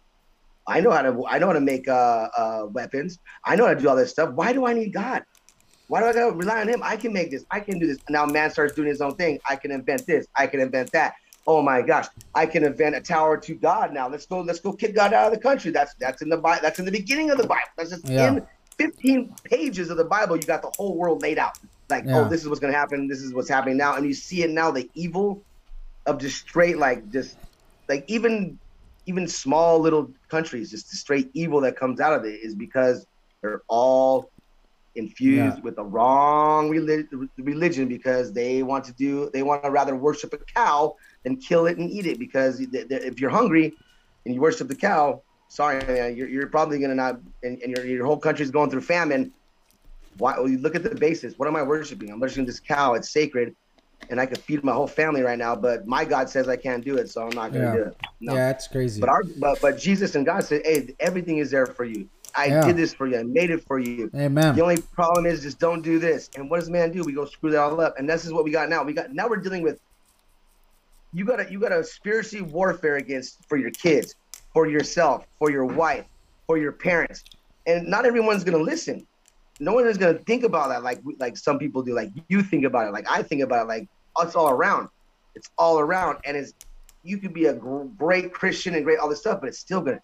[0.69, 3.19] I know how to I know how to make uh, uh, weapons.
[3.45, 4.33] I know how to do all this stuff.
[4.33, 5.23] Why do I need God?
[5.87, 6.81] Why do I gotta rely on Him?
[6.83, 7.43] I can make this.
[7.51, 7.97] I can do this.
[8.09, 9.39] Now man starts doing his own thing.
[9.49, 10.27] I can invent this.
[10.35, 11.13] I can invent that.
[11.47, 12.05] Oh my gosh,
[12.35, 13.91] I can invent a tower to God.
[13.91, 14.41] Now let's go.
[14.41, 15.71] Let's go kick God out of the country.
[15.71, 16.61] That's that's in the Bible.
[16.61, 17.61] That's in the beginning of the Bible.
[17.77, 18.27] That's just Yeah.
[18.27, 18.45] in
[18.77, 20.37] 15 pages of the Bible.
[20.37, 21.53] You got the whole world laid out.
[21.89, 22.17] Like Yeah.
[22.17, 23.07] oh, this is what's gonna happen.
[23.07, 24.69] This is what's happening now, and you see it now.
[24.69, 25.43] The evil
[26.05, 27.35] of just straight like just
[27.87, 28.59] like even
[29.09, 32.97] even small little countries, just the straight evil that comes out of it is because
[33.41, 34.31] they're all
[34.95, 35.63] infused Yeah.
[35.63, 37.07] with the wrong relig-
[37.37, 41.63] religion because they want to do they want to rather worship a cow than kill
[41.67, 43.65] it and eat it because th- th- if you're hungry
[44.25, 47.85] and you worship the cow sorry man you're, you're probably gonna not and, and your,
[47.85, 49.31] your whole country's going through famine.
[50.17, 51.33] Why well, you look at the basis.
[51.37, 52.09] What am i worshiping?
[52.11, 52.93] I'm worshiping this cow.
[52.97, 53.55] It's sacred
[54.09, 56.83] and i could feed my whole family right now but my god says i can't
[56.83, 57.75] do it so i'm not gonna Yeah.
[57.75, 58.99] do it no Yeah, that's crazy.
[59.01, 62.09] but our but but Jesus and God said, "Hey, everything is there for you.
[62.35, 62.65] I Yeah.
[62.65, 63.17] did this for you.
[63.17, 64.11] I made it for you.
[64.13, 64.55] Amen.
[64.55, 67.03] The only problem is just don't do this." And what does man do?
[67.05, 67.93] We go screw that all up.
[67.97, 68.83] And this is what we got now.
[68.83, 69.79] We got now we're dealing with.
[71.13, 74.13] You got a you got a spiritual warfare against for your kids,
[74.53, 76.05] for yourself, for your wife,
[76.45, 77.23] for your parents,
[77.65, 79.07] and not everyone's gonna listen.
[79.59, 81.93] No one is gonna think about that like like some people do.
[81.93, 82.91] Like you think about it.
[82.91, 83.67] Like I think about it.
[83.67, 83.87] Like
[84.21, 84.89] it's all around.
[85.35, 86.53] It's all around, and it's
[87.03, 89.81] you could be a gr- great Christian and great all this stuff, but it's still
[89.81, 90.01] gonna,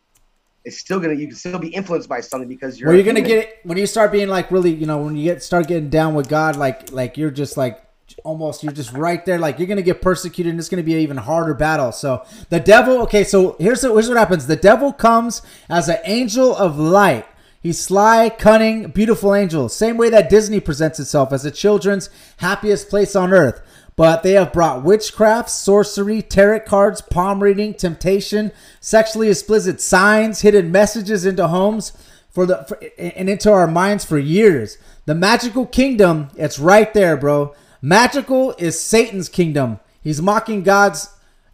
[0.64, 2.91] it's still gonna, you can still be influenced by something because you're.
[2.91, 5.24] A you're gonna get it when you start being like really, you know, when you
[5.24, 7.82] get start getting down with God, like like you're just like
[8.24, 10.99] almost you're just right there, like you're gonna get persecuted, and it's gonna be an
[10.99, 11.91] even harder battle.
[11.91, 16.56] So the devil, okay, so here's here's what happens: the devil comes as an angel
[16.56, 17.26] of light.
[17.66, 19.70] He's sly, cunning, beautiful angel.
[19.70, 23.59] Same way that Disney presents itself as a children's happiest place on earth.
[23.95, 30.72] But they have brought witchcraft, sorcery, tarot cards, palm reading, temptation, sexually explicit signs, hidden
[30.72, 31.91] messages into homes
[32.30, 34.78] for the for, and into our minds for years.
[35.07, 37.55] The magical kingdom, it's right there, bro.
[37.82, 39.80] Magical is Satan's kingdom.
[40.03, 41.09] He's mocking God's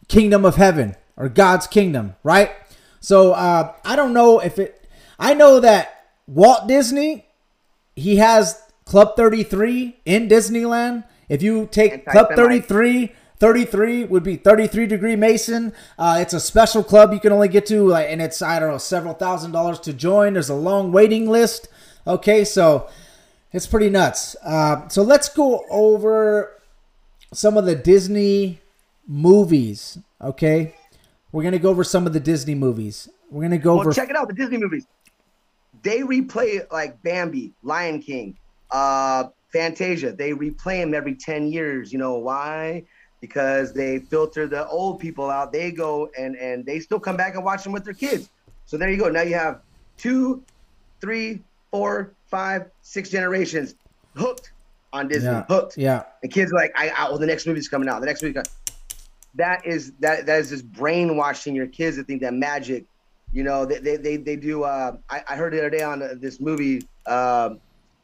[0.10, 2.52] kingdom of heaven or God's kingdom, right?
[3.00, 4.78] So uh, I don't know if it.
[5.18, 6.00] I know that
[6.32, 7.26] Walt Disney,
[7.94, 11.04] he has Club 33 in Disneyland.
[11.28, 15.74] If you take Club 33, 33 would be 33 degree Mason.
[16.00, 18.72] Uh, it's a special club you can only get to, like, and it's I don't
[18.72, 20.34] know several thousand dollars to join.
[20.34, 21.68] There's a long waiting list.
[22.08, 22.90] Okay, so
[23.52, 24.38] it's pretty nuts.
[24.42, 26.62] Uh, so let's go over
[27.34, 28.62] some of the Disney
[29.06, 29.98] movies.
[30.22, 30.76] Okay,
[31.34, 33.10] we're gonna go over some of the Disney movies.
[33.30, 33.92] We're gonna go well, over.
[33.92, 34.86] Check it out, the Disney movies.
[35.84, 38.38] They replay like Bambi, Lion King,
[38.70, 40.12] uh, Fantasia.
[40.12, 41.92] They replay them every ten years.
[41.92, 42.84] You know why?
[43.20, 45.52] Because they filter the old people out.
[45.52, 48.30] They go and and they still come back and watch them with their kids.
[48.66, 49.10] So there you go.
[49.10, 49.62] Now you have
[49.98, 50.44] two,
[51.02, 53.76] three, four, five, six generations
[54.16, 54.52] hooked
[54.94, 55.30] on Disney.
[55.30, 55.46] Yeah.
[55.48, 55.78] Hooked.
[55.78, 56.04] Yeah.
[56.24, 58.00] And kids are like, I, I well, the next movie's coming out.
[58.00, 58.40] The next movie.
[59.36, 62.86] That is that that is just brainwashing your kids to think that magic.
[63.34, 64.64] You know, they they they, they do.
[64.64, 66.84] Uh, I, I heard the other day on this movie.
[67.06, 67.52] Uh,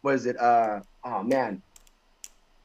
[0.02, 0.40] what is it?
[0.40, 1.62] Uh, oh man,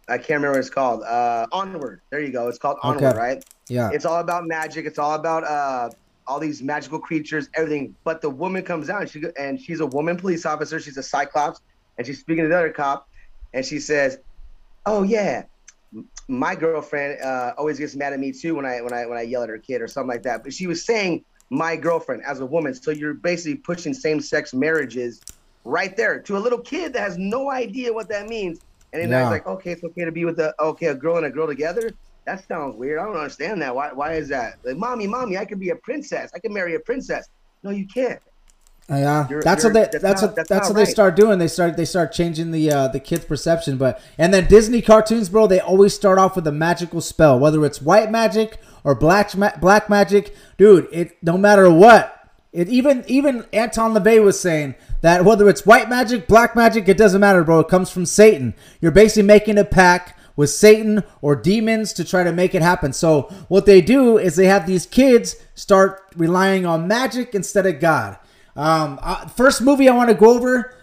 [0.08, 1.02] I can't remember what it's called.
[1.02, 2.00] Uh, Onward.
[2.10, 2.48] There you go.
[2.48, 3.18] It's called Onward, Okay.
[3.18, 3.44] right?
[3.68, 3.90] Yeah.
[3.92, 4.86] It's all about magic.
[4.86, 5.90] It's all about uh,
[6.26, 7.96] all these magical creatures, everything.
[8.04, 10.78] But the woman comes out, and she and she's a woman police officer.
[10.78, 11.60] She's a Cyclops,
[11.98, 13.08] and she's speaking to the other cop,
[13.54, 14.18] and she says,
[14.86, 15.44] "Oh yeah,
[16.28, 19.22] my girlfriend uh, always gets mad at me too when I when I when I
[19.22, 22.40] yell at her kid or something like that." But she was saying my girlfriend as
[22.40, 25.20] a woman, so you're basically pushing same-sex marriages
[25.64, 28.60] right there to a little kid that has no idea what that means.
[28.94, 29.14] And then.
[29.14, 31.30] I was like, okay, it's okay to be with a okay a girl and a
[31.30, 31.90] girl together.
[32.24, 32.98] That sounds weird.
[33.00, 33.74] I don't understand that.
[33.74, 33.92] Why?
[33.92, 34.58] Why is that?
[34.64, 36.30] Like, mommy, mommy, I could be a princess.
[36.34, 37.28] I can marry a princess.
[37.62, 38.20] No, you can't.
[38.90, 40.82] Uh, Yeah, You're- that's you're- what they that's that's not- what that's that's, what they
[40.82, 40.88] right.
[40.88, 41.38] start doing.
[41.38, 43.76] They start they start changing the uh, the kids' perception.
[43.76, 47.64] But and then Disney cartoons, bro, they always start off with a magical spell, whether
[47.64, 50.88] it's white magic or black ma- black magic, dude.
[50.92, 52.18] It no matter what.
[52.52, 56.98] It even even Anton LaVey was saying that whether it's white magic, black magic, it
[56.98, 57.60] doesn't matter, bro.
[57.60, 58.54] It comes from Satan.
[58.80, 62.92] You're basically making a pact with Satan or demons to try to make it happen.
[62.92, 67.80] So what they do is they have these kids start relying on magic instead of
[67.80, 68.18] God.
[68.54, 70.74] Um, uh, first movie I want to go over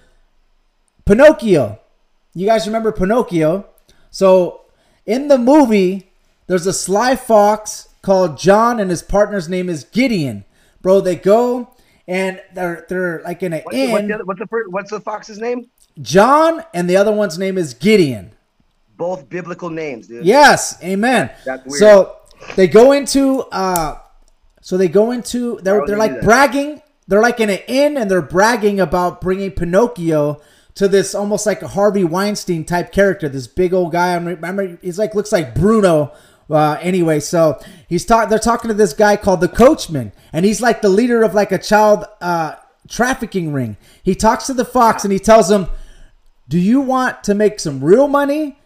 [1.05, 1.79] Pinocchio.
[2.33, 3.67] You guys remember Pinocchio?
[4.11, 4.61] So
[5.05, 6.11] in the movie,
[6.47, 10.45] there's a sly fox called John, and his partner's name is Gideon.
[10.81, 11.75] Bro, they go
[12.07, 14.07] and they're they're like in an What's, the, what's, inn.
[14.07, 15.69] the, other- what's the first, what's the fox's name?
[16.01, 18.31] John and the other one's name is Gideon.
[18.97, 20.25] Both biblical names, dude.
[20.25, 21.31] Yes, amen.
[21.45, 21.79] That's weird.
[21.79, 22.15] So
[22.55, 23.99] they go into uh
[24.61, 26.81] so they go into they're they're like bragging.
[27.07, 30.41] They're like in an inn and they're bragging about bringing Pinocchio
[30.75, 33.27] to this almost like a Harvey Weinstein type character.
[33.27, 34.11] This big old guy.
[34.13, 36.13] I remember he's like looks like Bruno.
[36.49, 38.29] Uh, anyway, so he's talking.
[38.29, 41.51] They're talking to this guy called the Coachman, and he's like the leader of like
[41.51, 42.55] a child uh,
[42.87, 43.77] trafficking ring.
[44.03, 45.67] He talks to the fox and he tells him,
[46.49, 48.57] do you want to make some real money?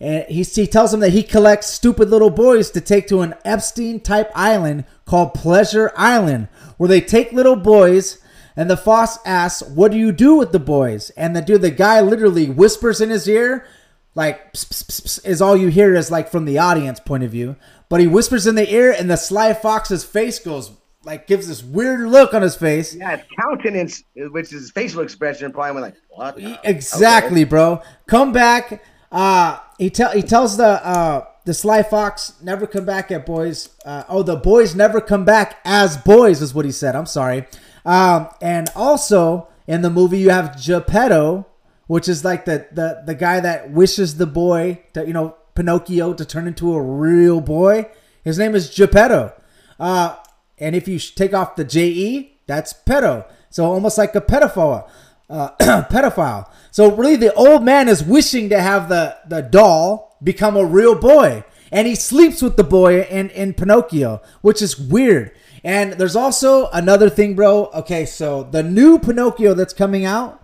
[0.00, 3.34] And he, he tells him that he collects stupid little boys to take to an
[3.44, 8.18] Epstein type island called Pleasure Island, where they take little boys.
[8.56, 11.10] And the fox asks, What do you do with the boys?
[11.10, 13.66] And the dude, the guy literally whispers in his ear,
[14.18, 17.54] like, is all you hear is like from the audience point of view.
[17.88, 20.72] But he whispers in the ear, and the sly fox's face goes,
[21.04, 22.96] like, gives this weird look on his face.
[22.96, 26.60] Yeah, his countenance, which is facial expression, probably went like, what?
[26.64, 27.48] Exactly, okay.
[27.48, 27.80] bro.
[28.08, 28.82] Come back.
[29.12, 33.68] Uh, he tell he tells the uh, the sly fox never come back at boys.
[33.84, 36.96] Uh, oh, the boys never come back as boys is what he said.
[36.96, 37.46] I'm sorry.
[37.86, 41.46] Um, and also in the movie you have Geppetto,
[41.88, 46.14] which is like the the the guy that wishes the boy to you know Pinocchio
[46.14, 47.90] to turn into a real boy.
[48.22, 49.32] His name is Geppetto.
[49.80, 50.14] Uh,
[50.58, 53.26] and if you take off the je, that's pedo.
[53.50, 54.88] So almost like a pedophile
[55.30, 55.50] uh,
[55.90, 56.50] pedophile.
[56.70, 60.94] So really, the old man is wishing to have the the doll become a real
[60.94, 65.32] boy, and he sleeps with the boy in in Pinocchio, which is weird.
[65.64, 67.66] And there's also another thing, bro.
[67.74, 70.42] Okay, so the new Pinocchio that's coming out.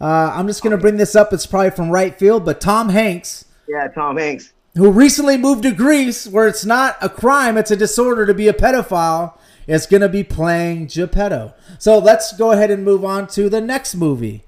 [0.00, 1.32] Uh, I'm just gonna bring this up.
[1.32, 4.52] It's probably from right field, but Tom Hanks, Yeah, Tom Hanks.
[4.76, 8.48] who recently moved to Greece, where it's not a crime, it's a disorder to be
[8.48, 9.34] a pedophile,
[9.66, 11.52] is going to be playing Geppetto.
[11.78, 14.42] So let's go ahead and move on to the next movie.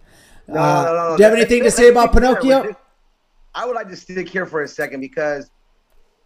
[0.49, 2.13] No, Uh, no, no, do you have anything to say about.
[2.13, 2.75] Pinocchio?
[3.55, 5.51] I would like to stick here for a second because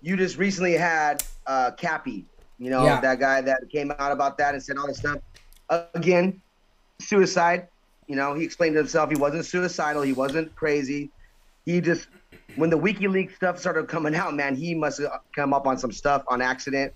[0.00, 2.24] you just recently had uh, Kappy,
[2.58, 3.00] you know, Yeah.
[3.00, 5.18] that guy that came out about that and said all this stuff.
[5.94, 6.40] again,
[7.00, 7.66] suicide.
[8.06, 11.10] You know, he explained to himself he wasn't suicidal, he wasn't crazy.
[11.64, 12.08] He just,
[12.54, 15.90] when the WikiLeaks stuff started coming out, man, he must have come up on some
[15.90, 16.92] stuff on accident.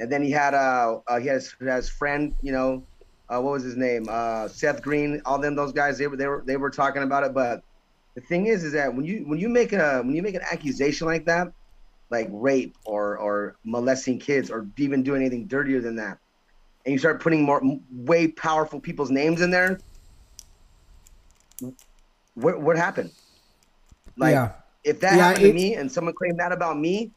[0.00, 2.82] And then he had uh, uh he has his friend, you know,
[3.30, 4.06] uh, what was his name?
[4.08, 5.98] Uh, Seth Green, all them those guys.
[5.98, 7.32] They were they were they were talking about it.
[7.32, 7.62] But
[8.14, 10.42] the thing is, is that when you when you make a when you make an
[10.50, 11.52] accusation like that,
[12.10, 16.18] like rape or or molesting kids or even doing anything dirtier than that,
[16.84, 17.62] and you start putting more
[17.92, 19.78] way powerful people's names in there,
[22.34, 23.10] what what happened?
[24.16, 24.52] Like Yeah.
[24.84, 27.10] if that Yeah, happened to me and someone claimed that about me,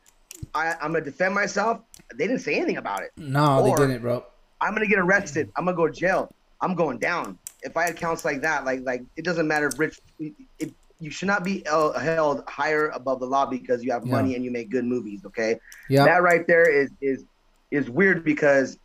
[0.53, 1.79] I, I'm gonna defend myself.
[2.15, 3.11] They didn't say anything about it.
[3.17, 4.25] No, Or- they didn't, bro.
[4.61, 5.51] I'm gonna get arrested.
[5.55, 6.33] I'm gonna go to jail.
[6.61, 7.37] I'm going down.
[7.63, 11.11] If I had counts like that, like like it doesn't matter if rich, it, you
[11.11, 14.11] should not be held higher above the law because you have Yeah.
[14.13, 15.21] money and you make good movies.
[15.25, 15.59] Okay,
[15.89, 16.05] Yeah.
[16.05, 17.25] that right there is is
[17.71, 18.77] is weird because,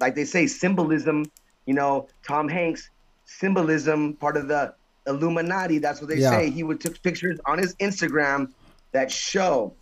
[0.00, 1.26] like they say, symbolism.
[1.66, 2.88] You know, Tom Hanks,
[3.26, 4.72] symbolism, part of the
[5.06, 5.78] Illuminati.
[5.78, 6.30] That's what they Yeah.
[6.30, 6.50] say.
[6.50, 8.50] He would took pictures on his Instagram
[8.92, 9.72] that show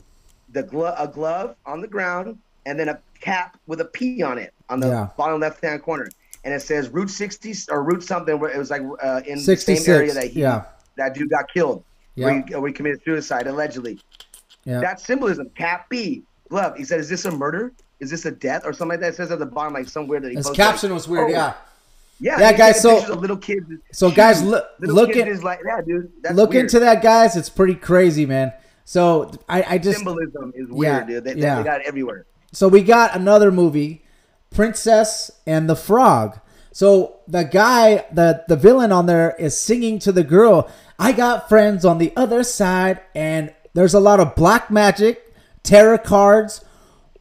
[0.53, 4.39] the glove a glove on the ground and then a cap with a P on
[4.39, 5.09] it on the Yeah.
[5.17, 6.09] bottom left hand corner,
[6.45, 8.39] and it says Route 60 or Route something.
[8.39, 10.65] Where it was like uh, in the same area that he Yeah.
[10.97, 11.85] that dude got killed.
[12.15, 12.27] Yeah.
[12.27, 14.01] Where, he, where he committed suicide allegedly.
[14.65, 14.81] Yeah.
[14.81, 16.77] That symbolism, cap B, glove.
[16.77, 17.73] He said, "Is this a murder?
[18.01, 20.21] Is this a death or something like that?" It says at the bottom, like somewhere
[20.21, 21.29] that he His caption like, was weird.
[21.29, 21.55] oh, Yeah.
[22.21, 23.67] Yeah, Yeah, guys, so- little kids.
[23.93, 26.11] So, guys, look- look kids at- is like, yeah, dude.
[26.33, 26.65] Look weird.
[26.67, 27.37] into that, guys.
[27.37, 28.53] It's pretty crazy, man.
[28.85, 31.25] So I, I just symbolism is weird, Yeah, dude.
[31.25, 31.57] They, yeah.
[31.57, 32.27] they got it everywhere.
[32.53, 34.03] so we got another movie,
[34.51, 36.39] Princess and the Frog.
[36.73, 40.69] So the guy, the the villain on there is singing to the girl,
[40.99, 45.33] "I got friends on the other side," and there's a lot of black magic,
[45.63, 46.65] tarot cards,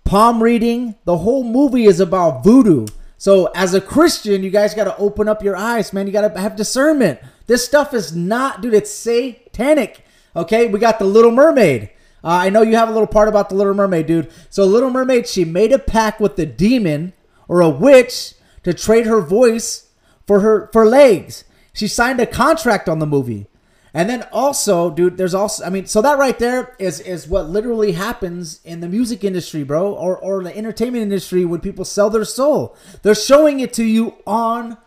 [0.03, 0.95] palm reading.
[1.05, 2.87] The whole movie is about voodoo.
[3.23, 6.07] So as a Christian, you guys got to open up your eyes, man.
[6.07, 7.21] You got to have discernment.
[7.47, 8.73] This stuff is not, dude.
[8.73, 10.03] It's satanic.
[10.35, 11.83] Okay, we got the Little Mermaid.
[12.21, 14.29] Uh, I know you have a little part about the Little Mermaid, dude.
[14.49, 17.13] So Little Mermaid, she made a pact with the demon
[17.47, 18.33] or a witch
[18.63, 19.87] to trade her voice
[20.27, 21.45] for her for legs.
[21.71, 23.47] She signed a contract on the movie.
[23.93, 27.47] And then also, dude, there's also I mean, so that right there is is what
[27.47, 32.09] literally happens in the music industry, bro, or or the entertainment industry when people sell
[32.09, 32.75] their soul.
[33.03, 34.77] They're showing it to you on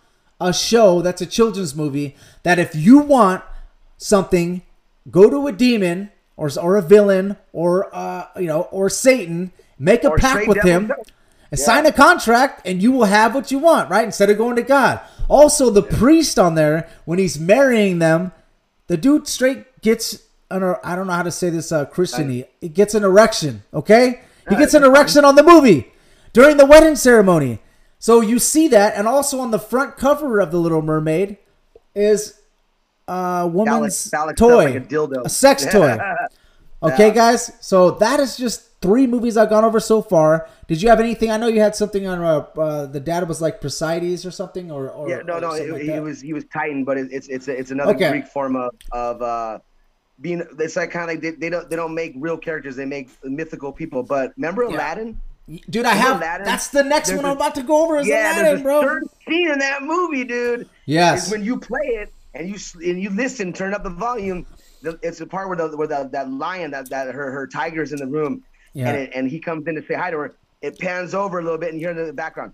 [0.41, 3.45] a show that's a children's movie that if you want
[3.97, 4.63] something,
[5.11, 10.03] go to a demon or or a villain or uh you know, or Satan, make
[10.03, 10.93] a Or pact with him.
[11.53, 14.05] And Sign a contract and you will have what you want, right?
[14.05, 15.01] Instead of going to God.
[15.29, 18.33] Also, the priest on there, when he's marrying them,
[18.87, 22.47] the dude straight gets an er, I don't know how to say this uh Christiany.
[22.61, 24.23] He gets an erection, okay?
[24.49, 25.93] He gets an erection on the movie
[26.33, 27.59] during the wedding ceremony.
[27.99, 31.39] So you see that, and also on the front cover of the Little Mermaid
[31.95, 32.41] is
[33.09, 35.29] a woman's stuff toy, like a dildo.
[35.31, 35.99] sex toy.
[36.83, 37.53] Okay, guys.
[37.61, 40.49] So that is just three movies I've gone over so far.
[40.69, 41.31] Did you have anything?
[41.31, 42.23] I know you had something on.
[42.23, 45.53] Uh, uh, the dad was like Presides or something, or, or Yeah, no, or no,
[45.53, 48.11] it, like he was he was Titan, but it, it's it's it's another Okay.
[48.11, 49.59] Greek form of of uh,
[50.21, 50.43] being.
[50.59, 53.09] It's like kind of like they, they don't they don't make real characters; they make
[53.25, 54.03] mythical people.
[54.03, 55.21] But remember Aladdin?
[55.71, 56.17] Dude, I have.
[56.17, 56.45] Aladdin?
[56.45, 57.99] That's the next There's one I'm about to go over.
[57.99, 58.83] Is yeah, Aladdin, bro.
[58.83, 60.69] certain scene in that movie, dude.
[60.87, 61.31] Yes.
[61.31, 64.47] when you play it and you and you listen, turn up the volume.
[64.83, 67.93] The, it's the part where the where the, that lion that that her her tiger's
[67.93, 68.43] in the room,
[68.77, 68.91] Yeah.
[68.91, 70.35] and it, and he comes in to say hi to her.
[70.61, 72.53] It pans over a little bit, and you hear in the background,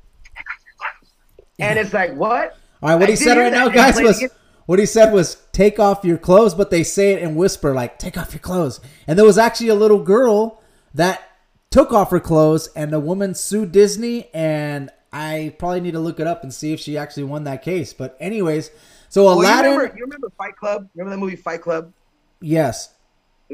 [1.59, 2.57] and it's like what?
[2.83, 4.25] All right, what I he said right now, guys, was
[4.67, 7.99] what he said was take off your clothes, but they say it in whisper, like
[7.99, 8.81] take off your clothes.
[9.07, 10.63] And there was actually a little girl
[10.95, 11.23] that
[11.71, 14.29] took off her clothes, and the woman sued Disney.
[14.33, 17.63] And I probably need to look it up and see if she actually won that
[17.63, 17.93] case.
[17.93, 18.71] But anyways,
[19.09, 20.89] so Well, you Aladdin, remember, you remember Fight Club?
[20.95, 21.93] Remember that movie Fight Club?
[22.41, 22.95] yes,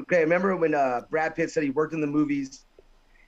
[0.01, 2.65] Okay, remember when uh, Brad Pitt said he worked in the movies,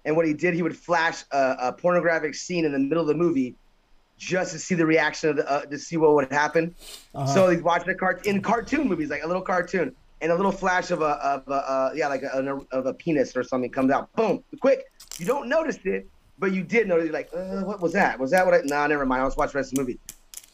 [0.05, 3.09] and what he did, he would flash a, a pornographic scene in the middle of
[3.09, 3.57] the movie,
[4.17, 6.75] just to see the reaction of the, uh, to see what would happen.
[7.15, 7.27] Uh-huh.
[7.27, 10.53] So he's watching a cart in cartoon movies, like a little cartoon, and a little
[10.53, 13.91] flash of a of a uh, yeah, like a, of a penis or something comes
[13.91, 14.13] out.
[14.15, 14.85] Boom, quick.
[15.19, 17.07] You don't notice it, but you did notice.
[17.07, 18.19] You're like, uh, what was that?
[18.19, 18.61] Was that what I?
[18.65, 19.23] Nah, never mind.
[19.23, 19.99] I'll just watch the rest of the movie.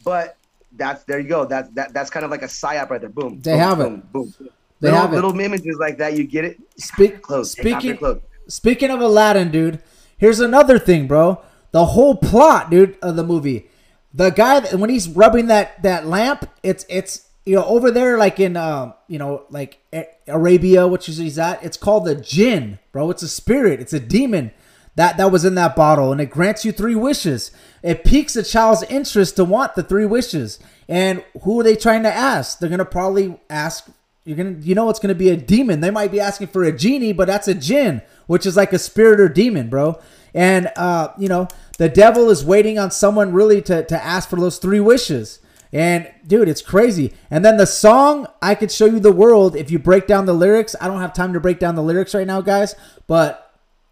[0.05, 0.37] But
[0.73, 1.45] that's there you go.
[1.45, 3.11] That's that that's kind of like a psyop right there.
[3.11, 3.41] Boom.
[3.41, 4.13] They boom, have it.
[4.13, 4.49] boom, Boom.
[4.81, 5.17] They little, have it.
[5.17, 6.17] little images like that.
[6.17, 6.59] You get it.
[6.77, 7.55] Speak, Clothes.
[7.55, 9.83] Take off your speaking speaking of Aladdin, dude.
[10.19, 11.43] Here's another thing, bro.
[11.73, 13.69] The whole plot, dude, of the movie.
[14.15, 18.17] The guy that, when he's rubbing that that lamp, it's it's you know over there
[18.17, 19.79] like in um you know like
[20.27, 21.63] Arabia, which is he's at.
[21.63, 23.11] It's called the jinn, bro.
[23.11, 23.81] It's a spirit.
[23.81, 24.53] It's a demon
[24.95, 27.51] that that was in that bottle, and it grants you three wishes.
[27.83, 30.59] It piques a child's interest to want the three wishes.
[30.89, 32.59] And who are they trying to ask?
[32.59, 33.87] They're gonna probably ask
[34.27, 35.81] you're gonna you know it's gonna be a demon.
[35.81, 38.79] They might be asking for a genie, but that's a jinn, which is like a
[38.79, 40.01] spirit or demon, bro.
[40.35, 41.47] And uh, you know,
[41.79, 45.39] the devil is waiting on someone really to to ask for those three wishes.
[45.73, 47.13] And dude, it's crazy.
[47.31, 50.33] And then the song, I could show you the world if you break down the
[50.33, 50.75] lyrics.
[50.81, 52.75] I don't have time to break down the lyrics right now, guys,
[53.07, 53.46] but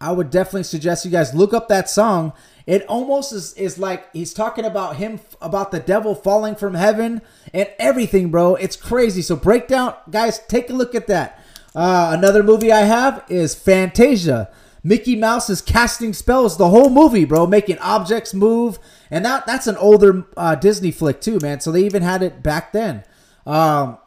[0.05, 2.33] I would definitely suggest you guys look up that song.
[2.67, 7.21] It almost is, is like he's talking about him, about the devil falling from heaven
[7.53, 8.53] and everything, bro.
[8.53, 9.23] It's crazy.
[9.23, 11.43] So break down, guys, take a look at that.
[11.73, 14.49] Uh, another movie I have is Fantasia.
[14.83, 18.77] Mickey Mouse is casting spells the whole movie, bro, making objects move
[19.09, 21.59] and that that's an older uh, Disney flick too, man.
[21.61, 23.03] So they even had it back then.
[23.45, 23.97] Um,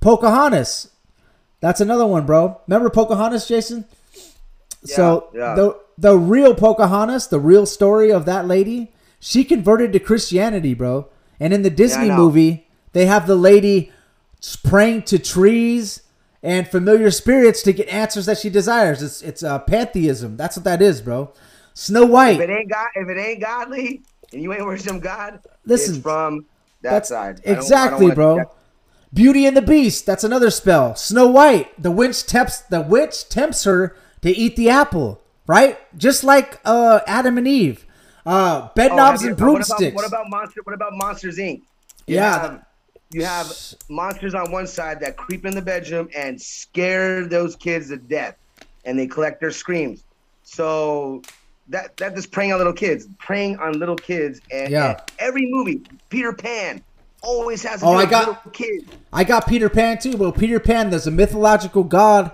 [0.00, 0.90] Pocahontas,
[1.60, 2.60] that's another one, bro.
[2.66, 3.86] Remember Pocahontas, Jason?
[4.88, 5.54] Yeah, so yeah.
[5.54, 11.08] the the real Pocahontas, the real story of that lady, she converted to Christianity, bro.
[11.40, 12.16] And in the Disney know.
[12.16, 13.92] movie, they have the lady
[14.64, 16.02] praying to trees
[16.42, 19.02] and familiar spirits to get answers that she desires.
[19.02, 20.36] It's it's uh, pantheism.
[20.36, 21.32] That's what that is, bro.
[21.74, 22.40] Snow White.
[22.40, 24.02] If it ain't God, if it ain't godly,
[24.32, 26.46] and you ain't worshiping God, Listen, it's from
[26.82, 27.18] that That's side.
[27.18, 28.50] I don't- I don't exactly, bro.
[29.12, 30.04] Beauty and the Beast.
[30.04, 30.94] That's another spell.
[30.94, 31.80] Snow White.
[31.82, 35.20] The witch tempts the witch tempts her to eat the apple.
[35.46, 35.78] Right?
[35.96, 37.86] Just like uh, Adam and Eve.
[38.24, 39.94] Uh, bed Oh, knobs have you- and what about- broomsticks.
[39.94, 40.60] What about monster?
[40.64, 41.62] What about Monsters Inc?
[42.08, 42.40] You Yeah.
[42.40, 42.62] have,
[43.12, 43.52] you have
[43.88, 48.34] monsters on one side that creep in the bedroom and scare those kids to death,
[48.84, 50.02] and they collect their screams.
[50.42, 51.22] So
[51.68, 54.88] that that is preying on little kids, preying on little kids, and, Yeah.
[54.90, 56.82] and every movie, Peter Pan,
[57.22, 58.84] always has a Oh, I got- little kid.
[59.12, 62.32] I got Peter Pan too, but Peter Pan, there's a mythological god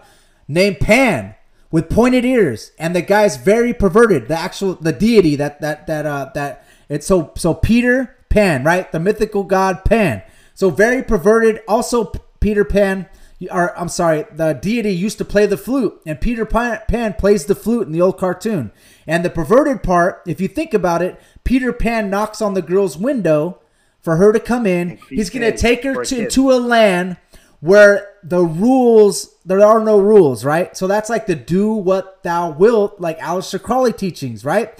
[0.48, 1.34] named Pan
[1.72, 4.28] with pointed ears, and the guy's very perverted.
[4.28, 8.92] The actual the deity that that that uh that it's so so Peter Pan, right?
[8.92, 10.22] The mythical god Pan.
[10.54, 11.62] So very perverted.
[11.66, 13.08] Also Peter Pan
[13.50, 17.46] or I'm sorry, the deity used to play the flute, and Peter Pan, Pan plays
[17.46, 18.70] the flute in the old cartoon.
[19.06, 22.96] And the perverted part, if you think about it, Peter Pan knocks on the girl's
[22.96, 23.58] window
[24.00, 24.98] for her to come in.
[25.08, 27.16] He's gonna take her to, to a land
[27.62, 30.76] where the rules there are no rules, right?
[30.76, 34.76] So that's like the do what thou wilt, like Aleister Crowley teachings, right?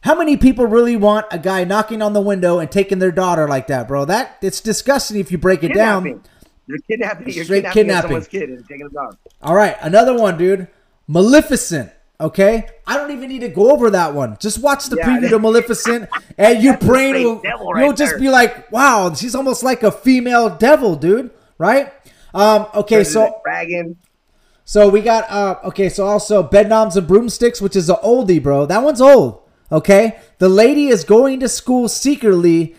[0.00, 3.46] How many people really want a guy knocking on the window and taking their daughter
[3.46, 4.06] like that, bro?
[4.06, 6.22] That it's disgusting if you break it down.
[6.66, 7.28] You're kidnapping.
[7.28, 8.24] You're Straight kidnapping, kidnapping.
[8.30, 8.88] kid and taking.
[9.42, 10.68] All right, another one, dude.
[11.06, 11.90] Maleficent.
[12.20, 14.38] Okay, I don't even need to go over that one.
[14.40, 18.12] Just watch the Yeah, preview to Maleficent, and your brain will devil you'll right just
[18.12, 18.20] there.
[18.20, 21.92] be like, "Wow, she's almost like a female devil, dude." Right?
[22.34, 23.96] Um, okay, There's so dragon.
[24.64, 28.66] so we got uh okay, so also bedknobs and broomsticks, which is an oldie, bro.
[28.66, 29.42] That one's old.
[29.70, 32.74] Okay, the lady is going to school secretly.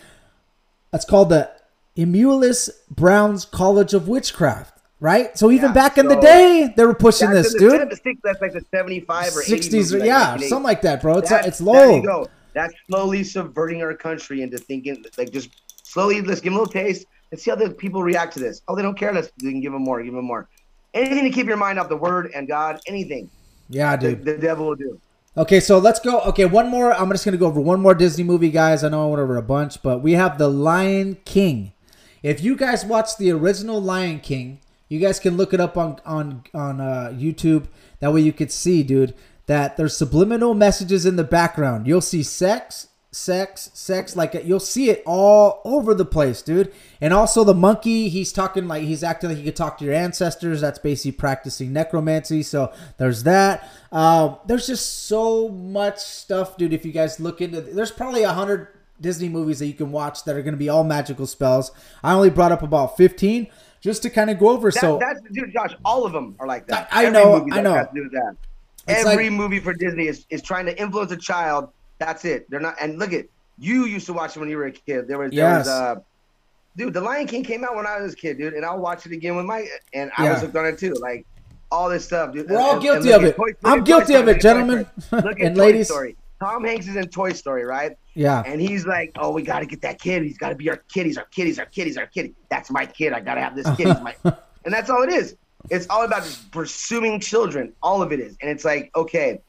[0.92, 1.50] That's called the
[1.98, 5.36] Emelius Browne's College of Witchcraft, right?
[5.36, 7.80] So even Yeah, back in the day, they were pushing this, the dude.
[7.80, 10.48] 70s, That's like the 75 or 60s, like yeah, 1980.
[10.48, 11.18] something like that, bro.
[11.18, 11.72] It's it's low.
[11.72, 12.26] There you go.
[12.54, 15.50] That's slowly subverting our country into thinking like just
[15.82, 16.20] slowly.
[16.22, 17.06] Let's give them a little taste.
[17.30, 18.62] Let's see how the people react to this.
[18.68, 19.12] Oh, they don't care.
[19.12, 20.02] Let's we can give them more.
[20.02, 20.48] Give them more.
[20.94, 22.80] Anything to keep your mind off the word and God.
[22.86, 23.28] Anything
[23.68, 24.24] Yeah, the, dude.
[24.24, 25.00] the devil will do.
[25.36, 26.20] Okay, so let's go.
[26.22, 26.94] Okay, one more.
[26.94, 28.82] I'm just gonna go over one more Disney movie, guys.
[28.82, 31.72] I know I went over a bunch, but we have The Lion King.
[32.22, 36.00] If you guys watch the original Lion King, you guys can look it up on
[36.06, 37.66] on on uh, YouTube.
[38.00, 39.14] That way you could see, dude,
[39.46, 41.86] that there's subliminal messages in the background.
[41.86, 44.14] You'll see sex, sex, sex.
[44.14, 46.72] Like you'll see it all over the place, dude.
[47.00, 49.94] And also the monkey, he's talking like he's acting like he could talk to your
[49.94, 50.60] ancestors.
[50.60, 52.42] That's basically practicing necromancy.
[52.42, 53.68] So there's that.
[53.90, 56.72] Um, there's just so much stuff, dude.
[56.72, 58.68] If you guys look into, there's probably a hundred
[59.00, 61.70] Disney movies that you can watch that are going to be all magical spells.
[62.02, 63.46] I only brought up about 15
[63.80, 64.70] just to kind of go over.
[64.70, 65.74] That, so that's dude, Josh.
[65.84, 66.88] All of them are like that.
[66.90, 67.74] I- I Every know, movie I that know.
[67.74, 68.36] Has to do that.
[68.88, 71.70] It's Every movie for Disney is, is trying to influence a child.
[71.98, 72.48] That's it.
[72.50, 72.76] They're not.
[72.80, 73.26] And look at
[73.58, 73.84] you.
[73.86, 75.08] Used to watch it when you were a kid.
[75.08, 75.30] There was.
[75.30, 75.66] There Yes.
[75.66, 75.68] was.
[75.68, 75.94] Uh,
[76.76, 79.06] dude, The Lion King came out when I was a kid, dude, and I'll watch
[79.06, 79.66] it again with my.
[79.94, 80.32] And I Yeah.
[80.34, 80.92] was hooked on it too.
[80.94, 81.24] Like
[81.70, 82.48] all this stuff, dude.
[82.50, 83.36] We're all And- guilty and of it.
[83.36, 85.86] Toy I'm guilty Story, of it, look at Toy gentlemen Look at and ladies.
[85.88, 86.16] Story.
[86.38, 87.96] Tom Hanks is in Toy Story, right?
[88.12, 88.42] Yeah.
[88.44, 90.22] And he's like, "Oh, we got to get that kid.
[90.22, 91.06] He's got to be our kid.
[91.06, 91.46] He's our kid.
[91.46, 91.86] He's our kid.
[91.86, 92.34] He's our kid.
[92.50, 93.14] That's my kid.
[93.14, 93.86] I got to have this kid.
[93.88, 94.14] He's my."
[94.66, 95.34] and that's all it is.
[95.70, 97.72] It's all about just pursuing children.
[97.82, 99.40] All of it is, and it's like, okay,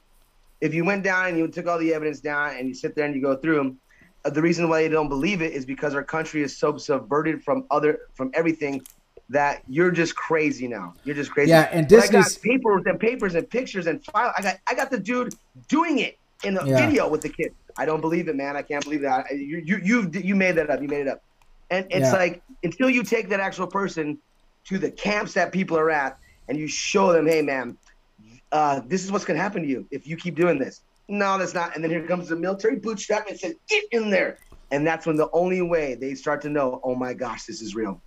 [0.61, 3.05] if you went down and you took all the evidence down and you sit there
[3.05, 3.79] and you go through them,
[4.25, 7.43] uh, the reason why you don't believe it is because our country is so subverted
[7.43, 8.81] from other from everything
[9.29, 10.93] that you're just crazy now.
[11.03, 11.49] You're just crazy.
[11.51, 14.33] Yeah, and But I got Disney's- papers and papers and pictures and file.
[14.37, 15.35] I got I got the dude
[15.67, 16.85] doing it in the Yeah.
[16.87, 17.53] video with the kid.
[17.77, 18.55] I don't believe it, man.
[18.55, 19.25] I can't believe that.
[19.29, 20.81] I- You you you you made that up.
[20.81, 21.21] You made it up.
[21.69, 22.13] And it's Yeah.
[22.13, 24.17] like until you take that actual person
[24.65, 26.17] to the camps that people are at
[26.49, 27.77] and you show them, hey man,
[28.51, 30.81] uh, this is what's gonna happen to you if you keep doing this.
[31.09, 31.75] No, that's not.
[31.75, 34.37] And then here comes the military bootstrap and says, get in there.
[34.71, 37.75] And that's when the only way they start to know, oh my gosh, this is
[37.75, 38.01] real.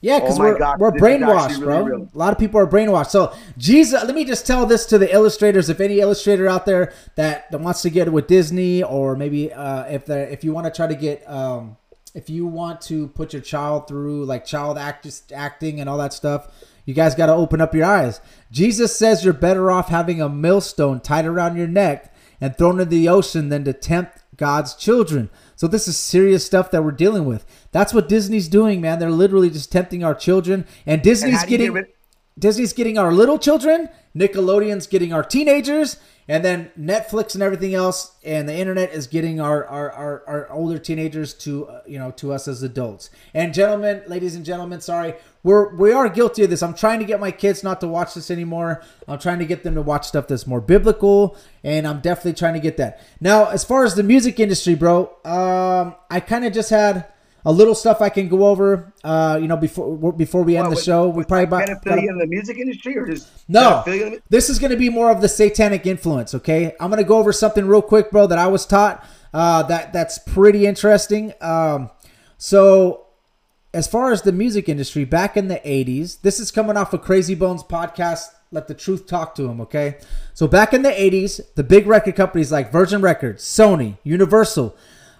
[0.00, 2.08] Yeah, because oh we're, God, we're brainwashed, really bro.
[2.14, 3.10] A lot of people are brainwashed.
[3.10, 5.68] So, Jesus, let me just tell this to the illustrators.
[5.68, 9.84] If any illustrator out there that, that wants to get with Disney, or maybe uh,
[9.86, 11.76] if they if you want to try to get, um,
[12.14, 16.12] if you want to put your child through like child act, acting and all that
[16.12, 16.46] stuff,
[16.88, 18.18] you guys got to open up your eyes.
[18.50, 22.86] Jesus says you're better off having a millstone tied around your neck and thrown into
[22.86, 25.28] the ocean than to tempt God's children.
[25.54, 27.44] So this is serious stuff that we're dealing with.
[27.72, 29.00] That's what Disney's doing, man.
[29.00, 31.97] They're literally just tempting our children, and Disney's and getting get
[32.38, 35.98] Disney's getting our little children, Nickelodeon's getting our teenagers,
[36.28, 40.52] and then Netflix and everything else, and the internet is getting our our, our, our
[40.52, 43.10] older teenagers to uh, you know to us as adults.
[43.32, 46.62] And gentlemen, ladies and gentlemen, sorry, we're we are guilty of this.
[46.62, 48.82] I'm trying to get my kids not to watch this anymore.
[49.08, 52.54] I'm trying to get them to watch stuff that's more biblical, and I'm definitely trying
[52.54, 53.00] to get that.
[53.20, 57.06] Now, as far as the music industry, bro, um, I kind of just had
[57.44, 58.92] a little stuff I can go over.
[59.04, 62.26] Uh, you know, before before we end the show, we probably about, about in the
[62.26, 63.82] music industry or just no.
[64.28, 66.34] This is going to be more of the satanic influence.
[66.34, 69.04] Okay, I'm going to go over something real quick, bro, that I was taught.
[69.32, 71.32] Uh, that that's pretty interesting.
[71.40, 71.90] Um,
[72.38, 73.06] so
[73.74, 77.02] as far as the music industry, back in the 80s, this is coming off of
[77.02, 78.28] Crazy Bones podcast.
[78.50, 79.98] Let the truth talk to him, okay?
[80.32, 84.74] So back in the 80s, the big record companies like Virgin Records, Sony, Universal,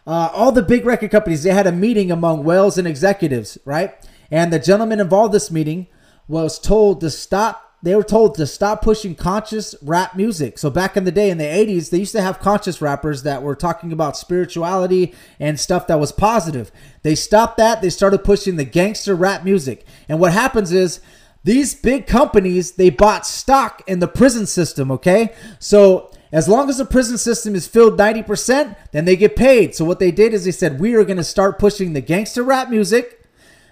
[0.09, 3.95] uh, all the big record companies, they had a meeting among whales and executives, right?
[4.31, 5.87] And the gentleman involved in this meeting
[6.27, 7.77] was told to stop.
[7.83, 10.59] They were told to stop pushing conscious rap music.
[10.59, 13.43] So back in the day, in the 80s, they used to have conscious rappers that
[13.43, 16.73] were talking about spirituality and stuff that was positive.
[17.03, 17.83] They stopped that.
[17.83, 19.85] They started pushing the gangster rap music.
[20.09, 21.01] And what happens is
[21.45, 25.35] these big companies, they bought stock in the prison system, okay?
[25.59, 29.75] So as long as the prison system is filled 90%, then they get paid.
[29.75, 32.43] So what they did is they said, we are going to start pushing the gangster
[32.43, 33.19] rap music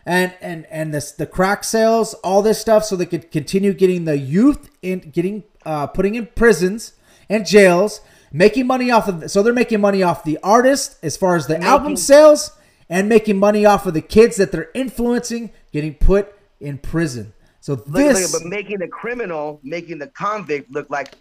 [0.06, 4.04] and and and this the crack sales, all this stuff, so they could continue getting
[4.04, 6.92] the youth in getting uh, putting in prisons
[7.28, 8.00] and jails,
[8.32, 9.28] making money off of.
[9.30, 12.52] So they're making money off the artist as far as the making, album sales,
[12.88, 17.34] and making money off of the kids that they're influencing getting put in prison.
[17.60, 21.16] So this, but making the criminal, making the convict look like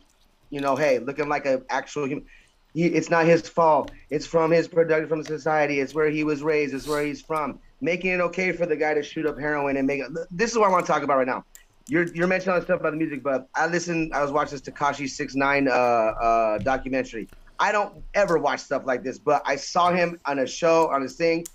[0.50, 2.26] you know, hey, looking like an actual human.
[2.74, 3.92] He, it's not his fault.
[4.10, 5.80] It's from his production, from society.
[5.80, 6.74] It's where he was raised.
[6.74, 7.60] It's where he's from.
[7.80, 10.12] Making it okay for the guy to shoot up heroin and make it.
[10.30, 11.46] This is what I want to talk about right now.
[11.88, 14.14] You're you're mentioning stuff about the music, but I listened.
[14.14, 17.30] I was watching this Tekashi Six Nine uh, uh, documentary.
[17.60, 21.02] I don't ever watch stuff like this, but I saw him on a show on
[21.02, 21.46] his thing,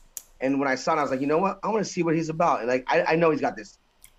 [0.41, 1.59] and when I saw it, I was like, you know what?
[1.63, 2.61] I want to see what he's about.
[2.61, 3.79] And like, I, I know he's got this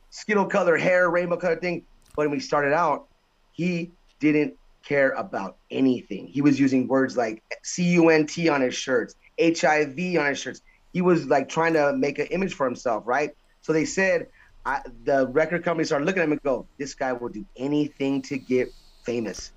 [0.09, 1.83] skittle color hair, rainbow color thing,
[2.15, 3.07] but when he started out,
[3.53, 6.27] he didn't care about anything.
[6.27, 10.39] He was using words like C U N T on his shirts, HIV on his
[10.39, 10.61] shirts.
[10.93, 13.31] He was like trying to make an image for himself, right?
[13.61, 14.27] So they said
[14.65, 18.21] I, the record company started looking at him and go, "This guy will do anything
[18.23, 18.69] to get
[19.03, 19.53] famous."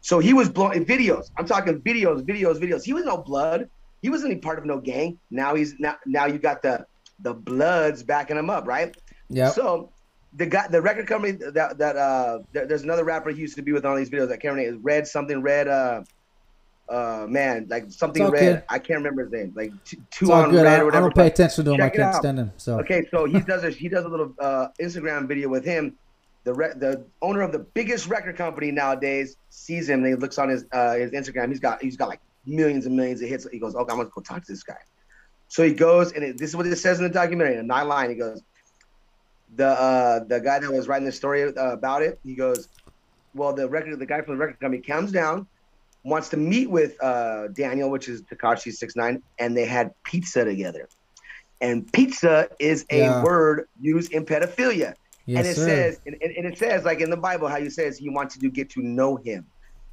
[0.00, 1.30] So he was blowing videos.
[1.38, 2.84] I'm talking videos, videos, videos.
[2.84, 3.68] He was no blood.
[4.02, 5.18] He wasn't any part of no gang.
[5.30, 6.86] Now he's now now you got the
[7.20, 8.94] the bloods backing him up, right?
[9.28, 9.50] Yeah.
[9.50, 9.90] So
[10.36, 13.62] the guy, the record company that that uh, there, there's another rapper he used to
[13.62, 14.32] be with on these videos.
[14.32, 14.80] I can't remember.
[14.80, 15.68] Red something red.
[15.68, 16.02] Uh,
[16.88, 18.40] uh, man, like something red.
[18.40, 18.62] Good.
[18.68, 19.52] I can't remember his name.
[19.56, 20.64] Like t- two on good.
[20.64, 21.06] red I, or whatever.
[21.06, 21.76] I don't pay attention to him.
[21.78, 22.52] Check I can't stand him.
[22.56, 25.96] So okay, so he does a he does a little uh, Instagram video with him.
[26.42, 30.00] The re- the owner of the biggest record company nowadays sees him.
[30.00, 31.48] and he looks on his uh, his Instagram.
[31.48, 33.46] He's got he's got like millions and millions of hits.
[33.50, 34.76] He goes, "Okay, I'm gonna go talk to this guy."
[35.48, 37.56] So he goes, and it, this is what it says in the documentary.
[37.56, 38.42] A nine line, he goes,
[39.56, 42.68] the uh, the guy that was writing the story uh, about it, he goes,
[43.34, 45.46] well, the record, the guy from the record company comes down,
[46.04, 50.44] wants to meet with uh, Daniel, which is Tekashi Six Nine, and they had pizza
[50.44, 50.88] together.
[51.60, 53.22] And pizza is a yeah.
[53.22, 54.94] word used in pedophilia.
[55.26, 55.66] Yes, and it sir.
[55.66, 58.50] says, and, and, it says, like in the Bible, how you says he wants to
[58.50, 59.46] get to know him.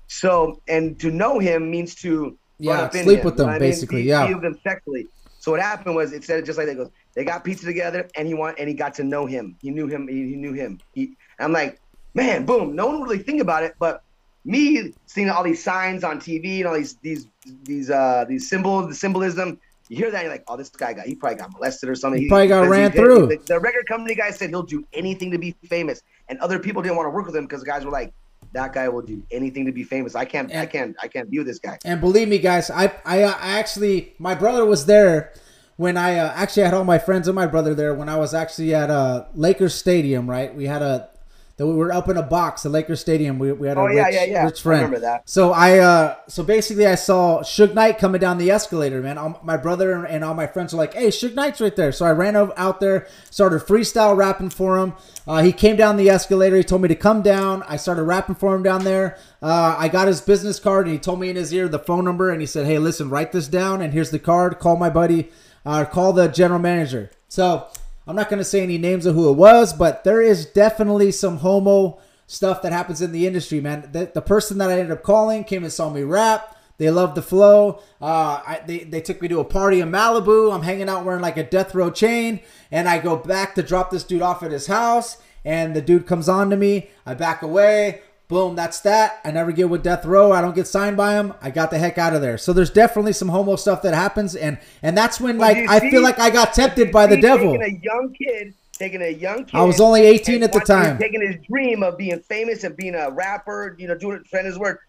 [0.07, 4.31] So, and to know him means to yeah sleep him, with them, basically, I mean?
[4.33, 5.07] yeah, them sexually.
[5.39, 6.89] So what happened was it said just like that goes.
[7.13, 9.57] They got pizza together, and he want and he got to know him.
[9.61, 10.07] He knew him.
[10.07, 10.79] He, he knew him.
[10.93, 11.79] He, I'm like,
[12.13, 12.75] man, boom.
[12.75, 14.03] No one really think about it, but
[14.45, 17.27] me seeing all these signs on TV and all these these
[17.63, 19.59] these uh these symbols, the symbolism.
[19.89, 21.95] You hear that, and you're like, oh, this guy got he probably got molested or
[21.95, 22.19] something.
[22.19, 23.27] He, he probably got ran through.
[23.27, 26.81] The, the record company guy said he'll do anything to be famous, and other people
[26.81, 28.13] didn't want to work with him because guys were like,
[28.53, 30.15] that guy will do anything to be famous.
[30.15, 31.77] I can't, and, I can't, I can't view this guy.
[31.85, 35.33] And believe me, guys, I, I, I actually, my brother was there
[35.82, 38.36] when I uh, actually had all my friends and my brother there when I was
[38.36, 40.30] actually at uh, Lakers Stadium.
[40.30, 41.10] Right, we had a
[41.58, 43.38] that we were up in a box at Lakers Stadium.
[43.38, 44.45] We, we had a Oh, rich, yeah, yeah, yeah.
[44.45, 44.80] rich friend.
[44.82, 45.30] I remember that.
[45.30, 49.18] So I uh so basically I saw Suge Knight coming down the escalator, man.
[49.18, 51.91] All, my brother and, and all my friends were like, "Hey, Suge Knight's right there."
[51.91, 54.94] So I ran over, out there, started freestyle rapping for him.
[55.28, 56.58] Uh, he came down the escalator.
[56.58, 57.64] He told me to come down.
[57.68, 59.18] I started rapping for him down there.
[59.41, 62.06] Uh, I got his business card and he told me in his ear the phone
[62.06, 64.60] number and he said, "Hey, listen, write this down and here's the card.
[64.60, 65.32] Call my buddy.
[65.65, 67.67] Uh, call the general manager." So
[68.07, 71.11] I'm not going to say any names of who it was, but there is definitely
[71.11, 73.89] some homo stuff that happens in the industry, man.
[73.91, 76.57] The, the person that I ended up calling came and saw me rap.
[76.77, 77.83] They loved the flow.
[78.01, 80.51] Uh, I, they, they took me to a party in Malibu.
[80.51, 82.39] I'm hanging out wearing like a death row chain.
[82.71, 85.17] And I go back to drop this dude off at his house.
[85.45, 86.89] And the dude comes on to me.
[87.05, 88.01] I back away.
[88.32, 89.20] Boom, that's that.
[89.26, 90.32] I never get with Death Row.
[90.32, 91.34] I don't get signed by him.
[91.41, 92.38] I got the heck out of there.
[92.38, 95.80] So there's definitely some homo stuff that happens, and and that's when But like I
[95.80, 97.58] see- feel like I got tempted by the devil.
[97.58, 99.53] Taking a young kid, taking a young kid.
[99.56, 100.98] I was only 18 at the time.
[100.98, 104.49] Taking his dream of being famous and being a rapper, you know, doing it, spreading
[104.49, 104.80] his work,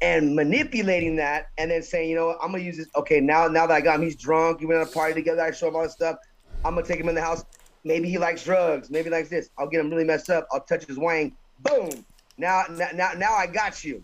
[0.00, 2.88] and manipulating that, and then saying, you know, I'm gonna use this.
[2.96, 4.62] Okay, now now that I got him, he's drunk.
[4.62, 5.42] You went on a party together.
[5.42, 6.16] I show him all this stuff.
[6.64, 7.44] I'm gonna take him in the house.
[7.84, 8.88] Maybe he likes drugs.
[8.88, 9.50] Maybe he likes this.
[9.58, 10.48] I'll get him really messed up.
[10.50, 11.36] I'll touch his wang.
[11.60, 11.90] Boom.
[12.38, 14.02] Now now now, now I got you.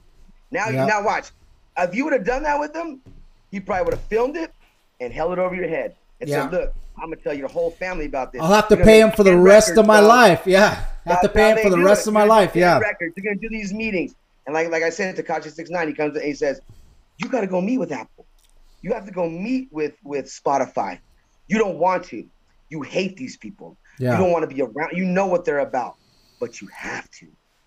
[0.50, 1.30] Now you now watch.
[1.78, 3.00] If you would have done that with them,
[3.50, 4.52] he probably would have filmed it
[5.00, 6.42] and held it over your head and Yeah.
[6.42, 9.10] said, "Look, I'm gonna tell your whole family about this." I'll have to pay him
[9.12, 10.08] for the rest records, of my dog.
[10.08, 10.42] life.
[10.46, 12.08] Yeah, I have to pay him for the rest it.
[12.08, 12.54] of my life.
[12.54, 13.14] Yeah, Records.
[13.16, 14.14] You're gonna do these meetings,
[14.46, 16.60] and like like I said, Tekashi Six Nine, he comes and he says,
[17.18, 18.26] "You got to go meet with Apple.
[18.82, 20.98] You have to go meet with with Spotify.
[21.48, 22.24] You don't want to.
[22.68, 23.76] You hate these people.
[23.98, 24.12] Yeah.
[24.12, 24.90] You don't want to be around.
[24.96, 25.96] You know what they're about,
[26.40, 27.26] but you have to.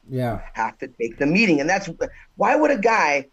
[0.09, 1.89] Yeah, Have to take the meeting, and that's
[2.35, 3.27] why would a guy."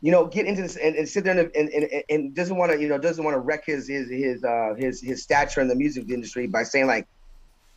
[0.00, 2.70] You know, get into this and, and sit there and, and, and, and doesn't want
[2.70, 5.66] to, you know, doesn't want to wreck his his his uh his his stature in
[5.66, 7.08] the music industry by saying like,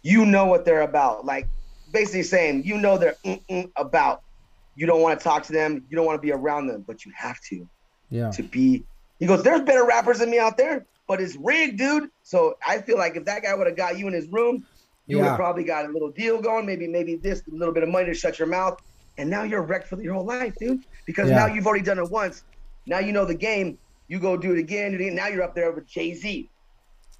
[0.03, 1.25] you know what they're about.
[1.25, 1.47] Like
[1.91, 3.15] basically saying, you know they're
[3.75, 4.21] about.
[4.75, 5.83] You don't want to talk to them.
[5.89, 7.67] You don't want to be around them, but you have to
[8.09, 8.83] yeah, to be.
[9.19, 12.09] He goes, there's better rappers than me out there, but it's rigged, dude.
[12.23, 14.65] So I feel like if that guy would have got you in his room,
[15.11, 15.29] you would Yeah.
[15.31, 16.65] have probably got a little deal going.
[16.65, 18.81] Maybe maybe this a little bit of money to shut your mouth,
[19.17, 20.79] and now you're wrecked for your whole life, dude.
[21.05, 21.35] Because Yeah.
[21.35, 22.43] now you've already done it once.
[22.85, 23.77] Now you know the game.
[24.07, 24.91] You go do it again.
[24.91, 25.15] do it again.
[25.15, 26.49] Now you're up there with Jay Z.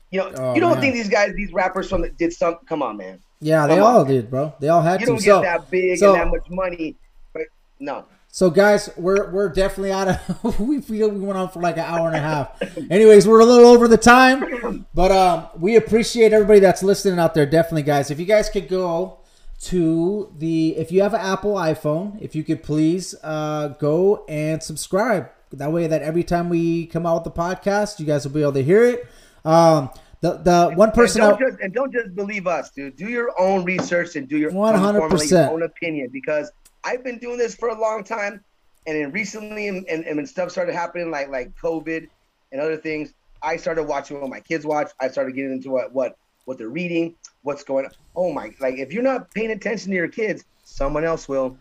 [0.10, 0.82] You know, Oh, you don't man.
[0.82, 2.58] think these guys, these rappers from did some?
[2.68, 3.20] Come on, man.
[3.42, 3.68] yeah.
[3.68, 4.54] They on, all did, bro.
[4.60, 5.12] They all had You to.
[5.14, 6.96] don't get So, that big so- and that much money,
[7.34, 7.44] but
[7.80, 8.06] no.
[8.34, 10.60] So guys, we're we're definitely out of.
[10.60, 12.62] we feel we went on for like an hour and a half.
[12.90, 17.34] Anyways, we're a little over the time, but um, we appreciate everybody that's listening out
[17.34, 17.46] there.
[17.46, 18.10] Definitely, guys.
[18.10, 19.20] If you guys could go
[19.64, 24.64] to the if you have an Apple iPhone, if you could please uh, go and
[24.64, 25.30] subscribe.
[25.52, 28.42] That way, that every time we come out with the podcast, you guys will be
[28.42, 29.10] able to hear it.
[29.44, 29.90] Um,
[30.22, 32.96] the the one person and out, don't, just, and don't just believe us, dude.
[32.96, 34.98] Do your own research and do your 100%.
[35.00, 36.52] formulate your own opinion because
[36.84, 38.44] I've been doing this for a long time,
[38.88, 42.08] and then recently, and, and, and when stuff started happening, like like COVID
[42.52, 44.92] and other things, I started watching what my kids watch.
[45.00, 47.92] I started getting into what what what they're reading, what's going on.
[48.16, 48.52] Oh my!
[48.60, 51.58] Like if you're not paying attention to your kids, someone else will,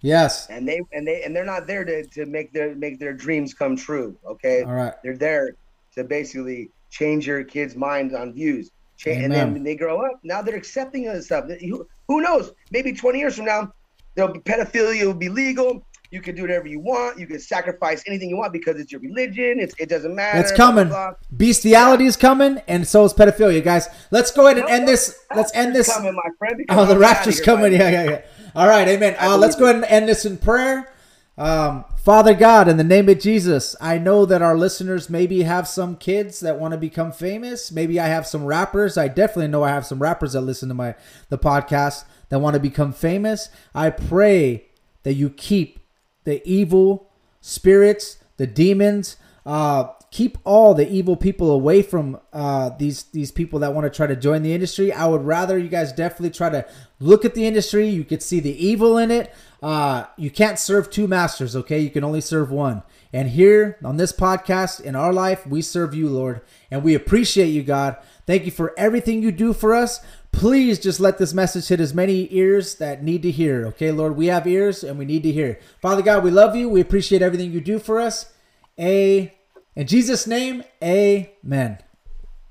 [0.00, 3.14] yes, and they and they and they're not there to, to make their make their
[3.14, 4.16] dreams come true.
[4.26, 5.56] Okay, all right, they're there
[5.94, 8.70] to basically change your kids' minds on views.
[8.96, 11.44] Cha- and then when they grow up, now they're accepting of this stuff.
[11.60, 12.52] Who, who knows?
[12.70, 13.72] Maybe 20 years from now,
[14.16, 15.86] there'll be pedophilia it will be legal.
[16.10, 17.18] You can do whatever you want.
[17.18, 19.58] You can sacrifice anything you want because it's your religion.
[19.58, 20.38] It's, it doesn't matter.
[20.38, 20.88] It's blah, blah, coming.
[20.88, 21.12] blah.
[21.32, 23.88] Bestiality is coming, and so is pedophilia, guys.
[24.10, 25.18] Let's go ahead and end this.
[25.34, 25.92] Let's end this.
[25.92, 26.64] Coming, my friend.
[26.68, 27.72] Oh, the rapture's coming.
[27.72, 28.22] Yeah, yeah, yeah.
[28.54, 29.16] All right, amen.
[29.18, 30.90] Uh, let's go ahead and end this in prayer.
[31.36, 35.68] Um, Father God, in the name of Jesus, I know that our listeners maybe have
[35.68, 37.70] some kids that want to become famous.
[37.70, 38.96] Maybe I have some rappers.
[38.96, 40.94] I definitely know I have some rappers that listen to my
[41.28, 43.48] the podcast that want to become famous.
[43.74, 44.66] I pray
[45.02, 45.80] that you keep
[46.24, 53.04] the evil spirits, the demons, uh, keep all the evil people away from uh, these
[53.04, 54.92] these people that want to try to join the industry.
[54.92, 56.66] I would rather you guys definitely try to
[56.98, 57.88] look at the industry.
[57.88, 59.32] You could see the evil in it.
[59.62, 61.78] Uh, you can't serve two masters, okay?
[61.78, 62.82] You can only serve one.
[63.12, 67.48] And here on this podcast, in our life, we serve you, Lord, and we appreciate
[67.48, 67.96] you, God.
[68.26, 70.00] Thank you for everything you do for us.
[70.36, 73.64] Please just let this message hit as many ears that need to hear.
[73.68, 75.58] Okay, Lord, we have ears and we need to hear.
[75.80, 76.68] Father God, we love you.
[76.68, 78.34] We appreciate everything you do for us.
[78.78, 79.32] A
[79.74, 81.78] in Jesus' name, Amen.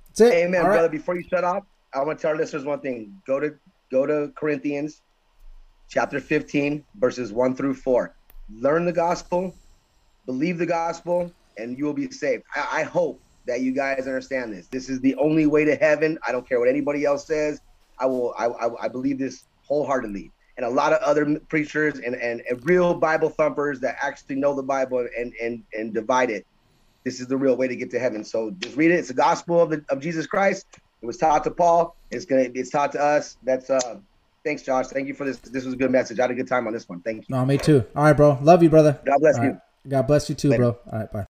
[0.07, 0.33] That's it.
[0.33, 0.73] Amen, All right.
[0.77, 0.89] brother.
[0.89, 1.63] Before you shut off,
[1.93, 3.21] I want to tell our listeners one thing.
[3.27, 3.53] Go to
[3.91, 5.03] go to Corinthians
[5.87, 8.15] chapter 15, verses 1 through 4.
[8.51, 9.53] Learn the gospel,
[10.25, 12.45] believe the gospel, and you will be saved.
[12.55, 14.65] I, I hope that you guys understand this.
[14.69, 16.17] This is the only way to heaven.
[16.27, 17.61] I don't care what anybody else says.
[17.99, 18.33] I will.
[18.37, 20.31] I, I, I believe this wholeheartedly.
[20.57, 24.55] And a lot of other preachers and, and, and real Bible thumpers that actually know
[24.55, 26.45] the Bible and, and, and divide it.
[27.03, 28.23] This is the real way to get to heaven.
[28.23, 28.95] So just read it.
[28.95, 30.65] It's the gospel of, the, of Jesus Christ.
[31.01, 31.95] It was taught to Paul.
[32.09, 32.47] It's gonna.
[32.53, 33.37] It's taught to us.
[33.43, 33.99] That's uh.
[34.45, 34.87] Thanks, Josh.
[34.87, 35.39] Thank you for this.
[35.39, 36.19] This was a good message.
[36.19, 37.01] I had a good time on this one.
[37.01, 37.35] Thank you.
[37.35, 37.83] No, me too.
[37.95, 38.37] All right, bro.
[38.41, 38.99] Love you, brother.
[39.05, 39.49] God bless All you.
[39.51, 39.59] right.
[39.89, 40.61] God bless you too, Later.
[40.61, 40.77] bro.
[40.91, 41.25] All right, bye.